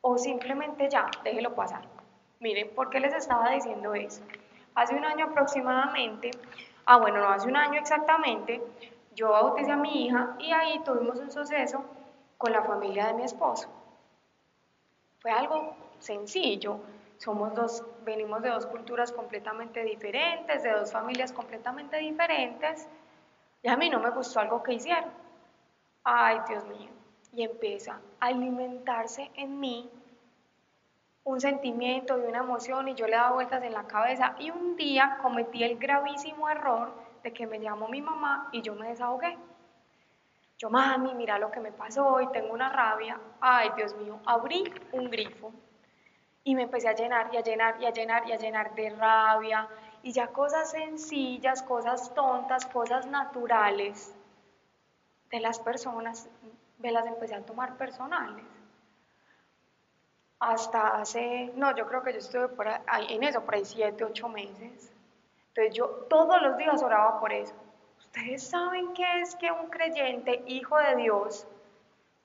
o 0.01 0.19
simplemente 0.19 0.87
ya, 0.87 1.09
déjelo 1.23 1.55
pasar. 1.55 1.81
Miren, 2.39 2.69
¿por 2.75 2.91
qué 2.91 2.99
les 2.99 3.13
estaba 3.13 3.49
diciendo 3.49 3.95
eso? 3.95 4.21
Hace 4.75 4.93
un 4.93 5.05
año 5.05 5.25
aproximadamente, 5.25 6.31
ah 6.85 6.97
bueno, 6.97 7.19
no 7.19 7.29
hace 7.29 7.47
un 7.47 7.55
año 7.55 7.79
exactamente, 7.79 8.61
yo 9.15 9.29
bauticé 9.29 9.71
a 9.71 9.77
mi 9.77 10.05
hija 10.05 10.35
y 10.37 10.51
ahí 10.51 10.81
tuvimos 10.83 11.17
un 11.19 11.31
suceso 11.31 11.83
con 12.37 12.51
la 12.51 12.61
familia 12.61 13.07
de 13.07 13.13
mi 13.13 13.23
esposo. 13.23 13.69
Fue 15.19 15.31
algo 15.31 15.75
sencillo, 15.99 16.79
somos 17.17 17.55
dos, 17.55 17.83
venimos 18.03 18.41
de 18.41 18.49
dos 18.49 18.65
culturas 18.65 19.13
completamente 19.13 19.81
diferentes, 19.83 20.61
de 20.61 20.71
dos 20.71 20.91
familias 20.91 21.31
completamente 21.31 21.97
diferentes, 21.97 22.87
y 23.63 23.69
a 23.69 23.77
mí 23.77 23.89
no 23.89 23.99
me 23.99 24.09
gustó 24.09 24.41
algo 24.41 24.61
que 24.61 24.73
hicieron. 24.73 25.09
Ay, 26.03 26.39
Dios 26.47 26.65
mío. 26.65 26.89
Y 27.31 27.43
empieza 27.43 27.99
a 28.19 28.27
alimentarse 28.27 29.31
en 29.35 29.59
mí 29.59 29.89
un 31.25 31.41
sentimiento 31.41 32.17
y 32.17 32.21
una 32.21 32.39
emoción 32.39 32.87
y 32.87 32.93
yo 32.93 33.07
le 33.07 33.15
daba 33.15 33.33
vueltas 33.33 33.63
en 33.63 33.73
la 33.73 33.87
cabeza 33.87 34.35
y 34.39 34.51
un 34.51 34.75
día 34.75 35.17
cometí 35.21 35.63
el 35.63 35.77
gravísimo 35.77 36.47
error 36.49 36.93
de 37.23 37.33
que 37.33 37.47
me 37.47 37.59
llamó 37.59 37.87
mi 37.87 38.01
mamá 38.01 38.49
y 38.51 38.61
yo 38.61 38.75
me 38.75 38.89
desahogué. 38.89 39.35
Yo, 40.59 40.69
mami, 40.69 41.13
mira 41.15 41.37
lo 41.39 41.51
que 41.51 41.59
me 41.59 41.71
pasó 41.71 42.21
y 42.21 42.27
tengo 42.27 42.53
una 42.53 42.69
rabia. 42.69 43.19
Ay, 43.41 43.69
Dios 43.75 43.95
mío, 43.97 44.19
abrí 44.25 44.63
un 44.93 45.09
grifo 45.09 45.51
y 46.43 46.53
me 46.53 46.63
empecé 46.63 46.87
a 46.87 46.95
llenar 46.95 47.33
y 47.33 47.37
a 47.37 47.41
llenar 47.41 47.81
y 47.81 47.85
a 47.87 47.91
llenar 47.91 48.29
y 48.29 48.31
a 48.31 48.37
llenar 48.37 48.75
de 48.75 48.91
rabia 48.91 49.67
y 50.03 50.11
ya 50.11 50.27
cosas 50.27 50.69
sencillas, 50.69 51.63
cosas 51.63 52.13
tontas, 52.13 52.67
cosas 52.67 53.07
naturales 53.07 54.15
de 55.31 55.39
las 55.39 55.59
personas, 55.59 56.29
me 56.77 56.91
las 56.91 57.07
empecé 57.07 57.33
a 57.33 57.41
tomar 57.41 57.75
personales. 57.77 58.54
Hasta 60.39 60.97
hace, 60.97 61.51
no, 61.55 61.75
yo 61.75 61.87
creo 61.87 62.03
que 62.03 62.11
yo 62.13 62.19
estuve 62.19 62.47
por 62.49 62.67
ahí, 62.67 63.07
en 63.09 63.23
eso, 63.23 63.41
por 63.43 63.55
ahí 63.55 63.65
siete, 63.65 64.03
ocho 64.03 64.27
meses. 64.27 64.91
Entonces 65.49 65.73
yo 65.73 65.87
todos 66.09 66.41
los 66.41 66.57
días 66.57 66.83
oraba 66.83 67.19
por 67.19 67.31
eso. 67.31 67.53
Ustedes 67.99 68.43
saben 68.43 68.93
qué 68.93 69.21
es 69.21 69.35
que 69.35 69.51
un 69.51 69.69
creyente, 69.69 70.43
hijo 70.45 70.77
de 70.77 70.95
Dios, 70.97 71.47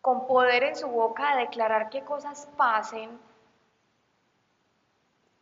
con 0.01 0.27
poder 0.27 0.65
en 0.65 0.77
su 0.77 0.89
boca 0.89 1.37
de 1.37 1.43
declarar 1.43 1.91
qué 1.91 2.03
cosas 2.03 2.49
pasen, 2.57 3.19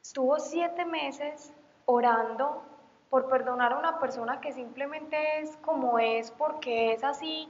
Estuvo 0.09 0.39
siete 0.39 0.87
meses 0.87 1.53
orando 1.85 2.63
por 3.11 3.29
perdonar 3.29 3.75
a 3.75 3.79
una 3.79 3.99
persona 3.99 4.41
que 4.41 4.53
simplemente 4.53 5.41
es 5.41 5.55
como 5.59 5.99
es, 5.99 6.31
porque 6.31 6.95
es 6.95 7.05
así, 7.05 7.47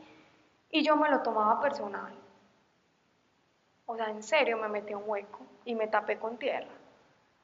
y 0.68 0.82
yo 0.82 0.96
me 0.96 1.08
lo 1.08 1.22
tomaba 1.22 1.60
personal. 1.60 2.12
O 3.90 3.96
sea, 3.96 4.10
en 4.10 4.22
serio 4.22 4.58
me 4.58 4.68
metí 4.68 4.92
un 4.92 5.04
hueco 5.06 5.40
y 5.64 5.74
me 5.74 5.86
tapé 5.88 6.18
con 6.18 6.36
tierra. 6.36 6.68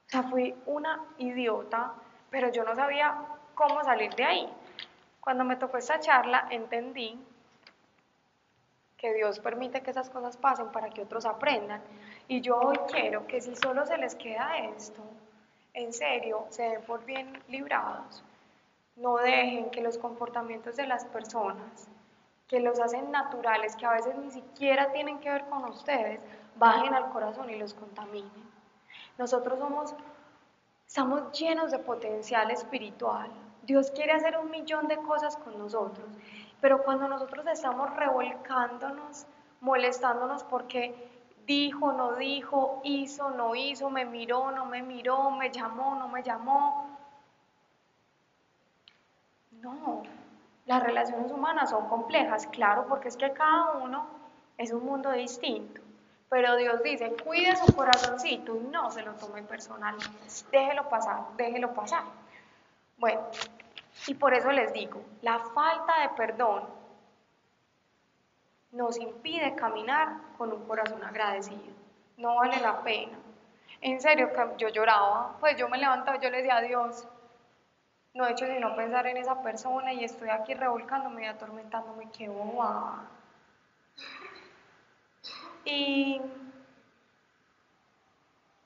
O 0.07 0.11
sea, 0.11 0.25
fui 0.25 0.55
una 0.67 1.03
idiota, 1.17 1.95
pero 2.29 2.53
yo 2.53 2.65
no 2.65 2.75
sabía 2.75 3.17
cómo 3.55 3.83
salir 3.83 4.15
de 4.15 4.25
ahí. 4.25 4.53
Cuando 5.21 5.43
me 5.43 5.57
tocó 5.57 5.79
esta 5.79 5.99
charla, 6.01 6.47
entendí 6.51 7.19
que 8.99 9.15
Dios 9.15 9.39
permite 9.39 9.81
que 9.81 9.91
esas 9.91 10.11
cosas 10.11 10.37
pasen 10.37 10.69
para 10.69 10.91
que 10.91 11.01
otros 11.01 11.25
aprendan. 11.25 11.81
Y 12.29 12.43
yo 12.43 12.59
hoy 12.59 12.77
quiero 12.93 13.27
que 13.27 13.41
si 13.41 13.57
solo 13.57 13.87
se 13.87 13.97
les 13.97 14.15
queda 14.15 14.59
esto, 14.59 15.03
en 15.73 15.95
serio, 15.95 16.45
se 16.51 16.65
den 16.65 16.83
por 16.83 17.07
bien 17.07 17.43
librados. 17.49 18.23
No 18.97 19.17
dejen 19.17 19.71
que 19.71 19.81
los 19.81 19.97
comportamientos 19.97 20.77
de 20.77 20.87
las 20.87 21.07
personas, 21.07 21.89
que 22.49 22.61
los 22.61 22.79
hacen 22.81 23.11
naturales, 23.11 23.77
que 23.77 23.87
a 23.87 23.93
veces 23.93 24.17
ni 24.17 24.31
siquiera 24.31 24.93
tienen 24.93 25.19
que 25.21 25.31
ver 25.31 25.45
con 25.47 25.65
ustedes, 25.65 26.21
bajen 26.57 26.95
al 26.95 27.11
corazón 27.11 27.51
y 27.51 27.57
los 27.57 27.75
contaminen. 27.75 28.31
Nosotros 29.19 29.59
somos, 29.59 29.95
estamos 30.87 31.33
llenos 31.39 31.71
de 31.71 31.79
potencial 31.79 32.51
espiritual. 32.51 33.31
Dios 33.63 33.91
quiere 33.91 34.13
hacer 34.13 34.37
un 34.37 34.51
millón 34.51 34.89
de 34.89 34.99
cosas 34.99 35.37
con 35.39 35.59
nosotros, 35.59 36.07
pero 36.61 36.83
cuando 36.83 37.09
nosotros 37.09 37.47
estamos 37.47 37.95
revolcándonos, 37.97 39.27
molestándonos 39.61 40.45
porque 40.45 40.95
dijo, 41.47 41.93
no 41.93 42.17
dijo, 42.17 42.81
hizo, 42.85 43.31
no 43.31 43.55
hizo, 43.55 43.91
me 43.91 44.05
miró, 44.05 44.51
no 44.51 44.67
me 44.67 44.83
miró, 44.83 45.31
me 45.31 45.51
llamó, 45.51 45.95
no 45.95 46.09
me 46.09 46.23
llamó. 46.23 46.89
No, 49.53 50.03
las 50.67 50.83
relaciones 50.83 51.31
humanas 51.31 51.71
son 51.71 51.89
complejas, 51.89 52.47
claro, 52.47 52.87
porque 52.89 53.09
es 53.09 53.17
que 53.17 53.33
cada 53.33 53.73
uno 53.73 54.07
es 54.57 54.73
un 54.73 54.85
mundo 54.85 55.11
distinto. 55.11 55.83
Pero 56.31 56.57
Dios 56.57 56.83
dice, 56.83 57.15
cuide 57.23 57.55
su 57.57 57.75
corazoncito 57.75 58.57
y 58.57 58.61
no 58.61 58.91
se 58.91 59.03
lo 59.03 59.13
tome 59.15 59.43
personal. 59.43 59.97
Déjelo 60.51 60.89
pasar, 60.89 61.25
déjelo 61.37 61.73
pasar. 61.75 62.05
Bueno, 62.97 63.21
y 64.07 64.15
por 64.15 64.35
eso 64.35 64.51
les 64.51 64.73
digo, 64.73 65.01
la 65.23 65.39
falta 65.39 66.01
de 66.01 66.09
perdón 66.11 66.65
nos 68.73 68.99
impide 68.99 69.55
caminar 69.55 70.17
con 70.37 70.53
un 70.53 70.67
corazón 70.67 71.03
agradecido. 71.05 71.73
No 72.17 72.37
vale 72.37 72.61
la 72.61 72.81
pena. 72.83 73.17
En 73.81 74.01
serio, 74.01 74.31
yo 74.57 74.69
lloraba, 74.69 75.37
pues 75.39 75.57
yo 75.57 75.69
me 75.69 75.79
levantaba, 75.79 76.19
yo 76.19 76.31
le 76.31 76.39
decía 76.39 76.57
a 76.57 76.63
Dios, 76.63 77.07
no 78.15 78.27
he 78.27 78.31
hecho 78.31 78.47
sino 78.47 78.77
pensar 78.77 79.07
en 79.09 79.17
esa 79.17 79.43
persona 79.43 79.93
y 79.93 80.05
estoy 80.05 80.31
aquí 80.31 80.55
revolcándome 80.55 81.25
y 81.25 81.27
atormentándome, 81.27 82.09
qué 82.17 82.29
boba. 82.29 83.03
Y, 85.65 86.21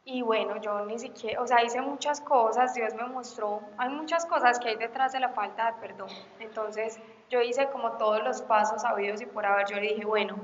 y 0.05 0.23
bueno, 0.23 0.61
yo 0.61 0.85
ni 0.85 0.99
siquiera, 0.99 1.41
o 1.41 1.47
sea, 1.47 1.65
hice 1.65 1.81
muchas 1.81 2.21
cosas, 2.21 2.75
Dios 2.75 2.95
me 2.95 3.05
mostró, 3.05 3.63
hay 3.79 3.89
muchas 3.89 4.27
cosas 4.27 4.59
que 4.59 4.69
hay 4.69 4.77
detrás 4.77 5.13
de 5.13 5.21
la 5.21 5.31
falta 5.31 5.73
de 5.73 5.81
perdón. 5.81 6.11
Entonces, 6.41 7.01
yo 7.31 7.41
hice 7.41 7.69
como 7.71 7.93
todos 7.93 8.23
los 8.23 8.43
pasos 8.43 8.83
sabidos 8.83 9.23
y 9.23 9.27
por 9.27 9.47
haber, 9.47 9.67
yo 9.67 9.77
le 9.77 9.95
dije, 9.95 10.05
bueno, 10.05 10.37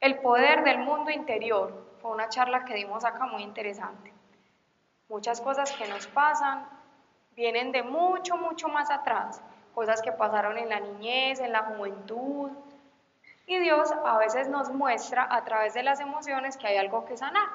el 0.00 0.20
poder 0.20 0.64
del 0.64 0.78
mundo 0.78 1.10
interior, 1.10 1.86
fue 2.00 2.12
una 2.12 2.28
charla 2.30 2.64
que 2.64 2.74
dimos 2.74 3.04
acá 3.04 3.26
muy 3.26 3.42
interesante. 3.42 4.12
Muchas 5.08 5.40
cosas 5.40 5.72
que 5.72 5.88
nos 5.88 6.06
pasan 6.06 6.77
vienen 7.38 7.70
de 7.70 7.84
mucho, 7.84 8.36
mucho 8.36 8.68
más 8.68 8.90
atrás, 8.90 9.40
cosas 9.72 10.02
que 10.02 10.10
pasaron 10.10 10.58
en 10.58 10.68
la 10.68 10.80
niñez, 10.80 11.38
en 11.38 11.52
la 11.52 11.62
juventud. 11.62 12.50
Y 13.46 13.60
Dios 13.60 13.92
a 14.04 14.18
veces 14.18 14.48
nos 14.48 14.70
muestra 14.70 15.28
a 15.30 15.44
través 15.44 15.72
de 15.72 15.84
las 15.84 16.00
emociones 16.00 16.56
que 16.56 16.66
hay 16.66 16.76
algo 16.78 17.04
que 17.04 17.16
sanar. 17.16 17.48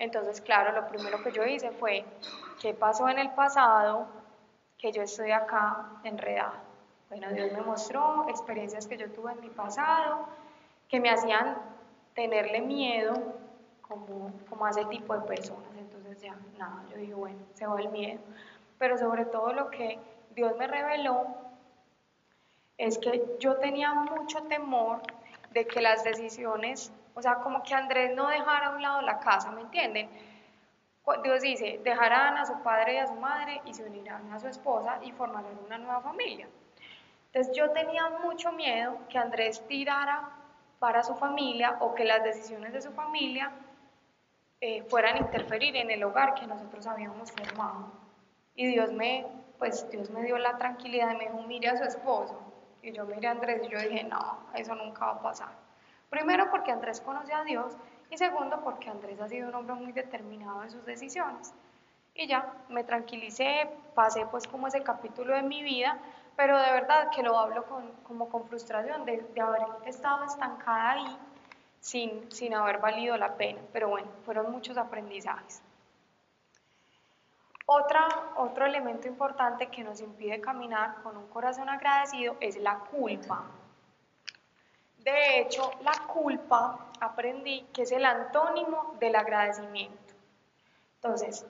Entonces, 0.00 0.40
claro, 0.40 0.72
lo 0.72 0.88
primero 0.88 1.22
que 1.22 1.30
yo 1.30 1.44
hice 1.44 1.70
fue, 1.70 2.04
¿qué 2.60 2.74
pasó 2.74 3.08
en 3.08 3.20
el 3.20 3.30
pasado 3.30 4.08
que 4.76 4.90
yo 4.90 5.02
estoy 5.02 5.30
acá 5.30 5.86
enredada? 6.02 6.60
Bueno, 7.08 7.30
Dios 7.30 7.52
me 7.52 7.62
mostró 7.62 8.26
experiencias 8.28 8.88
que 8.88 8.96
yo 8.96 9.08
tuve 9.12 9.32
en 9.32 9.40
mi 9.40 9.50
pasado 9.50 10.26
que 10.88 10.98
me 10.98 11.10
hacían 11.10 11.56
tenerle 12.12 12.60
miedo 12.60 13.14
como, 13.82 14.32
como 14.50 14.66
a 14.66 14.70
ese 14.70 14.84
tipo 14.86 15.14
de 15.14 15.20
personas. 15.20 15.70
Entonces 15.78 16.20
ya, 16.20 16.34
nada, 16.58 16.82
yo 16.90 16.96
dije, 16.96 17.14
bueno, 17.14 17.38
se 17.54 17.66
va 17.66 17.80
el 17.80 17.88
miedo. 17.90 18.20
Pero 18.78 18.96
sobre 18.96 19.24
todo 19.24 19.52
lo 19.52 19.70
que 19.70 19.98
Dios 20.30 20.56
me 20.56 20.66
reveló 20.66 21.26
es 22.76 22.98
que 22.98 23.36
yo 23.40 23.56
tenía 23.56 23.92
mucho 23.92 24.42
temor 24.44 25.02
de 25.50 25.66
que 25.66 25.80
las 25.80 26.04
decisiones, 26.04 26.92
o 27.14 27.22
sea, 27.22 27.36
como 27.36 27.62
que 27.62 27.74
Andrés 27.74 28.14
no 28.14 28.28
dejara 28.28 28.68
a 28.68 28.70
un 28.70 28.82
lado 28.82 29.02
la 29.02 29.18
casa, 29.18 29.50
¿me 29.50 29.62
entienden? 29.62 30.08
Dios 31.22 31.40
dice, 31.40 31.80
dejarán 31.82 32.36
a 32.36 32.44
su 32.44 32.62
padre 32.62 32.94
y 32.94 32.96
a 32.98 33.06
su 33.06 33.14
madre 33.14 33.62
y 33.64 33.72
se 33.74 33.82
unirán 33.84 34.30
a 34.32 34.38
su 34.38 34.46
esposa 34.46 35.00
y 35.02 35.12
formarán 35.12 35.58
una 35.64 35.78
nueva 35.78 36.00
familia. 36.02 36.46
Entonces 37.32 37.56
yo 37.56 37.70
tenía 37.70 38.08
mucho 38.22 38.52
miedo 38.52 38.98
que 39.08 39.18
Andrés 39.18 39.66
tirara 39.66 40.28
para 40.78 41.02
su 41.02 41.14
familia 41.16 41.76
o 41.80 41.94
que 41.94 42.04
las 42.04 42.22
decisiones 42.22 42.72
de 42.72 42.82
su 42.82 42.92
familia 42.92 43.50
eh, 44.60 44.82
fueran 44.84 45.16
a 45.16 45.18
interferir 45.18 45.76
en 45.76 45.90
el 45.90 46.04
hogar 46.04 46.34
que 46.34 46.46
nosotros 46.46 46.86
habíamos 46.86 47.32
formado. 47.32 48.07
Y 48.58 48.66
Dios 48.66 48.90
me, 48.90 49.24
pues 49.58 49.88
Dios 49.90 50.10
me 50.10 50.22
dio 50.24 50.36
la 50.36 50.58
tranquilidad 50.58 51.12
y 51.12 51.16
me 51.16 51.24
dijo, 51.26 51.40
mire 51.42 51.68
a 51.68 51.76
su 51.76 51.84
esposo. 51.84 52.36
Y 52.82 52.92
yo 52.92 53.04
miré 53.04 53.28
a 53.28 53.30
Andrés 53.30 53.62
y 53.64 53.68
yo 53.68 53.78
dije, 53.78 54.02
no, 54.02 54.38
eso 54.54 54.74
nunca 54.74 55.06
va 55.06 55.12
a 55.12 55.22
pasar. 55.22 55.50
Primero 56.10 56.50
porque 56.50 56.72
Andrés 56.72 57.00
conoce 57.00 57.32
a 57.32 57.44
Dios 57.44 57.76
y 58.10 58.18
segundo 58.18 58.60
porque 58.64 58.90
Andrés 58.90 59.20
ha 59.20 59.28
sido 59.28 59.48
un 59.48 59.54
hombre 59.54 59.76
muy 59.76 59.92
determinado 59.92 60.64
en 60.64 60.70
sus 60.70 60.84
decisiones. 60.84 61.54
Y 62.14 62.26
ya, 62.26 62.52
me 62.68 62.82
tranquilicé, 62.82 63.70
pasé 63.94 64.26
pues 64.26 64.48
como 64.48 64.66
ese 64.66 64.82
capítulo 64.82 65.36
de 65.36 65.42
mi 65.42 65.62
vida 65.62 65.98
pero 66.38 66.56
de 66.56 66.70
verdad 66.70 67.10
que 67.10 67.24
lo 67.24 67.36
hablo 67.36 67.64
con, 67.64 67.90
como 68.04 68.28
con 68.28 68.46
frustración 68.46 69.04
de, 69.04 69.26
haber 69.42 69.60
estado 69.86 70.24
estancada 70.24 70.92
ahí 70.92 71.18
sin, 71.80 72.30
sin 72.30 72.54
haber 72.54 72.78
valido 72.78 73.16
la 73.16 73.34
pena. 73.34 73.58
Pero 73.72 73.88
bueno, 73.88 74.06
fueron 74.24 74.52
muchos 74.52 74.78
aprendizajes. 74.78 75.60
Otra, 77.70 78.08
otro 78.36 78.64
elemento 78.64 79.08
importante 79.08 79.66
que 79.66 79.84
nos 79.84 80.00
impide 80.00 80.40
caminar 80.40 81.02
con 81.02 81.18
un 81.18 81.26
corazón 81.26 81.68
agradecido 81.68 82.34
es 82.40 82.56
la 82.56 82.78
culpa. 82.78 83.44
De 85.00 85.40
hecho, 85.40 85.70
la 85.82 85.92
culpa 86.06 86.86
aprendí 86.98 87.68
que 87.74 87.82
es 87.82 87.92
el 87.92 88.06
antónimo 88.06 88.94
del 88.98 89.16
agradecimiento. 89.16 90.14
Entonces, 90.94 91.44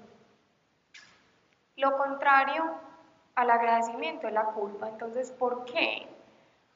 lo 1.77 1.97
contrario 1.97 2.64
al 3.37 3.51
agradecimiento 3.51 4.27
es 4.27 4.33
la 4.33 4.47
culpa. 4.47 4.89
Entonces, 4.89 5.31
¿por 5.31 5.66
qué? 5.66 6.05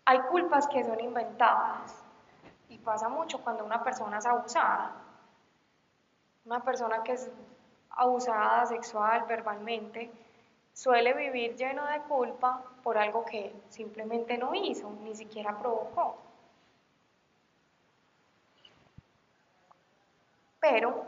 Hay 0.05 0.21
culpas 0.21 0.69
que 0.69 0.85
son 0.85 1.01
inventadas 1.01 2.05
y 2.69 2.79
pasa 2.79 3.09
mucho 3.09 3.43
cuando 3.43 3.65
una 3.65 3.83
persona 3.83 4.19
es 4.19 4.27
abusada. 4.27 4.93
Una 6.45 6.61
persona 6.61 7.03
que 7.03 7.15
es 7.15 7.29
abusada 7.97 8.67
sexual, 8.67 9.25
verbalmente, 9.27 10.11
suele 10.73 11.13
vivir 11.15 11.57
lleno 11.57 11.87
de 11.87 12.01
culpa 12.03 12.63
por 12.83 12.97
algo 12.99 13.25
que 13.25 13.55
simplemente 13.69 14.39
no 14.39 14.55
hizo, 14.55 14.91
ni 15.03 15.15
siquiera 15.15 15.59
provocó. 15.59 16.17
Pero 20.61 21.05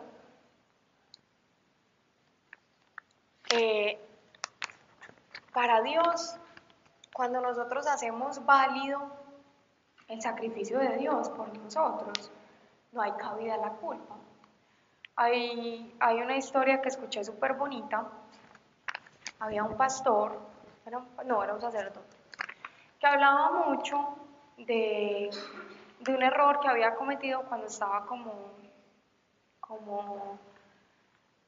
eh, 3.50 3.98
para 5.52 5.80
Dios, 5.82 6.36
cuando 7.14 7.40
nosotros 7.40 7.86
hacemos 7.86 8.44
válido 8.44 9.00
el 10.08 10.20
sacrificio 10.20 10.78
de 10.80 10.96
Dios 10.96 11.30
por 11.30 11.56
nosotros, 11.56 12.32
no 12.92 13.00
hay 13.00 13.12
cabida 13.12 13.54
a 13.54 13.58
la 13.58 13.70
culpa. 13.70 14.16
Hay, 15.16 15.94
una 16.00 16.36
historia 16.36 16.82
que 16.82 16.88
escuché 16.88 17.22
súper 17.22 17.54
bonita. 17.54 18.08
Había 19.38 19.62
un 19.62 19.76
pastor, 19.76 20.40
no, 21.24 21.44
era 21.44 21.54
un 21.54 21.60
sacerdote, 21.60 22.16
que 22.98 23.06
hablaba 23.06 23.66
mucho 23.66 24.16
de, 24.56 25.30
un 26.08 26.22
error 26.22 26.58
que 26.60 26.68
había 26.68 26.96
cometido 26.96 27.42
cuando 27.42 27.66
estaba 27.66 28.06
como, 28.06 28.32
como 29.60 30.38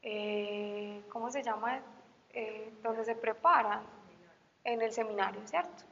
eh, 0.02 1.02
¿cómo 1.08 1.30
se 1.30 1.42
llama? 1.42 1.80
Eh, 2.30 2.72
donde 2.82 3.04
se 3.04 3.16
preparan 3.16 3.82
en 4.62 4.82
el 4.82 4.92
seminario, 4.92 5.40
¿cierto? 5.46 5.84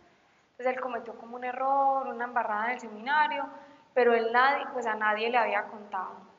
Entonces 0.52 0.76
él 0.76 0.80
cometió 0.80 1.18
como 1.18 1.36
un 1.36 1.44
error, 1.44 2.06
una 2.06 2.24
embarrada 2.24 2.66
en 2.66 2.72
el 2.72 2.80
seminario, 2.80 3.48
pero 3.94 4.14
él 4.14 4.30
nadie, 4.32 4.64
pues 4.72 4.86
a 4.86 4.94
nadie 4.94 5.28
le 5.30 5.38
había 5.38 5.64
contado. 5.64 6.33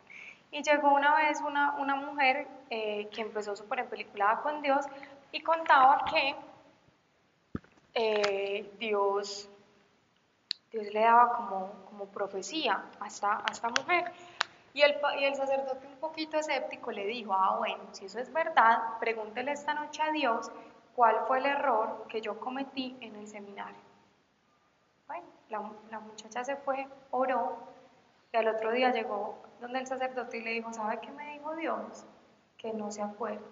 Y 0.52 0.64
llegó 0.64 0.94
una 0.94 1.16
vez 1.16 1.42
una, 1.42 1.76
una 1.76 1.96
mujer 1.96 2.48
eh, 2.70 3.10
que 3.10 3.22
empezó 3.22 3.56
súper 3.56 3.80
empeliculada 3.80 4.42
con 4.42 4.62
Dios 4.62 4.86
y 5.32 5.42
contaba 5.42 6.06
que 6.10 6.36
eh, 7.94 8.74
Dios, 8.78 9.50
Dios 10.72 10.94
le 10.94 11.00
daba 11.02 11.34
como, 11.34 11.72
como 11.86 12.06
profecía 12.06 12.84
a 13.00 13.08
esta, 13.08 13.70
mujer. 13.80 14.12
Y 14.74 14.82
el, 14.82 14.98
y 15.20 15.24
el 15.24 15.36
sacerdote 15.36 15.88
un 15.88 15.98
poquito 15.98 16.38
escéptico 16.38 16.92
le 16.92 17.06
dijo, 17.06 17.34
ah, 17.34 17.56
bueno, 17.58 17.84
si 17.92 18.06
eso 18.06 18.20
es 18.20 18.32
verdad, 18.32 18.98
pregúntele 19.00 19.52
esta 19.52 19.74
noche 19.74 20.02
a 20.02 20.12
Dios 20.12 20.52
cuál 20.96 21.26
fue 21.28 21.40
el 21.40 21.46
error 21.46 22.06
que 22.10 22.22
yo 22.22 22.40
cometí 22.40 22.98
en 23.02 23.16
el 23.16 23.28
seminario. 23.28 23.80
Bueno, 25.08 25.26
la, 25.90 26.00
muchacha 26.00 26.44
se 26.44 26.56
fue, 26.56 26.88
oró, 27.12 27.58
y 28.34 28.38
al 28.38 28.48
otro 28.48 28.72
día 28.72 28.92
llegó 28.92 29.38
donde 29.62 29.80
el 29.80 29.88
sacerdote 29.88 30.38
y 30.38 30.42
le 30.42 30.52
dijo, 30.52 30.72
¿sabe 30.74 31.00
qué 31.00 31.12
me 31.12 31.34
dijo 31.34 31.56
Dios? 31.56 32.06
Que 32.58 32.74
no 32.74 32.92
se 32.92 33.02
acuerda. 33.02 33.46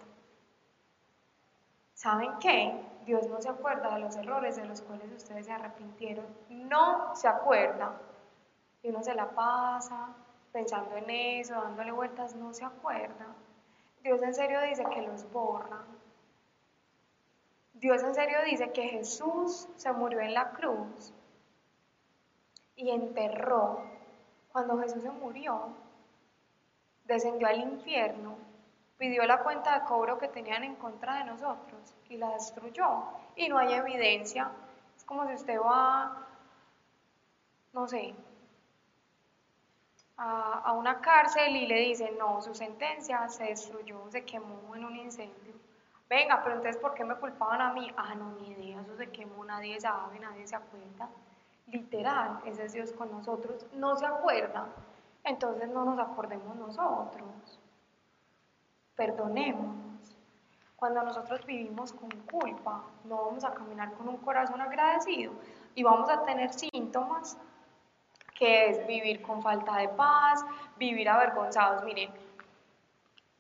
¿Saben 1.94 2.32
qué? 2.40 2.80
Dios 3.06 3.28
no 3.28 3.42
se 3.42 3.50
acuerda 3.50 3.94
de 3.94 4.00
los 4.00 4.16
errores 4.16 4.56
de 4.56 4.66
los 4.66 4.82
cuales 4.82 5.12
ustedes 5.12 5.46
se 5.46 5.52
arrepintieron. 5.52 6.26
No 6.50 7.16
se 7.16 7.28
acuerda. 7.28 7.94
Y 8.82 8.90
uno 8.90 9.04
se 9.04 9.14
la 9.14 9.30
pasa 9.30 10.10
pensando 10.52 10.96
en 10.96 11.10
eso, 11.10 11.56
dándole 11.56 11.92
vueltas, 11.92 12.36
no 12.36 12.54
se 12.54 12.64
acuerda. 12.64 13.26
Dios 14.04 14.22
en 14.22 14.34
serio 14.34 14.62
dice 14.62 14.86
que 14.94 15.02
los 15.02 15.30
borra. 15.32 15.84
Dios 17.74 18.04
en 18.04 18.14
serio 18.14 18.38
dice 18.46 18.72
que 18.72 18.84
Jesús 18.84 19.68
se 19.76 19.92
murió 19.92 20.22
en 20.22 20.34
la 20.34 20.52
cruz 20.52 21.14
y 22.76 22.92
enterró. 22.92 23.82
Cuando 24.52 24.78
Jesús 24.78 25.02
se 25.02 25.10
murió, 25.10 25.70
descendió 27.06 27.48
al 27.48 27.60
infierno, 27.60 28.38
pidió 28.98 29.26
la 29.26 29.40
cuenta 29.44 29.80
de 29.80 29.86
cobro 29.86 30.18
que 30.18 30.28
tenían 30.28 30.64
en 30.64 30.76
contra 30.76 31.18
de 31.20 31.26
nosotros 31.26 31.96
y 32.10 32.18
la 32.18 32.30
destruyó. 32.30 33.04
Y 33.36 33.50
no 33.50 33.58
hay 33.58 33.74
evidencia. 33.74 34.52
Es 34.96 35.04
como 35.04 35.28
si 35.28 35.34
usted 35.34 35.60
va, 35.60 36.26
no 37.74 37.88
sé, 37.88 38.14
a, 40.18 40.74
una 40.74 41.02
cárcel 41.02 41.56
y 41.56 41.68
le 41.68 41.80
dicen, 41.80 42.18
no, 42.18 42.42
su 42.42 42.54
sentencia 42.54 43.28
se 43.30 43.46
destruyó, 43.46 44.10
se 44.10 44.24
quemó 44.24 44.76
en 44.76 44.86
un 44.86 44.96
incendio. 44.96 45.54
Venga, 46.10 46.44
pero 46.44 46.56
entonces, 46.56 46.80
¿por 46.80 46.94
qué 46.94 47.04
me 47.04 47.16
culpaban 47.16 47.62
a 47.62 47.74
mí? 47.74 47.92
Ah, 47.98 48.14
no, 48.16 48.34
ni 48.34 48.50
idea, 48.50 48.82
eso 48.82 48.96
se 48.96 49.10
quemó, 49.10 49.44
nadie 49.46 49.80
sabe, 49.80 50.20
nadie 50.20 50.46
se 50.46 50.56
acuerda. 50.56 51.10
Literal, 51.68 52.40
ese 52.46 52.66
es 52.66 52.74
Dios 52.74 52.92
con 52.92 53.12
nosotros, 53.12 53.66
no 53.74 53.96
se 53.96 54.06
acuerda, 54.06 54.68
entonces 55.24 55.70
no 55.70 55.86
nos 55.86 56.00
acordemos 56.00 56.56
nosotros. 56.56 57.60
Perdonémonos. 58.96 60.18
Cuando 60.76 61.02
nosotros 61.04 61.46
vivimos 61.46 61.94
con 61.94 62.10
culpa, 62.30 62.84
no 63.06 63.26
vamos 63.26 63.44
a 63.44 63.54
caminar 63.54 63.94
con 63.94 64.10
un 64.10 64.18
corazón 64.18 64.60
agradecido 64.60 65.32
y 65.76 65.84
vamos 65.84 66.10
a 66.10 66.24
tener 66.24 66.52
síntomas 66.52 67.38
que 68.36 68.70
es 68.70 68.86
vivir 68.86 69.22
con 69.22 69.42
falta 69.42 69.78
de 69.78 69.90
paz, 69.90 70.46
vivir 70.78 71.08
avergonzados. 71.08 71.84
Miren, 71.84 72.12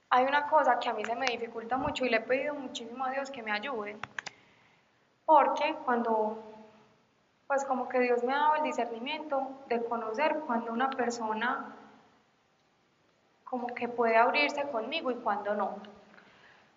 hay 0.09 0.25
una 0.25 0.47
cosa 0.47 0.79
que 0.79 0.89
a 0.89 0.93
mí 0.93 1.03
se 1.03 1.15
me 1.15 1.25
dificulta 1.25 1.75
mucho 1.75 2.05
y 2.05 2.09
le 2.09 2.17
he 2.17 2.21
pedido 2.21 2.53
muchísimo 2.53 3.03
a 3.03 3.09
Dios 3.09 3.31
que 3.31 3.41
me 3.41 3.51
ayude, 3.51 3.97
porque 5.25 5.75
cuando, 5.83 6.52
pues 7.47 7.65
como 7.65 7.87
que 7.89 7.99
Dios 7.99 8.23
me 8.23 8.33
ha 8.33 8.37
dado 8.37 8.55
el 8.55 8.63
discernimiento 8.63 9.47
de 9.67 9.83
conocer 9.83 10.39
cuando 10.45 10.71
una 10.71 10.89
persona 10.89 11.75
como 13.43 13.67
que 13.67 13.87
puede 13.87 14.17
abrirse 14.17 14.67
conmigo 14.69 15.11
y 15.11 15.15
cuando 15.15 15.53
no. 15.53 15.77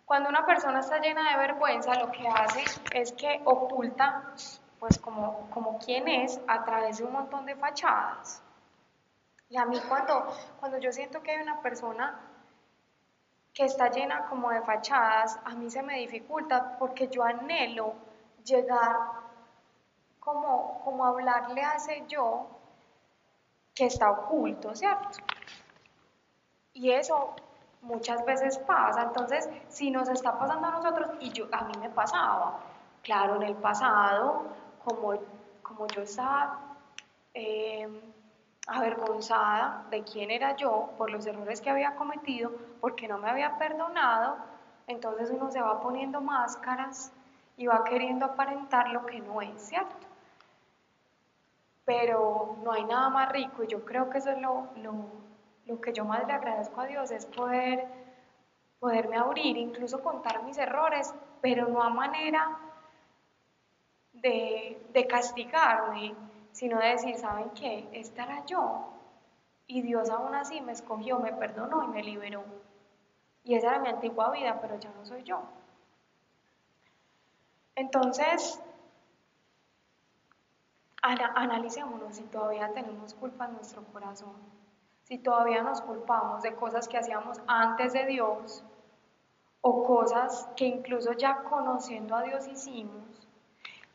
Cuando 0.04 0.28
una 0.28 0.44
persona 0.44 0.80
está 0.80 0.98
llena 1.00 1.32
de 1.32 1.38
vergüenza, 1.38 1.94
lo 1.94 2.12
que 2.12 2.28
hace 2.28 2.64
es 2.92 3.12
que 3.12 3.40
oculta 3.44 4.34
pues 4.78 4.98
como, 4.98 5.48
como 5.50 5.78
quién 5.78 6.06
es 6.06 6.40
a 6.46 6.64
través 6.64 6.98
de 6.98 7.04
un 7.04 7.12
montón 7.12 7.46
de 7.46 7.56
fachadas. 7.56 8.42
Y 9.48 9.56
a 9.56 9.64
mí 9.64 9.80
cuando, 9.88 10.32
cuando 10.60 10.78
yo 10.78 10.92
siento 10.92 11.22
que 11.22 11.32
hay 11.32 11.42
una 11.42 11.60
persona 11.60 12.20
que 13.54 13.64
está 13.64 13.90
llena 13.90 14.26
como 14.26 14.50
de 14.50 14.60
fachadas, 14.60 15.38
a 15.44 15.54
mí 15.54 15.70
se 15.70 15.82
me 15.82 15.98
dificulta 15.98 16.76
porque 16.78 17.08
yo 17.08 17.22
anhelo 17.22 17.94
llegar 18.44 19.25
como, 20.26 20.80
como 20.82 21.06
hablarle 21.06 21.62
a 21.62 21.74
ese 21.74 22.04
yo 22.08 22.48
que 23.76 23.86
está 23.86 24.10
oculto, 24.10 24.74
¿cierto? 24.74 25.20
Y 26.74 26.90
eso 26.90 27.32
muchas 27.82 28.24
veces 28.24 28.58
pasa, 28.58 29.02
entonces 29.02 29.48
si 29.68 29.92
nos 29.92 30.08
está 30.08 30.36
pasando 30.36 30.66
a 30.66 30.72
nosotros, 30.72 31.10
y 31.20 31.30
yo, 31.30 31.46
a 31.52 31.62
mí 31.66 31.74
me 31.80 31.90
pasaba, 31.90 32.58
claro, 33.02 33.36
en 33.36 33.44
el 33.44 33.54
pasado 33.54 34.46
como, 34.84 35.14
como 35.62 35.86
yo 35.86 36.02
estaba 36.02 36.58
em, 37.32 38.00
avergonzada 38.66 39.84
de 39.90 40.02
quién 40.02 40.32
era 40.32 40.56
yo 40.56 40.90
por 40.98 41.08
los 41.08 41.24
errores 41.24 41.60
que 41.60 41.70
había 41.70 41.94
cometido, 41.94 42.50
porque 42.80 43.06
no 43.06 43.18
me 43.18 43.30
había 43.30 43.58
perdonado, 43.58 44.38
entonces 44.88 45.30
uno 45.30 45.52
se 45.52 45.62
va 45.62 45.80
poniendo 45.80 46.20
máscaras 46.20 47.12
y 47.56 47.68
va 47.68 47.84
queriendo 47.84 48.26
aparentar 48.26 48.88
lo 48.88 49.06
que 49.06 49.20
no 49.20 49.40
es, 49.40 49.68
¿cierto? 49.68 50.05
Pero 51.86 52.58
no 52.62 52.72
hay 52.72 52.84
nada 52.84 53.08
más 53.08 53.32
rico 53.32 53.64
y 53.64 53.68
yo 53.68 53.86
creo 53.86 54.10
que 54.10 54.18
eso 54.18 54.30
es 54.30 54.38
lo, 54.38 54.68
lo, 54.82 54.92
lo 55.66 55.80
que 55.80 55.92
yo 55.92 56.04
más 56.04 56.26
le 56.26 56.32
agradezco 56.32 56.80
a 56.80 56.86
Dios, 56.86 57.10
es 57.10 57.26
poder, 57.26 57.86
poderme 58.78 59.16
abrir, 59.16 59.56
incluso 59.56 60.02
contar 60.02 60.42
mis 60.42 60.58
errores, 60.58 61.14
pero 61.40 61.68
no 61.68 61.82
a 61.82 61.88
manera 61.88 62.58
de, 64.12 65.06
castigarme, 65.08 66.14
sino 66.52 66.78
de 66.78 66.88
decir, 66.88 67.16
¿saben 67.16 67.50
qué? 67.50 67.88
Esta 67.92 68.24
era 68.24 68.44
yo. 68.46 68.92
Y 69.66 69.82
Dios 69.82 70.10
aún 70.10 70.34
así 70.34 70.60
me 70.60 70.72
escogió, 70.72 71.18
me 71.18 71.32
perdonó 71.32 71.84
y 71.84 71.88
me 71.88 72.02
liberó. 72.02 72.44
Y 73.44 73.54
esa 73.54 73.68
era 73.68 73.78
mi 73.78 73.88
antigua 73.88 74.30
vida, 74.30 74.58
pero 74.60 74.78
ya 74.78 74.90
no 74.90 75.04
soy 75.04 75.22
yo. 75.22 75.42
Entonces, 77.74 78.60
analicémonos 81.02 82.16
si 82.16 82.24
todavía 82.24 82.72
tenemos 82.72 83.14
culpa 83.14 83.46
en 83.46 83.54
nuestro 83.54 83.82
corazón, 83.92 84.34
si 85.04 85.18
todavía 85.18 85.62
nos 85.62 85.80
culpamos 85.80 86.42
de 86.42 86.54
cosas 86.54 86.88
que 86.88 86.98
hacíamos 86.98 87.40
antes 87.46 87.92
de 87.92 88.06
Dios 88.06 88.64
o 89.60 89.84
cosas 89.84 90.48
que 90.56 90.66
incluso 90.66 91.12
ya 91.12 91.42
conociendo 91.44 92.16
a 92.16 92.22
Dios 92.22 92.46
hicimos 92.48 93.26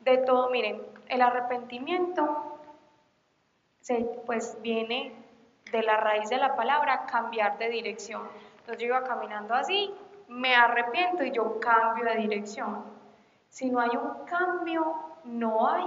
de 0.02 0.18
todo, 0.18 0.50
miren, 0.50 0.82
el 1.10 1.22
arrepentimiento 1.22 2.58
se, 3.82 4.04
pues 4.26 4.58
viene 4.62 5.14
de 5.72 5.84
la 5.84 5.98
raíz 5.98 6.30
de 6.30 6.38
la 6.38 6.56
palabra 6.56 7.06
cambiar 7.06 7.58
de 7.58 7.70
dirección. 7.70 8.28
Entonces 8.60 8.78
yo 8.80 8.88
iba 8.88 9.04
caminando 9.04 9.54
así, 9.54 9.94
me 10.28 10.56
arrepiento 10.56 11.24
y 11.24 11.32
yo 11.32 11.60
cambio 11.60 12.06
de 12.06 12.16
dirección. 12.16 12.84
Si 13.50 13.70
no 13.70 13.80
hay 13.80 13.92
un 13.92 14.26
cambio, 14.26 14.96
no 15.24 15.68
hay 15.68 15.86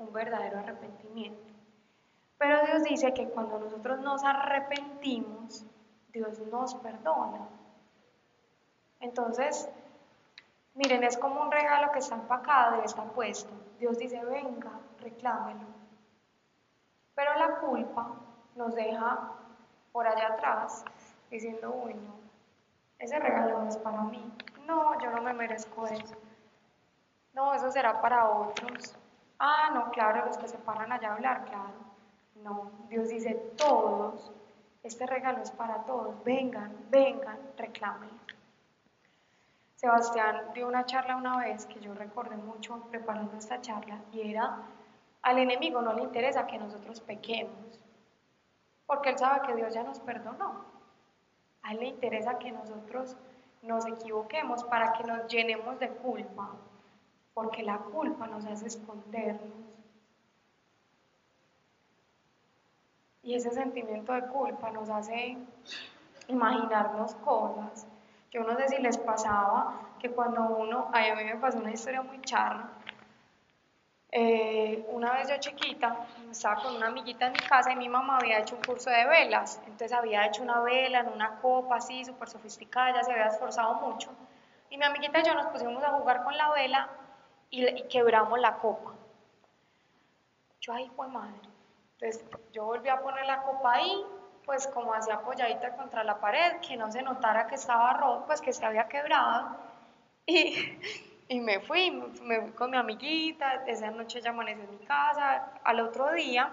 un 0.00 0.12
verdadero 0.12 0.58
arrepentimiento. 0.58 1.52
Pero 2.38 2.64
Dios 2.66 2.82
dice 2.82 3.14
que 3.14 3.28
cuando 3.28 3.58
nosotros 3.58 4.00
nos 4.00 4.24
arrepentimos, 4.24 5.64
Dios 6.12 6.40
nos 6.50 6.74
perdona. 6.74 7.48
Entonces, 9.00 9.68
Miren, 10.74 11.02
es 11.04 11.18
como 11.18 11.42
un 11.42 11.50
regalo 11.50 11.90
que 11.92 11.98
está 11.98 12.14
empacado 12.14 12.80
y 12.80 12.84
está 12.84 13.02
puesto. 13.02 13.52
Dios 13.78 13.98
dice, 13.98 14.24
venga, 14.24 14.70
reclámelo. 15.00 15.66
Pero 17.14 17.34
la 17.34 17.56
culpa 17.56 18.14
nos 18.54 18.74
deja 18.74 19.32
por 19.92 20.06
allá 20.06 20.28
atrás 20.28 20.84
diciendo, 21.30 21.70
uy, 21.84 21.94
no, 21.94 22.14
ese 22.98 23.18
regalo 23.18 23.58
no 23.58 23.68
es 23.68 23.76
para 23.78 24.02
mí. 24.02 24.32
No, 24.66 24.98
yo 25.00 25.10
no 25.10 25.22
me 25.22 25.32
merezco 25.32 25.86
eso. 25.86 26.14
No, 27.34 27.52
eso 27.52 27.70
será 27.70 28.00
para 28.00 28.28
otros. 28.28 28.96
Ah, 29.42 29.70
no, 29.72 29.90
claro, 29.90 30.26
los 30.26 30.36
que 30.36 30.48
se 30.48 30.58
paran 30.58 30.92
allá 30.92 31.08
a 31.08 31.14
hablar, 31.14 31.46
claro. 31.46 31.72
No, 32.44 32.70
Dios 32.90 33.08
dice, 33.08 33.34
todos, 33.56 34.30
este 34.82 35.06
regalo 35.06 35.42
es 35.42 35.50
para 35.50 35.82
todos. 35.84 36.22
Vengan, 36.24 36.76
vengan, 36.90 37.38
reclámenlo. 37.56 38.20
Sebastián 39.76 40.52
dio 40.52 40.68
una 40.68 40.84
charla 40.84 41.16
una 41.16 41.38
vez 41.38 41.64
que 41.64 41.80
yo 41.80 41.94
recordé 41.94 42.36
mucho 42.36 42.82
preparando 42.90 43.34
esta 43.38 43.62
charla 43.62 43.96
y 44.12 44.30
era, 44.30 44.58
al 45.22 45.38
enemigo 45.38 45.80
no 45.80 45.94
le 45.94 46.02
interesa 46.02 46.46
que 46.46 46.58
nosotros 46.58 47.00
pequemos, 47.00 47.80
porque 48.84 49.08
él 49.08 49.18
sabe 49.18 49.46
que 49.46 49.56
Dios 49.56 49.72
ya 49.72 49.82
nos 49.82 50.00
perdonó. 50.00 50.66
A 51.62 51.72
él 51.72 51.80
le 51.80 51.86
interesa 51.86 52.38
que 52.38 52.52
nosotros 52.52 53.16
nos 53.62 53.86
equivoquemos 53.86 54.64
para 54.64 54.92
que 54.92 55.04
nos 55.04 55.26
llenemos 55.28 55.78
de 55.78 55.88
culpa, 55.88 56.50
porque 57.34 57.62
la 57.62 57.78
culpa 57.78 58.26
nos 58.26 58.44
hace 58.46 58.66
escondernos. 58.66 59.48
Y 63.22 63.34
ese 63.34 63.50
sentimiento 63.50 64.12
de 64.12 64.22
culpa 64.28 64.70
nos 64.70 64.88
hace 64.88 65.36
imaginarnos 66.28 67.14
cosas 67.16 67.86
yo 68.30 68.44
no 68.44 68.56
sé 68.56 68.68
si 68.68 68.78
les 68.80 68.96
pasaba 68.96 69.74
que 69.98 70.10
cuando 70.10 70.42
uno, 70.42 70.88
a 70.92 71.14
mí 71.16 71.24
me 71.24 71.36
pasó 71.36 71.58
una 71.58 71.72
historia 71.72 72.02
muy 72.02 72.20
charra. 72.20 72.68
Eh, 74.12 74.86
una 74.90 75.12
vez 75.12 75.28
yo 75.28 75.36
chiquita, 75.38 76.06
estaba 76.30 76.62
con 76.62 76.76
una 76.76 76.86
amiguita 76.86 77.26
en 77.26 77.32
mi 77.32 77.40
casa 77.40 77.72
y 77.72 77.76
mi 77.76 77.88
mamá 77.88 78.18
había 78.18 78.38
hecho 78.38 78.54
un 78.54 78.62
curso 78.62 78.88
de 78.88 79.04
velas. 79.04 79.60
Entonces 79.66 79.92
había 79.92 80.26
hecho 80.26 80.44
una 80.44 80.60
vela 80.60 81.00
en 81.00 81.08
una 81.08 81.40
copa 81.40 81.76
así, 81.76 82.04
súper 82.04 82.28
sofisticada, 82.28 82.94
ya 82.94 83.02
se 83.02 83.12
había 83.12 83.26
esforzado 83.26 83.74
mucho. 83.74 84.10
Y 84.68 84.76
mi 84.76 84.84
amiguita 84.84 85.18
y 85.18 85.24
yo 85.24 85.34
nos 85.34 85.46
pusimos 85.46 85.82
a 85.82 85.90
jugar 85.90 86.22
con 86.22 86.36
la 86.36 86.52
vela 86.52 86.88
y, 87.50 87.82
quebramos 87.88 88.38
la 88.38 88.56
copa. 88.58 88.92
Yo, 90.60 90.72
ahí 90.72 90.90
fue 90.94 91.08
madre. 91.08 91.40
Entonces 91.98 92.24
yo 92.52 92.64
volví 92.64 92.88
a 92.88 93.00
poner 93.00 93.26
la 93.26 93.42
copa 93.42 93.74
ahí, 93.74 94.04
pues 94.44 94.66
como 94.68 94.94
así 94.94 95.10
apoyadita 95.10 95.76
contra 95.76 96.04
la 96.04 96.18
pared, 96.20 96.60
que 96.60 96.76
no 96.76 96.90
se 96.90 97.02
notara 97.02 97.46
que 97.46 97.56
estaba 97.56 97.92
roto, 97.94 98.26
pues 98.26 98.40
que 98.40 98.52
se 98.52 98.64
había 98.64 98.88
quebrado. 98.88 99.56
Y, 100.26 100.78
y 101.28 101.40
me 101.40 101.60
fui, 101.60 101.90
me 102.22 102.40
fui 102.40 102.52
con 102.52 102.70
mi 102.70 102.76
amiguita, 102.76 103.64
esa 103.66 103.90
noche 103.90 104.20
ya 104.20 104.30
amanecí 104.30 104.60
en 104.60 104.70
mi 104.70 104.86
casa. 104.86 105.52
Al 105.64 105.80
otro 105.80 106.12
día, 106.12 106.52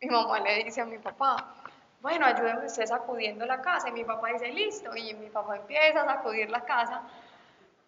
mi 0.00 0.08
mamá 0.08 0.40
le 0.40 0.64
dice 0.64 0.80
a 0.80 0.86
mi 0.86 0.98
papá, 0.98 1.54
bueno, 2.00 2.26
ayúdenme 2.26 2.66
usted 2.66 2.86
sacudiendo 2.86 3.44
la 3.44 3.60
casa. 3.60 3.88
Y 3.88 3.92
mi 3.92 4.04
papá 4.04 4.28
dice, 4.28 4.48
listo. 4.48 4.94
Y 4.94 5.14
mi 5.14 5.28
papá 5.30 5.56
empieza 5.56 6.02
a 6.02 6.06
sacudir 6.06 6.50
la 6.50 6.60
casa. 6.60 7.02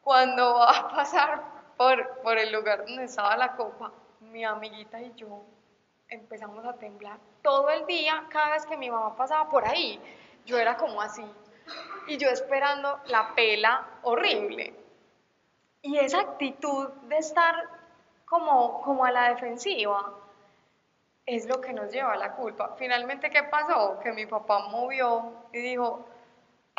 Cuando 0.03 0.55
va 0.55 0.71
a 0.71 0.89
pasar 0.89 1.60
por, 1.81 2.21
por 2.21 2.37
el 2.37 2.53
lugar 2.53 2.85
donde 2.85 3.05
estaba 3.05 3.39
la 3.39 3.57
copa, 3.57 3.91
mi 4.21 4.45
amiguita 4.45 5.01
y 5.01 5.15
yo 5.15 5.47
empezamos 6.11 6.63
a 6.67 6.75
temblar. 6.75 7.19
Todo 7.41 7.71
el 7.71 7.87
día, 7.87 8.27
cada 8.29 8.51
vez 8.51 8.67
que 8.67 8.77
mi 8.77 8.91
mamá 8.91 9.17
pasaba 9.17 9.49
por 9.49 9.67
ahí, 9.67 9.99
yo 10.45 10.59
era 10.59 10.77
como 10.77 11.01
así. 11.01 11.25
Y 12.07 12.19
yo 12.19 12.29
esperando 12.29 13.01
la 13.07 13.35
pela 13.35 13.89
horrible. 14.03 14.75
Y 15.81 15.97
esa 15.97 16.21
actitud 16.21 16.91
de 17.09 17.17
estar 17.17 17.55
como, 18.27 18.83
como 18.83 19.07
a 19.07 19.11
la 19.11 19.31
defensiva 19.31 20.13
es 21.25 21.47
lo 21.47 21.63
que 21.63 21.73
nos 21.73 21.91
lleva 21.91 22.13
a 22.13 22.17
la 22.17 22.35
culpa. 22.35 22.75
Finalmente, 22.77 23.31
¿qué 23.31 23.45
pasó? 23.45 23.99
Que 24.01 24.13
mi 24.13 24.27
papá 24.27 24.69
movió 24.69 25.33
y 25.51 25.61
dijo, 25.61 26.05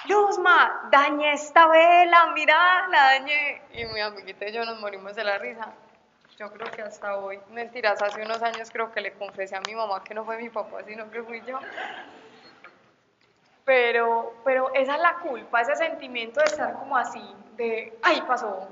Luzma, 0.06 0.90
dañé 0.92 1.34
esta 1.34 1.68
vela, 1.68 2.32
mira, 2.34 2.88
la 2.88 3.04
dañé. 3.04 3.62
Y 3.74 3.86
mi 3.86 4.00
amiguita 4.00 4.48
y 4.48 4.52
yo 4.52 4.66
nos 4.66 4.80
morimos 4.80 5.16
de 5.16 5.24
la 5.24 5.38
risa. 5.38 5.74
Yo 6.38 6.52
creo 6.52 6.72
que 6.72 6.82
hasta 6.82 7.18
hoy, 7.18 7.40
mentiras, 7.52 8.02
hace 8.02 8.24
unos 8.24 8.42
años 8.42 8.72
creo 8.72 8.92
que 8.92 9.00
le 9.00 9.14
confesé 9.14 9.56
a 9.56 9.62
mi 9.62 9.76
mamá 9.76 10.04
que 10.04 10.16
no 10.16 10.26
fue 10.26 10.38
mi 10.38 10.50
papá, 10.50 10.84
sino 10.84 11.10
que 11.12 11.22
fui 11.22 11.42
yo. 11.46 11.60
Pero, 13.64 14.34
pero 14.44 14.74
esa 14.74 14.96
es 14.96 15.02
la 15.02 15.16
culpa, 15.20 15.62
ese 15.62 15.76
sentimiento 15.76 16.40
de 16.40 16.48
estar 16.48 16.74
como 16.74 16.98
así, 16.98 17.24
de, 17.58 17.96
ay, 18.02 18.24
pasó, 18.28 18.68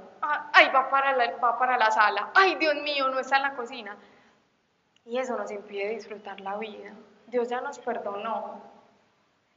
ay, 0.51 0.69
va 0.73 0.89
para 0.89 1.15
la, 1.15 1.37
va 1.37 1.59
para 1.59 1.77
la 1.77 1.91
sala, 1.91 2.31
ay, 2.33 2.55
Dios 2.55 2.73
mío, 2.75 3.07
no 3.09 3.19
está 3.19 3.37
en 3.37 3.43
la 3.43 3.53
cocina. 3.53 3.95
Y 5.05 5.19
eso 5.19 5.37
nos 5.37 5.51
impide 5.51 5.89
disfrutar 5.89 6.39
la 6.39 6.57
vida. 6.57 6.91
Dios 7.27 7.49
ya 7.49 7.61
nos 7.61 7.77
perdonó, 7.79 8.61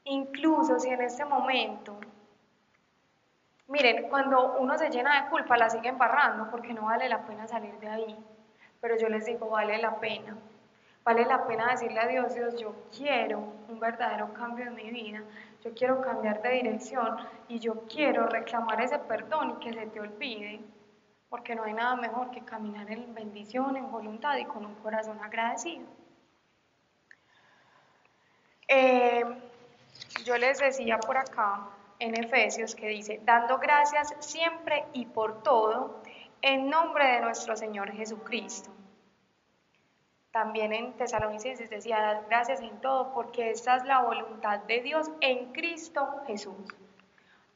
Incluso 0.04 0.78
si 0.78 0.88
en 0.90 1.02
este 1.02 1.24
momento, 1.24 1.98
miren, 3.68 4.08
cuando 4.08 4.56
uno 4.58 4.76
se 4.76 4.90
llena 4.90 5.22
de 5.22 5.30
culpa 5.30 5.56
la 5.56 5.70
sigue 5.70 5.88
embarrando 5.88 6.50
porque 6.50 6.72
no 6.72 6.86
vale 6.86 7.08
la 7.08 7.24
pena 7.24 7.46
salir 7.46 7.78
de 7.78 7.88
ahí. 7.88 8.16
Pero 8.80 8.96
yo 8.96 9.08
les 9.08 9.26
digo, 9.26 9.48
vale 9.48 9.78
la 9.78 10.00
pena. 10.00 10.36
Vale 11.04 11.24
la 11.24 11.46
pena 11.46 11.70
decirle 11.70 12.00
a 12.00 12.06
Dios, 12.06 12.34
Dios, 12.34 12.56
yo 12.60 12.74
quiero 12.96 13.40
un 13.68 13.80
verdadero 13.80 14.32
cambio 14.34 14.66
en 14.66 14.74
mi 14.76 14.88
vida, 14.90 15.22
yo 15.64 15.74
quiero 15.74 16.00
cambiar 16.00 16.40
de 16.42 16.50
dirección 16.50 17.16
y 17.48 17.58
yo 17.58 17.86
quiero 17.88 18.26
reclamar 18.26 18.80
ese 18.80 19.00
perdón 19.00 19.50
y 19.50 19.64
que 19.64 19.72
se 19.72 19.86
te 19.86 19.98
olvide, 20.00 20.60
porque 21.28 21.56
no 21.56 21.64
hay 21.64 21.72
nada 21.72 21.96
mejor 21.96 22.30
que 22.30 22.42
caminar 22.42 22.88
en 22.88 23.12
bendición, 23.14 23.76
en 23.76 23.90
voluntad 23.90 24.36
y 24.36 24.44
con 24.44 24.64
un 24.64 24.76
corazón 24.76 25.18
agradecido. 25.24 25.86
Eh, 28.68 29.24
yo 30.24 30.36
les 30.36 30.58
decía 30.58 30.98
por 30.98 31.16
acá 31.16 31.68
en 31.98 32.14
Efesios 32.18 32.74
que 32.74 32.88
dice, 32.88 33.20
dando 33.24 33.58
gracias 33.58 34.14
siempre 34.20 34.84
y 34.92 35.06
por 35.06 35.42
todo 35.42 36.02
en 36.40 36.68
nombre 36.68 37.06
de 37.06 37.20
nuestro 37.20 37.56
Señor 37.56 37.92
Jesucristo. 37.92 38.70
También 40.32 40.72
en 40.72 40.94
Tesalonicenses 40.94 41.68
decía, 41.68 42.00
dar 42.00 42.24
gracias 42.26 42.60
en 42.60 42.80
todo 42.80 43.12
porque 43.12 43.50
esta 43.50 43.76
es 43.76 43.84
la 43.84 44.02
voluntad 44.02 44.60
de 44.60 44.80
Dios 44.80 45.10
en 45.20 45.52
Cristo 45.52 46.22
Jesús. 46.26 46.56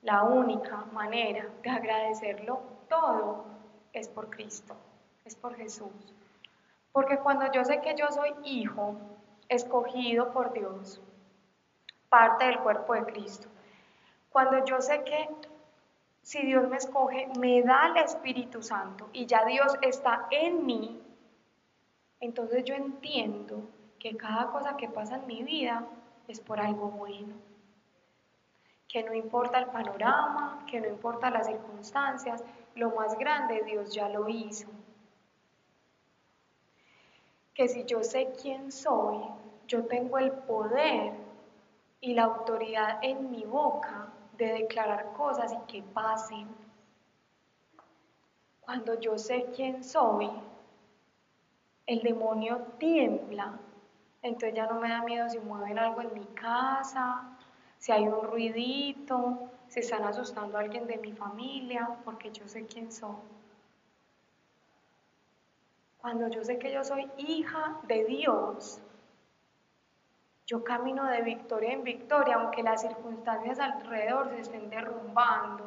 La 0.02 0.22
única 0.22 0.84
manera 0.92 1.48
de 1.62 1.70
agradecerlo 1.70 2.60
todo 2.88 3.46
es 3.92 4.08
por 4.08 4.30
Cristo, 4.30 4.76
es 5.24 5.34
por 5.34 5.56
Jesús. 5.56 6.14
Porque 6.92 7.18
cuando 7.18 7.50
yo 7.50 7.64
sé 7.64 7.80
que 7.80 7.94
yo 7.96 8.08
soy 8.10 8.34
hijo, 8.44 8.94
escogido 9.48 10.32
por 10.32 10.52
Dios, 10.52 11.00
parte 12.08 12.44
del 12.46 12.58
cuerpo 12.60 12.94
de 12.94 13.04
Cristo. 13.04 13.48
Cuando 14.30 14.64
yo 14.64 14.80
sé 14.80 15.02
que 15.04 15.28
si 16.22 16.42
Dios 16.42 16.68
me 16.68 16.76
escoge, 16.76 17.28
me 17.38 17.62
da 17.62 17.86
el 17.86 17.98
Espíritu 17.98 18.62
Santo 18.62 19.08
y 19.12 19.26
ya 19.26 19.44
Dios 19.44 19.74
está 19.80 20.26
en 20.30 20.66
mí, 20.66 21.00
entonces 22.20 22.64
yo 22.64 22.74
entiendo 22.74 23.62
que 23.98 24.16
cada 24.16 24.50
cosa 24.50 24.76
que 24.76 24.88
pasa 24.88 25.16
en 25.16 25.26
mi 25.26 25.42
vida 25.42 25.86
es 26.28 26.40
por 26.40 26.60
algo 26.60 26.88
bueno. 26.88 27.34
Que 28.88 29.02
no 29.02 29.14
importa 29.14 29.58
el 29.58 29.66
panorama, 29.66 30.64
que 30.66 30.80
no 30.80 30.88
importa 30.88 31.30
las 31.30 31.46
circunstancias, 31.46 32.42
lo 32.74 32.90
más 32.90 33.16
grande 33.18 33.62
Dios 33.64 33.94
ya 33.94 34.08
lo 34.08 34.28
hizo. 34.28 34.68
Que 37.54 37.68
si 37.68 37.84
yo 37.84 38.02
sé 38.02 38.32
quién 38.40 38.70
soy, 38.70 39.18
yo 39.66 39.86
tengo 39.86 40.18
el 40.18 40.32
poder 40.32 41.25
y 42.00 42.14
la 42.14 42.24
autoridad 42.24 42.98
en 43.02 43.30
mi 43.30 43.44
boca 43.44 44.08
de 44.36 44.52
declarar 44.52 45.12
cosas 45.12 45.52
y 45.52 45.58
que 45.70 45.82
pasen. 45.82 46.46
Cuando 48.60 48.98
yo 49.00 49.16
sé 49.18 49.46
quién 49.54 49.82
soy, 49.82 50.28
el 51.86 52.02
demonio 52.02 52.58
tiembla, 52.78 53.58
entonces 54.22 54.54
ya 54.54 54.66
no 54.66 54.80
me 54.80 54.88
da 54.88 55.02
miedo 55.02 55.28
si 55.28 55.38
mueven 55.38 55.78
algo 55.78 56.02
en 56.02 56.14
mi 56.14 56.26
casa, 56.26 57.22
si 57.78 57.92
hay 57.92 58.08
un 58.08 58.24
ruidito, 58.24 59.38
si 59.68 59.80
están 59.80 60.02
asustando 60.02 60.58
a 60.58 60.60
alguien 60.60 60.86
de 60.86 60.98
mi 60.98 61.12
familia, 61.12 61.88
porque 62.04 62.32
yo 62.32 62.46
sé 62.48 62.66
quién 62.66 62.90
soy. 62.90 63.16
Cuando 66.00 66.28
yo 66.28 66.44
sé 66.44 66.58
que 66.58 66.72
yo 66.72 66.84
soy 66.84 67.08
hija 67.18 67.78
de 67.84 68.04
Dios, 68.04 68.80
yo 70.46 70.62
camino 70.62 71.04
de 71.06 71.22
victoria 71.22 71.72
en 71.72 71.82
victoria, 71.82 72.36
aunque 72.36 72.62
las 72.62 72.82
circunstancias 72.82 73.58
alrededor 73.58 74.30
se 74.30 74.40
estén 74.40 74.70
derrumbando. 74.70 75.64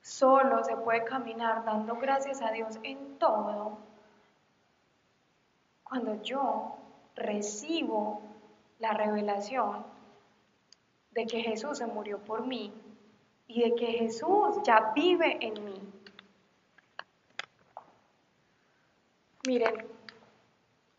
Solo 0.00 0.64
se 0.64 0.76
puede 0.76 1.04
caminar 1.04 1.64
dando 1.64 1.96
gracias 1.96 2.40
a 2.42 2.50
Dios 2.50 2.78
en 2.82 3.18
todo 3.18 3.78
cuando 5.84 6.22
yo 6.22 6.76
recibo 7.16 8.22
la 8.78 8.92
revelación 8.92 9.84
de 11.10 11.26
que 11.26 11.40
Jesús 11.40 11.78
se 11.78 11.86
murió 11.86 12.18
por 12.20 12.46
mí 12.46 12.72
y 13.48 13.62
de 13.62 13.74
que 13.74 13.86
Jesús 13.86 14.60
ya 14.62 14.92
vive 14.94 15.44
en 15.44 15.64
mí. 15.64 15.89
Miren, 19.46 19.86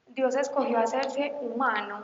Dios 0.07 0.35
escogió 0.35 0.79
hacerse 0.79 1.33
humano, 1.41 2.01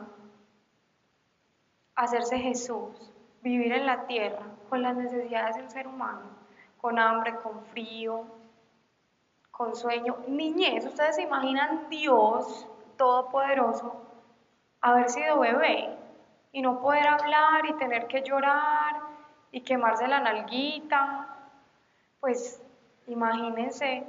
hacerse 1.96 2.38
Jesús, 2.38 3.12
vivir 3.42 3.72
en 3.72 3.86
la 3.86 4.06
tierra 4.06 4.46
con 4.68 4.82
las 4.82 4.96
necesidades 4.96 5.56
de 5.56 5.62
un 5.62 5.70
ser 5.70 5.88
humano, 5.88 6.30
con 6.80 6.98
hambre, 6.98 7.34
con 7.36 7.64
frío, 7.66 8.24
con 9.50 9.74
sueño, 9.74 10.18
niñez. 10.28 10.86
Ustedes 10.86 11.16
se 11.16 11.22
imaginan 11.22 11.88
Dios 11.90 12.66
Todopoderoso 12.96 14.08
haber 14.80 15.08
sido 15.08 15.40
bebé 15.40 15.96
y 16.52 16.62
no 16.62 16.80
poder 16.80 17.06
hablar 17.06 17.66
y 17.66 17.72
tener 17.74 18.06
que 18.06 18.22
llorar 18.22 18.96
y 19.50 19.60
quemarse 19.60 20.06
la 20.06 20.20
nalguita. 20.20 21.36
Pues 22.20 22.62
imagínense 23.06 24.04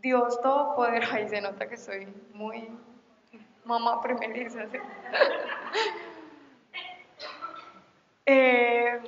Dios 0.00 0.40
Todopoderoso, 0.40 1.14
ahí 1.14 1.28
se 1.28 1.40
nota 1.40 1.68
que 1.68 1.76
soy 1.76 2.06
muy 2.32 2.68
mamá 3.64 4.00
primeriza. 4.00 4.66
Eh, 8.30 9.00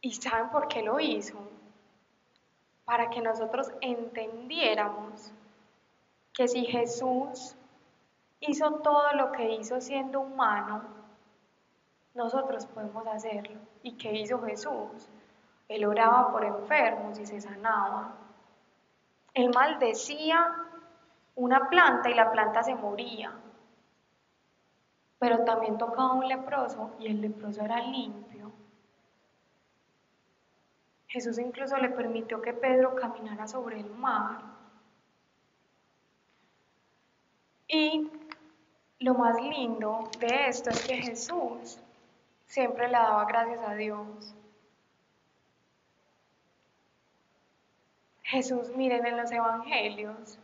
¿Y 0.00 0.12
saben 0.14 0.50
por 0.50 0.66
qué 0.66 0.82
lo 0.82 0.98
hizo? 0.98 1.38
Para 2.84 3.08
que 3.08 3.20
nosotros 3.20 3.70
entendiéramos 3.80 5.32
que 6.32 6.48
si 6.48 6.64
Jesús 6.64 7.54
hizo 8.40 8.72
todo 8.80 9.12
lo 9.12 9.30
que 9.30 9.48
hizo 9.52 9.80
siendo 9.80 10.22
humano, 10.22 10.82
nosotros 12.14 12.66
podemos 12.66 13.06
hacerlo. 13.06 13.60
¿Y 13.84 13.92
qué 13.92 14.12
hizo 14.12 14.42
Jesús? 14.42 15.08
Él 15.68 15.84
oraba 15.84 16.32
por 16.32 16.44
enfermos 16.44 17.16
y 17.20 17.26
se 17.26 17.40
sanaba. 17.40 18.12
Él 19.34 19.50
maldecía 19.54 20.54
una 21.34 21.68
planta 21.68 22.10
y 22.10 22.14
la 22.14 22.30
planta 22.30 22.62
se 22.62 22.74
moría. 22.74 23.32
pero 25.18 25.44
también 25.44 25.76
tocaba 25.76 26.14
un 26.14 26.26
leproso 26.26 26.92
y 26.98 27.06
el 27.08 27.20
leproso 27.20 27.62
era 27.62 27.78
limpio. 27.80 28.50
Jesús 31.08 31.38
incluso 31.38 31.76
le 31.76 31.90
permitió 31.90 32.40
que 32.40 32.54
Pedro 32.54 32.94
caminara 32.96 33.46
sobre 33.46 33.80
el 33.80 33.90
mar. 33.90 34.40
Y 37.68 38.10
lo 39.00 39.14
más 39.14 39.42
lindo 39.42 40.08
de 40.18 40.48
esto 40.48 40.70
es 40.70 40.86
que 40.86 41.02
Jesús 41.02 41.78
siempre 42.46 42.86
le 42.86 42.94
daba 42.94 43.24
gracias 43.26 43.60
a 43.62 43.74
Dios. 43.74 44.34
Jesús, 48.30 48.70
miren 48.76 49.04
en 49.06 49.16
los 49.16 49.32
evangelios, 49.32 50.38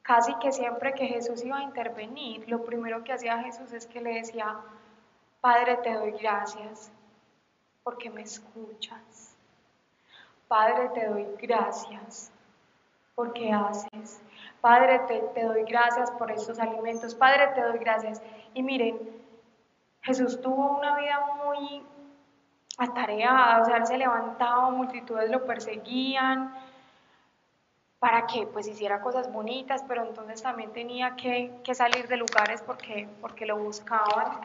casi 0.00 0.34
que 0.36 0.50
siempre 0.50 0.94
que 0.94 1.06
Jesús 1.06 1.44
iba 1.44 1.58
a 1.58 1.62
intervenir, 1.62 2.48
lo 2.48 2.64
primero 2.64 3.04
que 3.04 3.12
hacía 3.12 3.42
Jesús 3.42 3.70
es 3.72 3.86
que 3.86 4.00
le 4.00 4.14
decía, 4.14 4.56
Padre, 5.42 5.76
te 5.76 5.92
doy 5.92 6.12
gracias 6.12 6.90
porque 7.84 8.08
me 8.08 8.22
escuchas. 8.22 9.36
Padre, 10.48 10.88
te 10.94 11.06
doy 11.06 11.26
gracias 11.38 12.32
porque 13.14 13.52
haces. 13.52 14.22
Padre, 14.62 15.00
te, 15.34 15.44
doy 15.44 15.64
gracias 15.64 16.10
por 16.12 16.30
estos 16.30 16.58
alimentos. 16.58 17.14
Padre, 17.14 17.48
te 17.48 17.60
doy 17.60 17.78
gracias. 17.78 18.22
Y 18.54 18.62
miren, 18.62 18.98
Jesús 20.00 20.40
tuvo 20.40 20.78
una 20.78 20.96
vida 20.96 21.20
muy 21.44 21.82
atareada, 22.78 23.60
o 23.60 23.64
sea, 23.66 23.76
él 23.76 23.86
se 23.86 23.98
levantaba, 23.98 24.70
multitudes 24.70 25.30
lo 25.30 25.44
perseguían, 25.44 26.54
para 27.98 28.26
que 28.26 28.46
pues 28.46 28.68
hiciera 28.68 29.00
cosas 29.00 29.32
bonitas, 29.32 29.82
pero 29.88 30.04
entonces 30.04 30.42
también 30.42 30.72
tenía 30.72 31.16
que, 31.16 31.60
salir 31.74 32.06
de 32.06 32.16
lugares 32.16 32.62
porque, 32.62 33.08
porque 33.20 33.44
lo 33.44 33.58
buscaban 33.58 34.40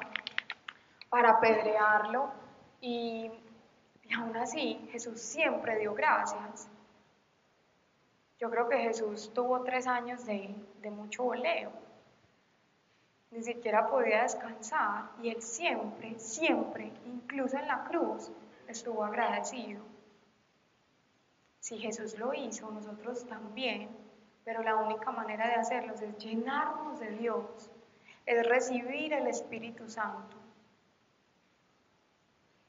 para 1.10 1.32
apedrearlo 1.32 2.32
y, 2.82 3.32
aún 4.18 4.36
así 4.38 4.80
Jesús 4.91 5.22
siempre 5.22 5.78
dio 5.78 5.93
gracias. 5.93 6.68
Yo 8.39 8.49
creo 8.49 8.68
que 8.68 8.78
Jesús 8.78 9.32
tuvo 9.34 9.62
tres 9.62 9.88
años 9.88 10.26
de, 10.26 10.54
mucho 10.91 11.24
voleo, 11.24 11.72
ni 13.32 13.41
siquiera 13.41 13.88
podía 13.88 14.24
descansar 14.24 15.12
y 15.22 15.30
él 15.30 15.41
siempre, 15.41 16.20
siempre, 16.20 16.91
incluso 17.06 17.58
en 17.58 17.68
la 17.68 17.84
cruz, 17.86 18.32
estuvo 18.68 19.04
agradecido. 19.04 19.92
Si 21.64 21.78
Jesús 21.78 22.20
lo 22.20 22.34
hizo, 22.34 22.70
nosotros 22.72 23.26
también, 23.26 23.88
pero 24.43 24.64
la 24.64 24.76
única 24.76 25.11
manera 25.11 25.47
de 25.47 25.53
hacerlo 25.53 25.93
es 25.93 26.18
llenarnos 26.18 26.99
de 26.99 27.11
Dios, 27.11 27.72
es 28.26 28.45
recibir 28.49 29.14
el 29.14 29.28
Espíritu 29.28 29.88
Santo. 29.88 30.36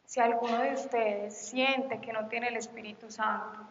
Si 0.05 0.21
alguno 0.21 0.59
de 0.59 0.75
ustedes 0.75 1.37
siente 1.37 2.01
que 2.01 2.13
no 2.13 2.29
tiene 2.29 2.47
el 2.47 2.57
Espíritu 2.57 3.11
Santo, 3.11 3.63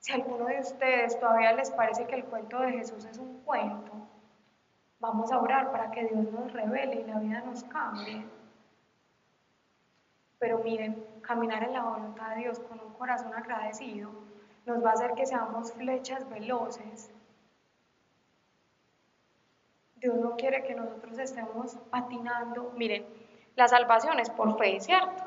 si 0.00 0.10
alguno 0.10 0.46
de 0.46 0.58
ustedes 0.58 1.20
todavía 1.20 1.52
les 1.52 1.70
parece 1.70 2.08
que 2.08 2.16
el 2.16 2.24
cuento 2.24 2.58
de 2.58 2.72
Jesús 2.72 3.04
es 3.04 3.18
un 3.18 3.42
cuento, 3.44 3.92
vamos 4.98 5.30
a 5.30 5.38
orar 5.38 5.70
para 5.70 5.92
que 5.92 6.06
Dios 6.06 6.32
nos 6.32 6.52
revele 6.52 7.02
y 7.02 7.04
la 7.04 7.20
vida 7.20 7.42
nos 7.42 7.62
cambie. 7.62 8.26
Pero 10.40 10.58
miren, 10.64 11.06
caminar 11.20 11.62
en 11.62 11.74
la 11.74 11.84
voluntad 11.84 12.30
de 12.30 12.40
Dios 12.40 12.58
con 12.58 12.80
un 12.80 12.92
corazón 12.94 13.32
agradecido 13.34 14.31
nos 14.66 14.84
va 14.84 14.90
a 14.90 14.92
hacer 14.92 15.12
que 15.14 15.26
seamos 15.26 15.72
flechas 15.72 16.28
veloces. 16.28 17.10
Dios 19.96 20.16
no 20.16 20.36
quiere 20.36 20.64
que 20.64 20.74
nosotros 20.74 21.18
estemos 21.18 21.76
patinando. 21.90 22.72
Miren, 22.76 23.06
la 23.54 23.68
salvación 23.68 24.18
es 24.18 24.30
por 24.30 24.58
fe, 24.58 24.80
¿cierto? 24.80 25.24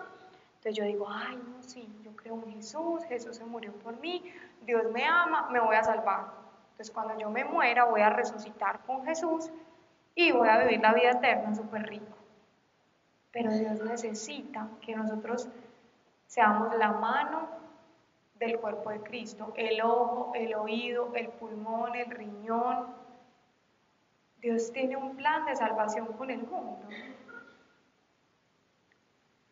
Entonces 0.55 0.75
yo 0.75 0.83
digo, 0.83 1.07
ay, 1.09 1.38
no, 1.38 1.63
sí, 1.63 1.88
yo 2.03 2.15
creo 2.15 2.36
en 2.36 2.53
Jesús, 2.53 3.03
Jesús 3.05 3.38
se 3.38 3.45
murió 3.45 3.71
por 3.73 3.97
mí, 3.99 4.23
Dios 4.61 4.91
me 4.91 5.05
ama, 5.05 5.47
me 5.51 5.59
voy 5.59 5.75
a 5.75 5.83
salvar. 5.83 6.25
Entonces 6.71 6.91
cuando 6.91 7.17
yo 7.17 7.29
me 7.29 7.45
muera 7.45 7.86
voy 7.86 8.01
a 8.01 8.09
resucitar 8.09 8.79
con 8.86 9.05
Jesús 9.05 9.49
y 10.13 10.31
voy 10.31 10.49
a 10.49 10.57
vivir 10.59 10.81
la 10.81 10.93
vida 10.93 11.11
eterna 11.11 11.53
súper 11.55 11.83
rico. 11.88 12.17
Pero 13.31 13.51
Dios 13.51 13.81
necesita 13.81 14.67
que 14.81 14.95
nosotros 14.95 15.47
seamos 16.25 16.75
la 16.77 16.93
mano 16.93 17.47
del 18.39 18.59
cuerpo 18.59 18.89
de 18.89 18.99
Cristo, 19.01 19.53
el 19.55 19.81
ojo, 19.81 20.31
el 20.36 20.53
oído, 20.55 21.11
el 21.15 21.29
pulmón, 21.29 21.95
el 21.95 22.09
riñón. 22.11 22.93
Dios 24.41 24.71
tiene 24.71 24.97
un 24.97 25.15
plan 25.15 25.45
de 25.45 25.55
salvación 25.55 26.07
con 26.13 26.29
el 26.29 26.43
mundo. 26.43 26.88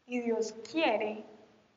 Y 0.05 0.19
Dios 0.19 0.53
quiere 0.69 1.23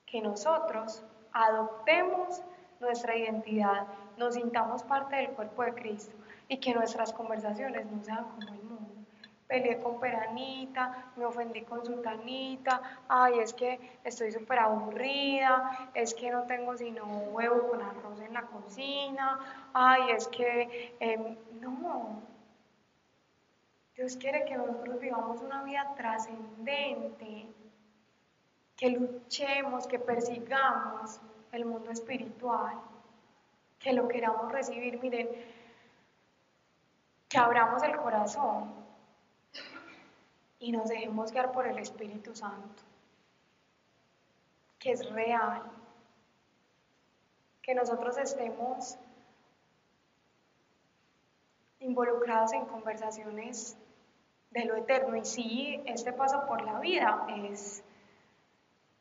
que 0.05 0.21
nosotros 0.21 1.05
adoptemos 1.33 2.43
nuestra 2.81 3.17
identidad, 3.17 3.87
nos 4.17 4.35
sintamos 4.35 4.83
parte 4.83 5.17
del 5.17 5.31
cuerpo 5.31 5.63
de 5.63 5.75
Cristo 5.75 6.15
y 6.49 6.59
que 6.59 6.75
nuestras 6.75 7.13
conversaciones 7.13 7.87
no 7.87 8.03
sean 8.03 8.25
como 8.25 8.49
el 8.49 8.63
mundo 8.63 8.76
peleé 9.47 9.79
con 9.79 10.01
Peranita, 10.01 11.13
me 11.17 11.25
ofendí 11.25 11.63
con 11.63 11.85
Sultanita, 11.85 12.81
ay, 13.09 13.39
es 13.41 13.53
que 13.55 13.99
estoy 14.05 14.33
súper 14.33 14.59
aburrida, 14.59 15.91
es 15.95 16.15
que 16.15 16.31
no 16.31 16.43
tengo 16.45 16.77
sino 16.77 17.05
huevo 17.05 17.69
con 17.69 17.83
arroz 17.83 18.21
en 18.21 18.35
la 18.35 18.43
cocina, 18.43 19.39
ay, 19.73 20.11
es 20.11 20.27
que 20.29 20.97
em, 21.01 21.37
no. 21.61 22.23
Dios 23.95 24.17
quiere 24.17 24.45
que 24.45 24.57
nosotros 24.57 25.01
vivamos 25.01 25.41
una 25.41 25.63
vida 25.63 25.95
trascendente, 25.97 27.47
que 28.77 28.91
luchemos, 28.91 29.87
que 29.87 29.99
persigamos 29.99 31.21
el 31.53 31.65
mundo 31.65 31.91
espiritual, 31.91 32.79
que 33.79 33.93
lo 33.93 34.07
queramos 34.09 34.53
recibir, 34.53 35.01
miren, 35.01 35.29
que 37.29 37.39
abramos 37.39 37.83
el 37.85 37.97
corazón 37.97 38.86
y 40.59 40.73
nos 40.73 40.89
dejemos 40.89 41.33
guiar 41.33 41.53
por 41.53 41.67
el 41.67 41.79
Espíritu 41.79 42.35
Santo, 42.35 42.83
que 44.79 44.93
es 44.93 45.09
real, 45.11 45.63
que 47.63 47.75
nosotros 47.75 48.17
estemos 48.17 48.97
involucrados 51.81 52.53
en 52.53 52.65
conversaciones 52.67 53.77
de 54.51 54.65
lo 54.65 54.77
eterno. 54.77 55.17
Y 55.17 55.25
sí, 55.25 55.83
este 55.85 56.13
paso 56.13 56.47
por 56.47 56.63
la 56.63 56.79
vida 56.79 57.27
es, 57.45 57.83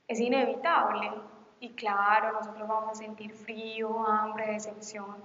es 0.08 0.20
inevitable. 0.20 1.12
Y 1.60 1.74
claro, 1.74 2.34
nosotros 2.34 2.68
vamos 2.68 2.92
a 2.92 2.96
sentir 2.96 3.34
frío, 3.34 4.06
hambre, 4.06 4.54
decepción. 4.54 5.24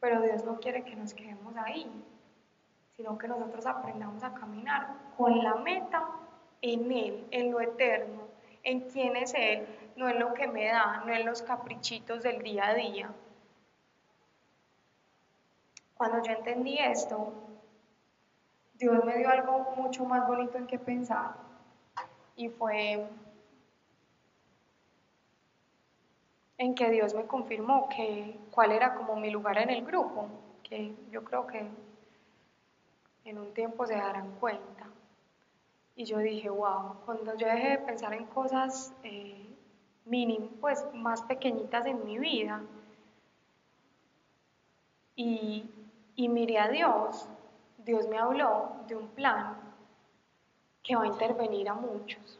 Pero 0.00 0.20
Dios 0.20 0.44
no 0.44 0.58
quiere 0.58 0.84
que 0.84 0.96
nos 0.96 1.14
quedemos 1.14 1.54
ahí 1.56 1.90
sino 3.00 3.16
que 3.16 3.28
nosotros 3.28 3.64
aprendamos 3.64 4.22
a 4.22 4.34
caminar 4.34 4.88
con 5.16 5.42
la 5.42 5.54
meta 5.54 6.06
en 6.60 6.92
Él, 6.92 7.26
en 7.30 7.50
lo 7.50 7.58
eterno, 7.62 8.28
en 8.62 8.80
quién 8.90 9.16
es 9.16 9.32
Él, 9.32 9.66
no 9.96 10.06
en 10.06 10.18
lo 10.18 10.34
que 10.34 10.46
me 10.46 10.66
da, 10.66 11.02
no 11.06 11.14
en 11.14 11.24
los 11.24 11.40
caprichitos 11.40 12.22
del 12.22 12.42
día 12.42 12.68
a 12.68 12.74
día. 12.74 13.10
Cuando 15.94 16.22
yo 16.22 16.32
entendí 16.32 16.76
esto, 16.76 17.32
Dios 18.74 19.02
me 19.06 19.16
dio 19.16 19.30
algo 19.30 19.72
mucho 19.76 20.04
más 20.04 20.28
bonito 20.28 20.58
en 20.58 20.66
que 20.66 20.78
pensar 20.78 21.36
y 22.36 22.50
fue 22.50 23.08
en 26.58 26.74
que 26.74 26.90
Dios 26.90 27.14
me 27.14 27.24
confirmó 27.24 27.88
que 27.88 28.38
cuál 28.50 28.72
era 28.72 28.94
como 28.94 29.16
mi 29.16 29.30
lugar 29.30 29.56
en 29.56 29.70
el 29.70 29.86
grupo, 29.86 30.28
que 30.62 30.94
yo 31.10 31.24
creo 31.24 31.46
que 31.46 31.66
en 33.24 33.38
un 33.38 33.52
tiempo 33.54 33.86
se 33.86 33.96
darán 33.96 34.32
cuenta. 34.36 34.86
Y 35.96 36.04
yo 36.04 36.18
dije, 36.18 36.48
wow, 36.48 36.96
cuando 37.04 37.36
yo 37.36 37.46
dejé 37.46 37.70
de 37.70 37.78
pensar 37.78 38.14
en 38.14 38.24
cosas 38.26 38.94
eh, 39.02 39.46
mínimas, 40.04 40.48
pues 40.60 40.86
más 40.94 41.22
pequeñitas 41.22 41.86
en 41.86 42.04
mi 42.04 42.18
vida, 42.18 42.62
y, 45.16 45.68
y 46.16 46.28
miré 46.28 46.58
a 46.58 46.68
Dios, 46.68 47.28
Dios 47.78 48.08
me 48.08 48.18
habló 48.18 48.72
de 48.88 48.96
un 48.96 49.08
plan 49.08 49.56
que 50.82 50.96
va 50.96 51.02
a 51.02 51.06
intervenir 51.06 51.68
a 51.68 51.74
muchos. 51.74 52.38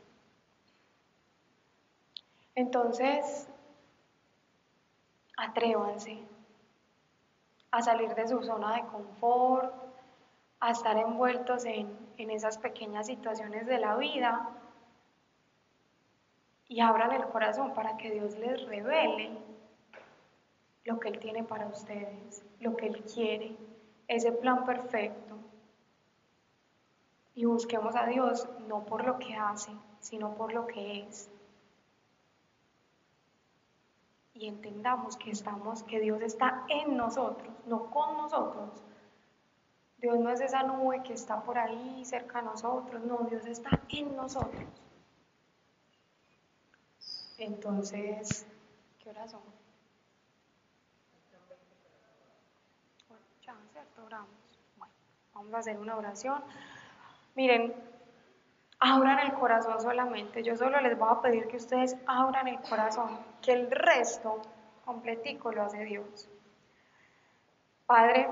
Entonces, 2.54 3.48
atrévanse 5.36 6.18
a 7.70 7.82
salir 7.82 8.14
de 8.14 8.28
su 8.28 8.42
zona 8.42 8.74
de 8.74 8.82
confort, 8.86 9.89
a 10.60 10.70
estar 10.70 10.96
envueltos 10.98 11.64
en, 11.64 12.10
esas 12.18 12.58
pequeñas 12.58 13.06
situaciones 13.06 13.66
de 13.66 13.78
la 13.78 13.96
vida 13.96 14.50
y 16.68 16.80
abran 16.80 17.12
el 17.12 17.24
corazón 17.28 17.72
para 17.72 17.96
que 17.96 18.10
Dios 18.10 18.36
les 18.36 18.62
revele 18.66 19.30
lo 20.84 21.00
que 21.00 21.08
Él 21.08 21.18
tiene 21.18 21.44
para 21.44 21.66
ustedes, 21.66 22.44
lo 22.60 22.76
que 22.76 22.88
Él 22.88 23.02
quiere, 23.04 23.56
ese 24.06 24.32
plan 24.32 24.66
perfecto. 24.66 25.38
y 27.34 27.46
busquemos 27.46 27.96
a 27.96 28.04
Dios 28.04 28.46
no 28.68 28.84
por 28.84 29.04
lo 29.06 29.18
que 29.18 29.34
hace, 29.34 29.72
sino 30.00 30.34
por 30.34 30.52
lo 30.52 30.66
que 30.66 31.00
es. 31.04 31.30
Y 34.34 34.46
entendamos 34.46 35.16
que 35.16 35.30
estamos, 35.30 35.82
que 35.84 36.00
Dios 36.00 36.20
está 36.20 36.64
en 36.68 36.98
nosotros, 36.98 37.54
no 37.66 37.90
con 37.90 38.18
nosotros. 38.18 38.84
Dios 40.00 40.18
no 40.18 40.30
es 40.30 40.40
esa 40.40 40.62
nube 40.62 41.02
que 41.02 41.12
está 41.12 41.42
por 41.42 41.58
ahí 41.58 42.02
cerca 42.04 42.40
de 42.40 42.46
nosotros, 42.46 43.02
no, 43.04 43.18
Dios 43.28 43.44
está 43.46 43.80
en 43.90 44.16
nosotros. 44.16 44.64
Entonces, 47.36 48.46
¿qué 48.98 49.10
horas 49.10 49.30
son? 49.30 49.40
Bueno, 53.08 53.24
ya, 53.42 53.54
¿cierto? 53.72 54.04
Oramos. 54.04 54.58
Bueno, 54.76 54.94
vamos 55.34 55.54
a 55.54 55.58
hacer 55.58 55.78
una 55.78 55.96
oración. 55.96 56.42
Miren, 57.34 57.74
abran 58.78 59.18
el 59.20 59.34
corazón 59.34 59.80
solamente. 59.80 60.42
Yo 60.42 60.56
solo 60.56 60.80
les 60.80 60.98
voy 60.98 61.08
a 61.10 61.20
pedir 61.20 61.46
que 61.48 61.58
ustedes 61.58 61.96
abran 62.06 62.48
el 62.48 62.60
corazón, 62.60 63.18
que 63.42 63.52
el 63.52 63.70
resto 63.70 64.40
completico 64.84 65.52
lo 65.52 65.62
hace 65.62 65.84
Dios. 65.84 66.28
Padre, 67.86 68.28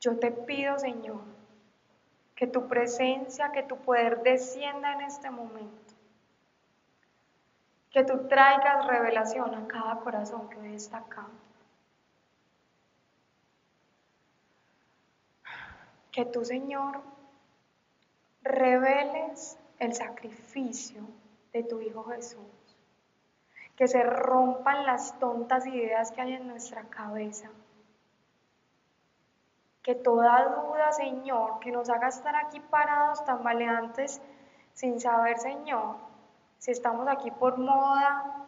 yo 0.00 0.18
te 0.18 0.30
pido, 0.30 0.78
Señor, 0.78 1.20
que 2.34 2.46
tu 2.46 2.68
presencia, 2.68 3.50
que 3.50 3.62
tu 3.62 3.76
poder 3.78 4.22
descienda 4.22 4.92
en 4.92 5.00
este 5.02 5.30
momento. 5.30 5.94
Que 7.90 8.04
tú 8.04 8.28
traigas 8.28 8.86
revelación 8.86 9.54
a 9.54 9.66
cada 9.66 10.00
corazón 10.00 10.50
que 10.50 10.58
hoy 10.58 10.74
está 10.74 10.98
acá. 10.98 11.26
Que 16.12 16.26
tú, 16.26 16.44
Señor, 16.44 17.00
reveles 18.42 19.58
el 19.78 19.94
sacrificio 19.94 21.02
de 21.52 21.62
tu 21.62 21.80
Hijo 21.80 22.04
Jesús. 22.04 22.40
Que 23.76 23.88
se 23.88 24.02
rompan 24.02 24.84
las 24.84 25.18
tontas 25.18 25.66
ideas 25.66 26.12
que 26.12 26.20
hay 26.20 26.34
en 26.34 26.48
nuestra 26.48 26.82
cabeza. 26.84 27.50
Que 29.86 29.94
toda 29.94 30.48
duda, 30.48 30.90
Señor, 30.90 31.60
que 31.60 31.70
nos 31.70 31.88
haga 31.88 32.08
estar 32.08 32.34
aquí 32.34 32.58
parados, 32.58 33.24
tambaleantes, 33.24 34.20
sin 34.72 34.98
saber, 34.98 35.38
Señor, 35.38 35.94
si 36.58 36.72
estamos 36.72 37.06
aquí 37.06 37.30
por 37.30 37.56
moda, 37.56 38.46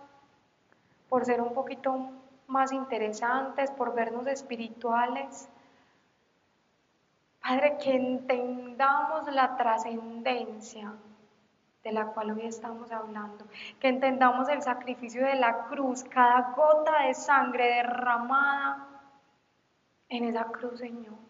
por 1.08 1.24
ser 1.24 1.40
un 1.40 1.54
poquito 1.54 2.10
más 2.48 2.72
interesantes, 2.72 3.70
por 3.70 3.94
vernos 3.94 4.26
espirituales, 4.26 5.48
Padre, 7.40 7.78
que 7.78 7.94
entendamos 7.94 9.32
la 9.32 9.56
trascendencia 9.56 10.92
de 11.84 11.92
la 11.92 12.06
cual 12.06 12.32
hoy 12.32 12.46
estamos 12.46 12.90
hablando, 12.90 13.44
que 13.78 13.86
entendamos 13.86 14.48
el 14.48 14.60
sacrificio 14.60 15.24
de 15.24 15.36
la 15.36 15.66
cruz, 15.68 16.02
cada 16.02 16.50
gota 16.56 17.04
de 17.04 17.14
sangre 17.14 17.76
derramada 17.76 18.88
en 20.08 20.24
esa 20.24 20.46
cruz, 20.46 20.80
Señor. 20.80 21.27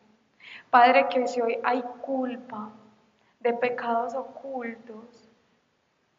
Padre, 0.70 1.08
que 1.08 1.26
si 1.28 1.40
hoy 1.40 1.58
hay 1.64 1.82
culpa 2.02 2.70
de 3.40 3.52
pecados 3.52 4.14
ocultos, 4.14 5.28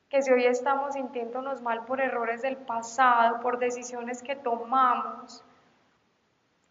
que 0.09 0.21
si 0.21 0.31
hoy 0.31 0.45
estamos 0.45 0.93
sintiéndonos 0.93 1.61
mal 1.61 1.85
por 1.85 2.01
errores 2.01 2.41
del 2.41 2.57
pasado, 2.57 3.39
por 3.41 3.59
decisiones 3.59 4.23
que 4.23 4.35
tomamos, 4.35 5.43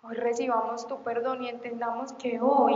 hoy 0.02 0.16
recibamos 0.16 0.86
tu 0.88 1.02
perdón 1.02 1.44
y 1.44 1.48
entendamos 1.48 2.12
que 2.14 2.40
hoy 2.40 2.74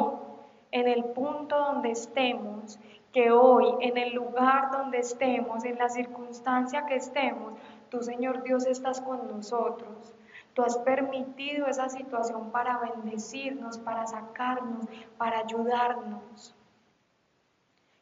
en 0.73 0.89
el 0.89 1.05
punto 1.05 1.59
donde 1.59 1.91
estemos, 1.91 2.79
que 3.13 3.31
hoy, 3.31 3.67
en 3.81 3.99
el 3.99 4.15
lugar 4.15 4.71
donde 4.71 4.99
estemos, 4.99 5.65
en 5.65 5.79
la 5.79 5.89
circunstancia 5.91 6.87
que 6.87 6.97
estemos, 6.97 7.53
tú, 7.91 8.03
Señor 8.03 8.43
Dios, 8.43 8.67
estás 8.67 9.01
con 9.01 9.29
nosotros. 9.29 10.15
Tú 10.55 10.63
has 10.63 10.77
permitido 10.79 11.67
esa 11.67 11.89
situación 11.89 12.51
para 12.51 12.79
bendecirnos, 12.79 13.79
para 13.79 14.07
sacarnos, 14.07 14.87
para 15.17 15.39
ayudarnos. 15.39 16.55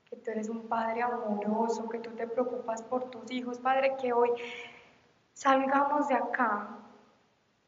Que 0.04 0.16
tú 0.16 0.30
eres 0.30 0.48
un 0.48 0.66
Padre 0.68 1.02
amoroso, 1.02 1.88
que 1.88 2.00
tú 2.00 2.10
te 2.10 2.26
preocupas 2.26 2.82
por 2.82 3.04
tus 3.10 3.30
hijos, 3.30 3.58
Padre, 3.60 3.96
que 4.00 4.12
hoy 4.12 4.30
salgamos 5.32 6.08
de 6.08 6.14
acá 6.14 6.80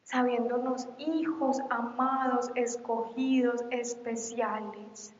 sabiéndonos 0.03 0.89
hijos 0.97 1.59
amados, 1.69 2.51
escogidos, 2.55 3.63
especiales. 3.71 5.15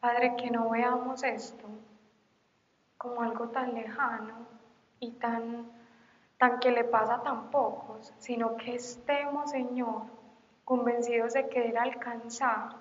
Padre, 0.00 0.36
que 0.36 0.50
no 0.50 0.70
veamos 0.70 1.22
esto 1.24 1.66
como 2.96 3.22
algo 3.22 3.48
tan 3.48 3.74
lejano 3.74 4.34
y 5.00 5.12
tan, 5.12 5.70
tan 6.38 6.58
que 6.58 6.70
le 6.70 6.84
pasa 6.84 7.16
a 7.16 7.22
tan 7.22 7.50
pocos, 7.50 8.12
sino 8.18 8.56
que 8.56 8.74
estemos, 8.74 9.50
Señor, 9.50 10.02
convencidos 10.64 11.32
de 11.32 11.48
querer 11.48 11.78
alcanzar 11.78 12.76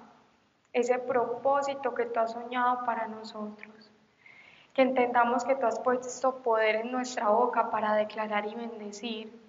ese 0.74 1.00
propósito 1.00 1.94
que 1.94 2.06
tú 2.06 2.20
has 2.20 2.34
soñado 2.34 2.84
para 2.86 3.08
nosotros. 3.08 3.92
Que 4.74 4.82
entendamos 4.82 5.46
que 5.46 5.56
tú 5.56 5.66
has 5.66 5.80
puesto 5.80 6.38
poder 6.44 6.76
en 6.76 6.92
nuestra 6.92 7.30
boca 7.30 7.72
para 7.72 7.94
declarar 7.96 8.46
y 8.46 8.56
bendecir 8.56 9.46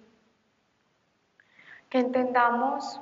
que 1.89 1.99
entendamos 1.99 2.99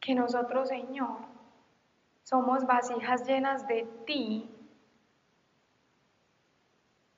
que 0.00 0.14
nosotros, 0.14 0.68
Señor, 0.68 1.18
somos 2.22 2.66
vasijas 2.66 3.26
llenas 3.26 3.66
de 3.66 3.84
ti. 4.06 4.48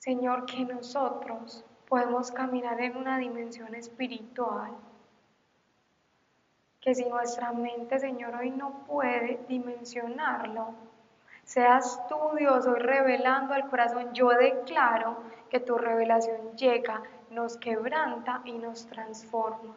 Señor, 0.04 0.44
que 0.44 0.66
nosotros 0.66 1.64
podemos 1.88 2.30
caminar 2.30 2.78
en 2.82 2.94
una 2.94 3.16
dimensión 3.16 3.74
espiritual. 3.74 4.72
Que 6.78 6.94
si 6.94 7.06
nuestra 7.06 7.52
mente, 7.52 7.98
Señor, 7.98 8.34
hoy 8.34 8.50
no 8.50 8.84
puede 8.86 9.40
dimensionarlo, 9.48 10.74
Seas 11.44 12.06
tú, 12.08 12.36
Dios, 12.38 12.66
hoy 12.66 12.80
revelando 12.80 13.54
al 13.54 13.68
corazón. 13.70 14.12
Yo 14.12 14.28
declaro 14.28 15.16
que 15.48 15.60
tu 15.60 15.76
revelación 15.76 16.54
llega, 16.56 17.02
nos 17.30 17.56
quebranta 17.56 18.42
y 18.44 18.52
nos 18.52 18.86
transforma. 18.86 19.74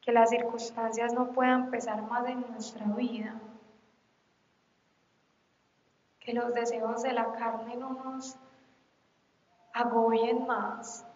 Que 0.00 0.10
las 0.10 0.30
circunstancias 0.30 1.12
no 1.12 1.32
puedan 1.32 1.70
pesar 1.70 2.02
más 2.02 2.26
en 2.28 2.44
nuestra 2.52 2.86
vida. 2.86 3.34
Que 6.26 6.34
los 6.34 6.52
deseos 6.52 7.02
de 7.02 7.12
la 7.12 7.32
carne 7.32 7.76
no 7.76 7.90
nos 7.90 8.36
agobien 9.72 10.44
más. 10.44 11.06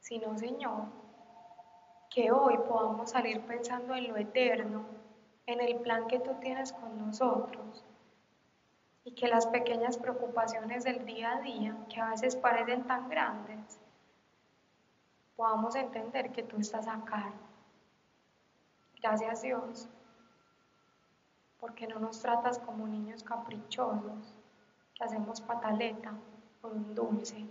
Sino, 0.00 0.36
Señor, 0.36 0.84
que 2.10 2.30
hoy 2.30 2.58
podamos 2.68 3.10
salir 3.10 3.40
pensando 3.40 3.94
en 3.94 4.08
lo 4.08 4.18
eterno 4.18 4.84
en 5.46 5.60
el 5.60 5.76
plan 5.80 6.06
que 6.08 6.20
tú 6.20 6.34
tienes 6.40 6.74
con 6.74 6.98
nosotros 6.98 7.84
y 9.04 9.12
que 9.12 9.28
las 9.28 9.46
pequeñas 9.46 9.96
preocupaciones 9.96 10.84
del 10.84 11.06
día 11.06 11.36
a 11.36 11.40
día, 11.40 11.76
que 11.88 12.00
a 12.00 12.10
veces 12.10 12.36
parecen 12.36 12.84
tan 12.84 13.08
grandes, 13.08 13.80
podamos 15.36 15.74
entender 15.74 16.32
que 16.32 16.42
tú 16.42 16.58
estás 16.58 16.86
acá. 16.86 17.32
Gracias 19.00 19.42
Dios, 19.42 19.88
porque 21.64 21.86
no 21.86 21.98
nos 21.98 22.20
tratas 22.20 22.58
como 22.58 22.86
niños 22.86 23.22
caprichosos, 23.22 24.34
que 24.94 25.02
hacemos 25.02 25.40
pataleta 25.40 26.12
por 26.60 26.74
un 26.74 26.94
dulce, 26.94 27.42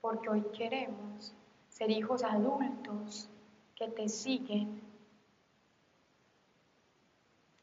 porque 0.00 0.28
hoy 0.28 0.42
queremos 0.52 1.32
ser 1.68 1.92
hijos 1.92 2.24
adultos 2.24 3.30
que 3.76 3.86
te 3.86 4.08
siguen 4.08 4.82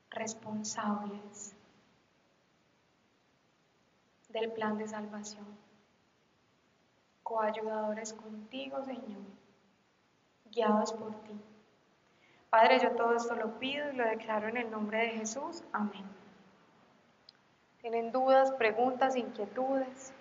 responsables 0.09 1.53
del 4.29 4.53
plan 4.53 4.77
de 4.77 4.87
salvación, 4.87 5.47
coayudadores 7.23 8.13
contigo, 8.13 8.81
Señor, 8.85 9.25
guiados 10.49 10.93
por 10.93 11.13
ti. 11.25 11.48
Padre, 12.49 12.79
yo 12.79 12.91
todo 12.91 13.15
esto 13.15 13.35
lo 13.35 13.59
pido 13.59 13.91
y 13.91 13.95
lo 13.95 14.05
declaro 14.05 14.47
en 14.47 14.57
el 14.57 14.71
nombre 14.71 14.97
de 14.99 15.09
Jesús. 15.09 15.63
Amén. 15.71 16.03
¿Tienen 17.81 18.11
dudas, 18.11 18.51
preguntas, 18.53 19.15
inquietudes? 19.15 20.13